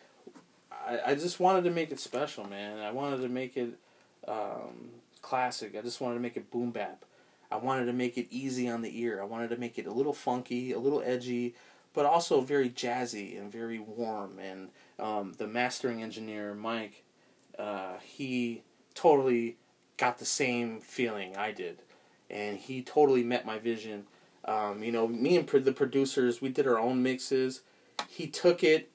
I, 0.88 1.12
I 1.12 1.16
just 1.16 1.40
wanted 1.40 1.64
to 1.66 1.72
make 1.72 1.92
it 1.92 2.00
special, 2.00 2.46
man. 2.48 2.80
I 2.80 2.92
wanted 2.92 3.22
to 3.22 3.30
make 3.30 3.58
it 3.58 3.78
um, 4.28 4.90
classic. 5.22 5.76
I 5.78 5.82
just 5.82 6.02
wanted 6.02 6.16
to 6.16 6.22
make 6.22 6.38
it 6.38 6.52
boom 6.52 6.72
bap. 6.72 7.06
I 7.52 7.58
wanted 7.58 7.86
to 7.86 7.94
make 7.94 8.18
it 8.18 8.28
easy 8.30 8.70
on 8.70 8.82
the 8.82 9.02
ear. 9.02 9.22
I 9.22 9.26
wanted 9.26 9.50
to 9.50 9.58
make 9.58 9.78
it 9.78 9.86
a 9.86 9.92
little 9.92 10.14
funky, 10.14 10.72
a 10.72 10.80
little 10.80 11.02
edgy, 11.06 11.56
but 11.94 12.06
also 12.06 12.42
very 12.42 12.70
jazzy 12.70 13.40
and 13.40 13.52
very 13.52 13.80
warm. 13.80 14.40
And 14.40 14.70
um, 15.00 15.34
the 15.38 15.48
mastering 15.48 16.02
engineer, 16.02 16.54
Mike, 16.54 17.04
uh, 17.60 17.98
he 18.04 18.64
totally 18.96 19.58
got 19.98 20.18
the 20.18 20.26
same 20.26 20.80
feeling 20.80 21.36
I 21.36 21.52
did. 21.52 21.80
And 22.30 22.58
he 22.58 22.82
totally 22.82 23.24
met 23.24 23.46
my 23.46 23.60
vision. 23.60 24.06
Um, 24.46 24.84
you 24.84 24.92
know, 24.92 25.08
me 25.08 25.38
and 25.38 25.48
the 25.48 25.74
producers, 25.74 26.42
we 26.42 26.50
did 26.50 26.66
our 26.66 26.80
own 26.80 27.04
mixes. 27.04 27.62
He 28.08 28.28
took 28.28 28.64
it 28.64 28.90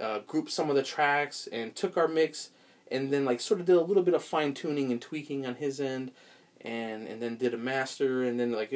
uh, 0.00 0.20
grouped 0.26 0.50
some 0.50 0.70
of 0.70 0.76
the 0.76 0.82
tracks 0.82 1.48
and 1.52 1.76
took 1.76 1.96
our 1.96 2.08
mix 2.08 2.50
and 2.90 3.12
then 3.12 3.24
like 3.24 3.40
sort 3.40 3.60
of 3.60 3.66
did 3.66 3.76
a 3.76 3.82
little 3.82 4.02
bit 4.02 4.14
of 4.14 4.24
fine 4.24 4.54
tuning 4.54 4.90
and 4.90 5.00
tweaking 5.00 5.46
on 5.46 5.56
his 5.56 5.80
end 5.80 6.10
and 6.62 7.06
and 7.06 7.22
then 7.22 7.36
did 7.36 7.54
a 7.54 7.58
master 7.58 8.24
and 8.24 8.40
then 8.40 8.52
like 8.52 8.70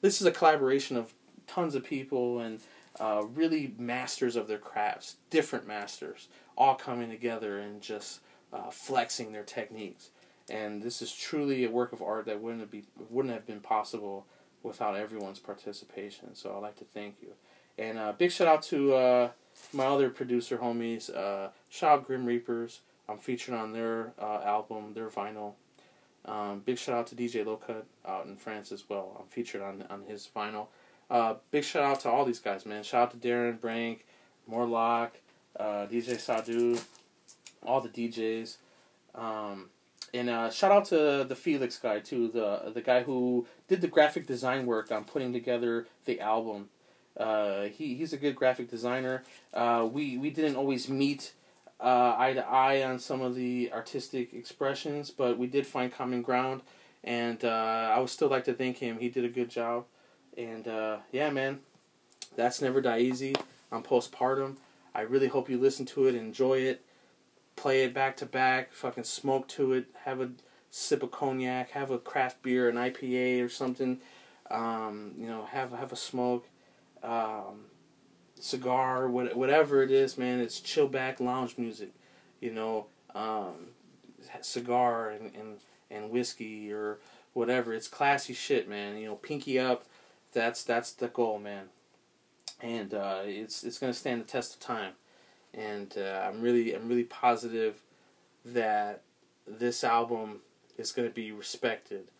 this 0.00 0.20
is 0.20 0.26
a 0.26 0.32
collaboration 0.32 0.96
of 0.96 1.14
tons 1.46 1.74
of 1.74 1.84
people 1.84 2.40
and 2.40 2.60
uh, 3.00 3.22
really 3.34 3.74
masters 3.78 4.36
of 4.36 4.46
their 4.46 4.58
crafts 4.58 5.16
different 5.30 5.66
masters 5.66 6.28
all 6.56 6.74
coming 6.74 7.10
together 7.10 7.58
and 7.58 7.80
just 7.80 8.20
uh, 8.52 8.70
flexing 8.70 9.32
their 9.32 9.42
techniques 9.42 10.10
and 10.50 10.82
this 10.82 11.02
is 11.02 11.12
truly 11.12 11.64
a 11.64 11.70
work 11.70 11.92
of 11.92 12.02
art 12.02 12.26
that 12.26 12.40
wouldn't 12.40 12.70
be 12.70 12.84
wouldn't 13.10 13.34
have 13.34 13.46
been 13.46 13.60
possible 13.60 14.26
without 14.62 14.96
everyone's 14.96 15.38
participation 15.38 16.34
so 16.34 16.54
i'd 16.54 16.62
like 16.62 16.76
to 16.76 16.84
thank 16.84 17.16
you 17.20 17.32
and 17.78 17.98
uh, 17.98 18.12
big 18.12 18.30
shout 18.30 18.46
out 18.46 18.62
to 18.64 18.94
uh, 18.94 19.30
my 19.72 19.86
other 19.86 20.10
producer 20.10 20.58
homies, 20.58 21.14
uh, 21.14 21.48
shout 21.68 21.98
out 21.98 22.06
Grim 22.06 22.24
Reapers, 22.24 22.80
I'm 23.08 23.18
featured 23.18 23.54
on 23.54 23.72
their 23.72 24.12
uh, 24.18 24.40
album, 24.44 24.94
their 24.94 25.08
vinyl. 25.08 25.54
Um, 26.24 26.62
big 26.64 26.78
shout 26.78 26.94
out 26.94 27.06
to 27.08 27.14
DJ 27.14 27.44
Lowcut 27.44 27.82
out 28.06 28.26
in 28.26 28.36
France 28.36 28.72
as 28.72 28.88
well. 28.88 29.16
I'm 29.20 29.26
featured 29.26 29.60
on 29.60 29.84
on 29.90 30.04
his 30.04 30.28
vinyl. 30.34 30.68
Uh, 31.10 31.34
big 31.50 31.64
shout 31.64 31.82
out 31.82 32.00
to 32.00 32.08
all 32.08 32.24
these 32.24 32.38
guys, 32.38 32.64
man. 32.66 32.82
Shout 32.82 33.02
out 33.02 33.20
to 33.20 33.28
Darren 33.28 33.58
Brenk, 33.58 34.00
Morlockk, 34.50 35.10
uh, 35.58 35.86
DJ 35.86 36.18
Sadu, 36.18 36.78
all 37.64 37.80
the 37.80 37.88
DJs. 37.88 38.56
Um, 39.14 39.70
and 40.12 40.30
uh, 40.30 40.50
shout 40.50 40.70
out 40.70 40.84
to 40.86 41.24
the 41.28 41.36
Felix 41.36 41.78
guy 41.78 41.98
too, 41.98 42.28
the 42.28 42.70
the 42.72 42.80
guy 42.80 43.02
who 43.02 43.46
did 43.68 43.80
the 43.80 43.88
graphic 43.88 44.26
design 44.26 44.66
work 44.66 44.92
on 44.92 45.04
putting 45.04 45.32
together 45.32 45.86
the 46.04 46.20
album. 46.20 46.68
Uh, 47.16 47.64
he 47.64 47.94
he's 47.94 48.12
a 48.12 48.16
good 48.16 48.36
graphic 48.36 48.70
designer. 48.70 49.24
Uh, 49.52 49.88
we 49.90 50.16
we 50.16 50.30
didn't 50.30 50.56
always 50.56 50.88
meet 50.88 51.32
uh, 51.80 52.14
eye 52.16 52.32
to 52.34 52.46
eye 52.46 52.82
on 52.82 52.98
some 52.98 53.20
of 53.20 53.34
the 53.34 53.70
artistic 53.72 54.32
expressions, 54.32 55.10
but 55.10 55.38
we 55.38 55.46
did 55.46 55.66
find 55.66 55.92
common 55.92 56.22
ground. 56.22 56.62
And 57.02 57.44
uh, 57.44 57.92
I 57.94 57.98
would 57.98 58.08
still 58.08 58.28
like 58.28 58.44
to 58.44 58.54
thank 58.54 58.78
him. 58.78 58.98
He 58.98 59.10
did 59.10 59.24
a 59.24 59.28
good 59.28 59.50
job. 59.50 59.84
And 60.36 60.66
uh, 60.66 60.98
yeah, 61.12 61.30
man, 61.30 61.60
that's 62.36 62.60
never 62.60 62.80
die 62.80 63.00
easy. 63.00 63.34
I'm 63.70 63.82
postpartum. 63.82 64.56
I 64.94 65.02
really 65.02 65.28
hope 65.28 65.50
you 65.50 65.58
listen 65.58 65.86
to 65.86 66.06
it, 66.06 66.14
enjoy 66.14 66.58
it, 66.58 66.84
play 67.56 67.82
it 67.82 67.92
back 67.92 68.16
to 68.18 68.26
back, 68.26 68.72
fucking 68.72 69.04
smoke 69.04 69.48
to 69.48 69.72
it, 69.72 69.86
have 70.04 70.20
a 70.20 70.30
sip 70.70 71.02
of 71.02 71.10
cognac, 71.10 71.70
have 71.70 71.90
a 71.90 71.98
craft 71.98 72.42
beer, 72.42 72.68
an 72.68 72.76
IPA 72.76 73.44
or 73.44 73.48
something. 73.48 74.00
Um, 74.50 75.12
you 75.16 75.26
know, 75.26 75.44
have 75.46 75.72
have 75.72 75.92
a 75.92 75.96
smoke, 75.96 76.46
um, 77.02 77.66
cigar, 78.38 79.08
what, 79.08 79.34
whatever 79.36 79.82
it 79.82 79.90
is, 79.90 80.18
man. 80.18 80.38
It's 80.40 80.60
chill 80.60 80.86
back 80.86 81.18
lounge 81.18 81.56
music. 81.58 81.92
You 82.40 82.52
know, 82.52 82.86
um, 83.14 83.68
cigar 84.42 85.10
and, 85.10 85.34
and 85.34 85.58
and 85.90 86.10
whiskey 86.10 86.72
or 86.72 86.98
whatever. 87.32 87.72
It's 87.72 87.88
classy 87.88 88.34
shit, 88.34 88.68
man. 88.68 88.96
You 88.96 89.06
know, 89.06 89.14
pinky 89.16 89.58
up. 89.58 89.84
That's 90.34 90.64
that's 90.64 90.92
the 90.92 91.08
goal, 91.08 91.38
man. 91.38 91.66
And 92.60 92.92
uh, 92.92 93.22
it's 93.24 93.64
it's 93.64 93.78
gonna 93.78 93.94
stand 93.94 94.20
the 94.20 94.26
test 94.26 94.54
of 94.54 94.60
time. 94.60 94.92
And 95.54 95.94
uh, 95.96 96.24
I'm 96.26 96.40
really 96.40 96.74
I'm 96.74 96.88
really 96.88 97.04
positive 97.04 97.82
that 98.44 99.02
this 99.46 99.84
album 99.84 100.40
is 100.76 100.92
gonna 100.92 101.10
be 101.10 101.32
respected 101.32 102.10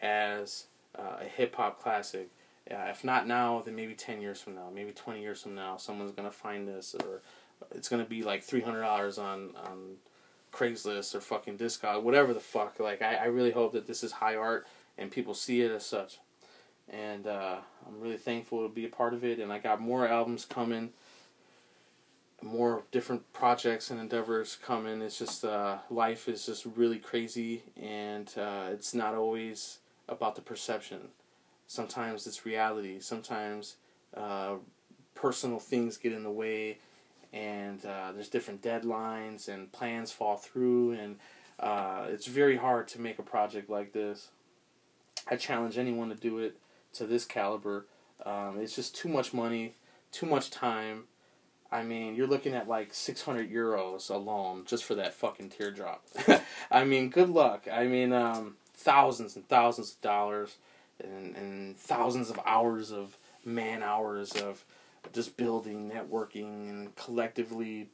as 0.00 0.66
uh, 0.98 1.18
a 1.20 1.24
hip 1.24 1.56
hop 1.56 1.82
classic. 1.82 2.30
Uh, 2.70 2.86
if 2.88 3.04
not 3.04 3.26
now, 3.26 3.60
then 3.64 3.74
maybe 3.74 3.94
ten 3.94 4.22
years 4.22 4.40
from 4.40 4.54
now, 4.54 4.70
maybe 4.72 4.92
twenty 4.92 5.20
years 5.20 5.42
from 5.42 5.54
now, 5.54 5.76
someone's 5.76 6.12
gonna 6.12 6.30
find 6.30 6.66
this, 6.66 6.94
or 6.94 7.20
it's 7.72 7.88
gonna 7.88 8.04
be 8.04 8.22
like 8.22 8.42
three 8.42 8.62
hundred 8.62 8.82
dollars 8.82 9.18
on 9.18 9.50
on 9.56 9.96
Craigslist 10.54 11.14
or 11.14 11.20
fucking 11.20 11.58
Discog, 11.58 12.02
whatever 12.02 12.32
the 12.32 12.40
fuck. 12.40 12.78
Like, 12.78 13.02
I, 13.02 13.16
I 13.16 13.24
really 13.24 13.50
hope 13.50 13.72
that 13.72 13.86
this 13.86 14.04
is 14.04 14.12
high 14.12 14.36
art 14.36 14.66
and 14.96 15.10
people 15.10 15.34
see 15.34 15.60
it 15.62 15.70
as 15.72 15.84
such. 15.84 16.20
And 16.88 17.26
uh, 17.26 17.56
I'm 17.86 18.00
really 18.00 18.16
thankful 18.16 18.62
to 18.62 18.72
be 18.72 18.84
a 18.84 18.88
part 18.88 19.14
of 19.14 19.24
it. 19.24 19.38
And 19.38 19.52
I 19.52 19.58
got 19.58 19.80
more 19.80 20.06
albums 20.06 20.44
coming, 20.44 20.90
more 22.42 22.82
different 22.92 23.32
projects 23.32 23.90
and 23.90 23.98
endeavors 23.98 24.58
coming. 24.62 25.00
It's 25.02 25.18
just, 25.18 25.44
uh, 25.44 25.78
life 25.90 26.28
is 26.28 26.46
just 26.46 26.66
really 26.76 26.98
crazy, 26.98 27.62
and 27.80 28.30
uh, 28.36 28.66
it's 28.70 28.94
not 28.94 29.14
always 29.14 29.78
about 30.08 30.34
the 30.34 30.42
perception. 30.42 31.08
Sometimes 31.66 32.26
it's 32.26 32.44
reality. 32.44 33.00
Sometimes 33.00 33.76
uh, 34.14 34.56
personal 35.14 35.58
things 35.58 35.96
get 35.96 36.12
in 36.12 36.22
the 36.22 36.30
way 36.30 36.78
and 37.32 37.84
uh, 37.84 38.12
there's 38.12 38.28
different 38.28 38.62
deadlines 38.62 39.48
and 39.48 39.70
plans 39.72 40.12
fall 40.12 40.36
through 40.36 40.92
and 40.92 41.16
uh, 41.58 42.06
it's 42.08 42.26
very 42.26 42.56
hard 42.56 42.86
to 42.88 43.00
make 43.00 43.18
a 43.18 43.22
project 43.22 43.68
like 43.68 43.92
this 43.92 44.28
i 45.30 45.36
challenge 45.36 45.78
anyone 45.78 46.08
to 46.08 46.14
do 46.14 46.38
it 46.38 46.56
to 46.94 47.06
this 47.06 47.24
caliber 47.24 47.86
um, 48.24 48.58
it's 48.60 48.74
just 48.74 48.94
too 48.94 49.08
much 49.08 49.34
money 49.34 49.74
too 50.12 50.26
much 50.26 50.50
time 50.50 51.04
i 51.70 51.82
mean 51.82 52.14
you're 52.14 52.26
looking 52.26 52.54
at 52.54 52.68
like 52.68 52.94
600 52.94 53.50
euros 53.50 54.10
alone 54.10 54.64
just 54.66 54.84
for 54.84 54.94
that 54.94 55.14
fucking 55.14 55.50
teardrop 55.50 56.04
i 56.70 56.84
mean 56.84 57.10
good 57.10 57.28
luck 57.28 57.66
i 57.72 57.84
mean 57.86 58.12
um, 58.12 58.56
thousands 58.74 59.36
and 59.36 59.48
thousands 59.48 59.92
of 59.92 60.00
dollars 60.00 60.56
and, 61.02 61.36
and 61.36 61.76
thousands 61.76 62.30
of 62.30 62.38
hours 62.46 62.92
of 62.92 63.16
man 63.44 63.82
hours 63.82 64.32
of 64.32 64.64
just 65.12 65.36
building, 65.36 65.90
networking, 65.90 66.68
and 66.68 66.94
collectively 66.96 67.88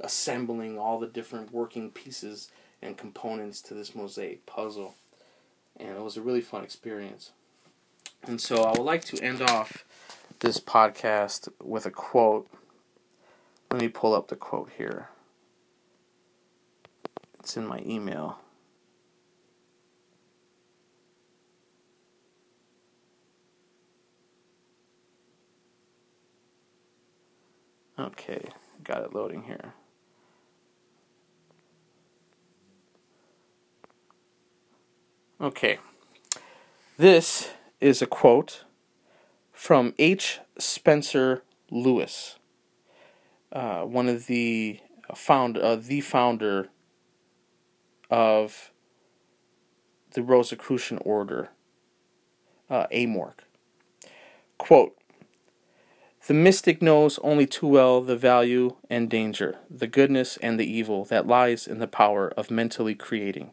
assembling 0.00 0.78
all 0.78 0.98
the 0.98 1.06
different 1.06 1.52
working 1.52 1.90
pieces 1.90 2.50
and 2.80 2.96
components 2.96 3.60
to 3.60 3.74
this 3.74 3.94
mosaic 3.94 4.46
puzzle. 4.46 4.94
And 5.78 5.90
it 5.90 6.02
was 6.02 6.16
a 6.16 6.22
really 6.22 6.40
fun 6.40 6.64
experience. 6.64 7.32
And 8.26 8.40
so 8.40 8.62
I 8.62 8.70
would 8.72 8.84
like 8.84 9.04
to 9.06 9.22
end 9.22 9.42
off 9.42 9.84
this 10.40 10.60
podcast 10.60 11.48
with 11.62 11.86
a 11.86 11.90
quote. 11.90 12.48
Let 13.70 13.80
me 13.80 13.88
pull 13.88 14.14
up 14.14 14.28
the 14.28 14.36
quote 14.36 14.70
here. 14.76 15.08
It's 17.40 17.56
in 17.56 17.66
my 17.66 17.80
email. 17.86 18.38
Okay, 27.98 28.44
got 28.84 29.02
it 29.02 29.12
loading 29.12 29.42
here. 29.42 29.74
Okay, 35.40 35.78
this 36.96 37.48
is 37.80 38.02
a 38.02 38.06
quote 38.06 38.64
from 39.52 39.94
H. 39.98 40.40
Spencer 40.58 41.42
Lewis, 41.70 42.36
uh, 43.52 43.82
one 43.82 44.08
of 44.08 44.26
the 44.26 44.80
found 45.14 45.56
uh, 45.56 45.76
the 45.76 46.00
founder 46.00 46.68
of 48.10 48.70
the 50.12 50.22
Rosicrucian 50.22 50.98
Order, 50.98 51.50
uh, 52.70 52.86
Amorc. 52.92 53.40
Quote 54.58 54.98
the 56.28 56.34
mystic 56.34 56.82
knows 56.82 57.18
only 57.20 57.46
too 57.46 57.66
well 57.66 58.02
the 58.02 58.14
value 58.14 58.76
and 58.90 59.08
danger, 59.08 59.56
the 59.70 59.86
goodness 59.86 60.36
and 60.42 60.60
the 60.60 60.70
evil 60.70 61.06
that 61.06 61.26
lies 61.26 61.66
in 61.66 61.78
the 61.78 61.86
power 61.86 62.28
of 62.36 62.50
mentally 62.50 62.94
creating. 62.94 63.52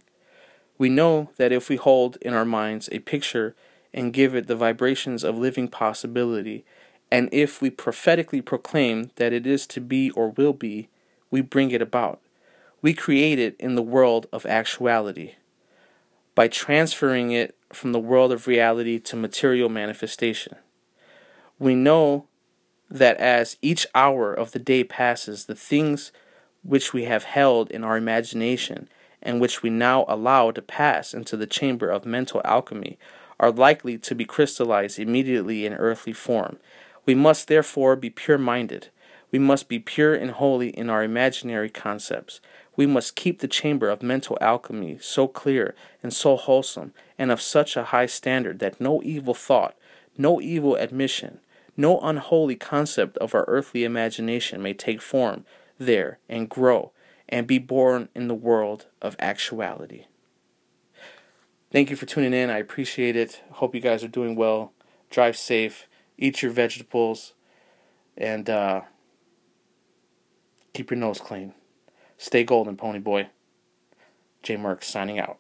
We 0.78 0.90
know 0.90 1.30
that 1.38 1.54
if 1.54 1.70
we 1.70 1.78
hold 1.78 2.18
in 2.18 2.34
our 2.34 2.44
minds 2.44 2.90
a 2.92 3.00
picture 3.00 3.56
and 3.96 4.12
give 4.12 4.36
it 4.36 4.48
the 4.48 4.58
vibrations 4.58 5.24
of 5.24 5.38
living 5.38 5.70
possibility, 5.70 6.66
and 7.10 7.30
if 7.32 7.62
we 7.62 7.70
prophetically 7.70 8.42
proclaim 8.42 9.10
that 9.16 9.32
it 9.32 9.48
is 9.48 9.66
to 9.66 9.80
be 9.80 10.12
or 10.12 10.32
will 10.32 10.52
be, 10.52 10.90
we 11.32 11.40
bring 11.40 11.72
it 11.72 11.82
about. 11.82 12.20
We 12.82 12.94
create 12.94 13.40
it 13.40 13.56
in 13.58 13.76
the 13.76 13.82
world 13.82 14.28
of 14.34 14.46
actuality. 14.46 15.36
By 16.36 16.50
transferring 16.50 17.32
it 17.32 17.56
from 17.72 17.94
the 17.94 18.00
world 18.00 18.34
of 18.34 18.48
reality 18.48 19.00
to 19.00 19.16
material 19.16 19.70
manifestation. 19.70 20.58
We 21.58 21.74
know 21.74 22.28
that 22.90 23.16
as 23.18 23.58
each 23.62 23.88
hour 23.96 24.34
of 24.34 24.52
the 24.52 24.60
day 24.60 24.84
passes, 24.84 25.46
the 25.46 25.56
things 25.56 26.12
which 26.64 26.92
we 26.92 27.06
have 27.06 27.24
held 27.24 27.72
in 27.72 27.86
our 27.86 27.96
imagination 27.96 28.90
and 29.22 29.40
which 29.40 29.64
we 29.64 29.70
now 29.70 30.04
allow 30.10 30.52
to 30.52 30.62
pass 30.62 31.14
into 31.14 31.38
the 31.38 31.48
chamber 31.48 31.90
of 31.90 32.06
mental 32.06 32.42
alchemy 32.44 33.00
are 33.40 33.52
likely 33.52 33.98
to 33.98 34.16
be 34.16 34.26
crystallized 34.26 35.00
immediately 35.00 35.66
in 35.66 35.74
earthly 35.74 36.14
form. 36.14 36.58
We 37.06 37.16
must 37.16 37.48
therefore 37.48 37.96
be 37.96 38.10
pure 38.10 38.38
minded. 38.38 38.90
We 39.32 39.40
must 39.40 39.68
be 39.68 39.80
pure 39.80 40.16
and 40.16 40.32
holy 40.32 40.70
in 40.70 40.90
our 40.90 41.04
imaginary 41.04 41.70
concepts. 41.70 42.40
We 42.76 42.86
must 42.86 43.16
keep 43.16 43.40
the 43.40 43.48
chamber 43.48 43.90
of 43.90 44.02
mental 44.02 44.38
alchemy 44.42 44.98
so 45.02 45.28
clear 45.28 45.76
and 46.02 46.14
so 46.14 46.36
wholesome 46.36 46.94
and 47.18 47.32
of 47.32 47.42
such 47.42 47.76
a 47.76 47.86
high 47.86 48.06
standard 48.06 48.60
that 48.60 48.82
no 48.82 49.02
evil 49.04 49.34
thought, 49.34 49.76
no 50.18 50.42
evil 50.42 50.76
admission, 50.76 51.40
no 51.78 52.00
unholy 52.00 52.56
concept 52.56 53.18
of 53.18 53.36
our 53.36 53.46
earthly 53.48 53.84
imagination 53.84 54.62
may 54.62 54.74
take 54.74 55.02
form 55.02 55.46
there 55.78 56.20
and 56.30 56.50
grow 56.50 56.92
and 57.28 57.48
be 57.48 57.60
born 57.60 58.08
in 58.16 58.28
the 58.28 58.36
world 58.36 58.86
of 59.02 59.16
actuality. 59.20 60.06
Thank 61.76 61.90
you 61.90 61.98
for 61.98 62.06
tuning 62.06 62.34
in. 62.34 62.50
I 62.50 62.60
appreciate 62.60 63.18
it. 63.18 63.44
Hope 63.52 63.76
you 63.76 63.82
guys 63.82 64.02
are 64.02 64.08
doing 64.08 64.38
well. 64.38 64.72
Drive 65.10 65.36
safe. 65.36 65.90
Eat 66.18 66.42
your 66.42 66.54
vegetables. 66.54 67.34
And 68.16 68.50
uh, 68.50 68.84
keep 70.74 70.90
your 70.90 70.98
nose 70.98 71.20
clean. 71.20 71.54
Stay 72.18 72.46
golden, 72.46 72.78
Pony 72.78 73.00
Boy. 73.00 73.28
J 74.42 74.56
Merck 74.56 74.86
signing 74.86 75.20
out. 75.20 75.38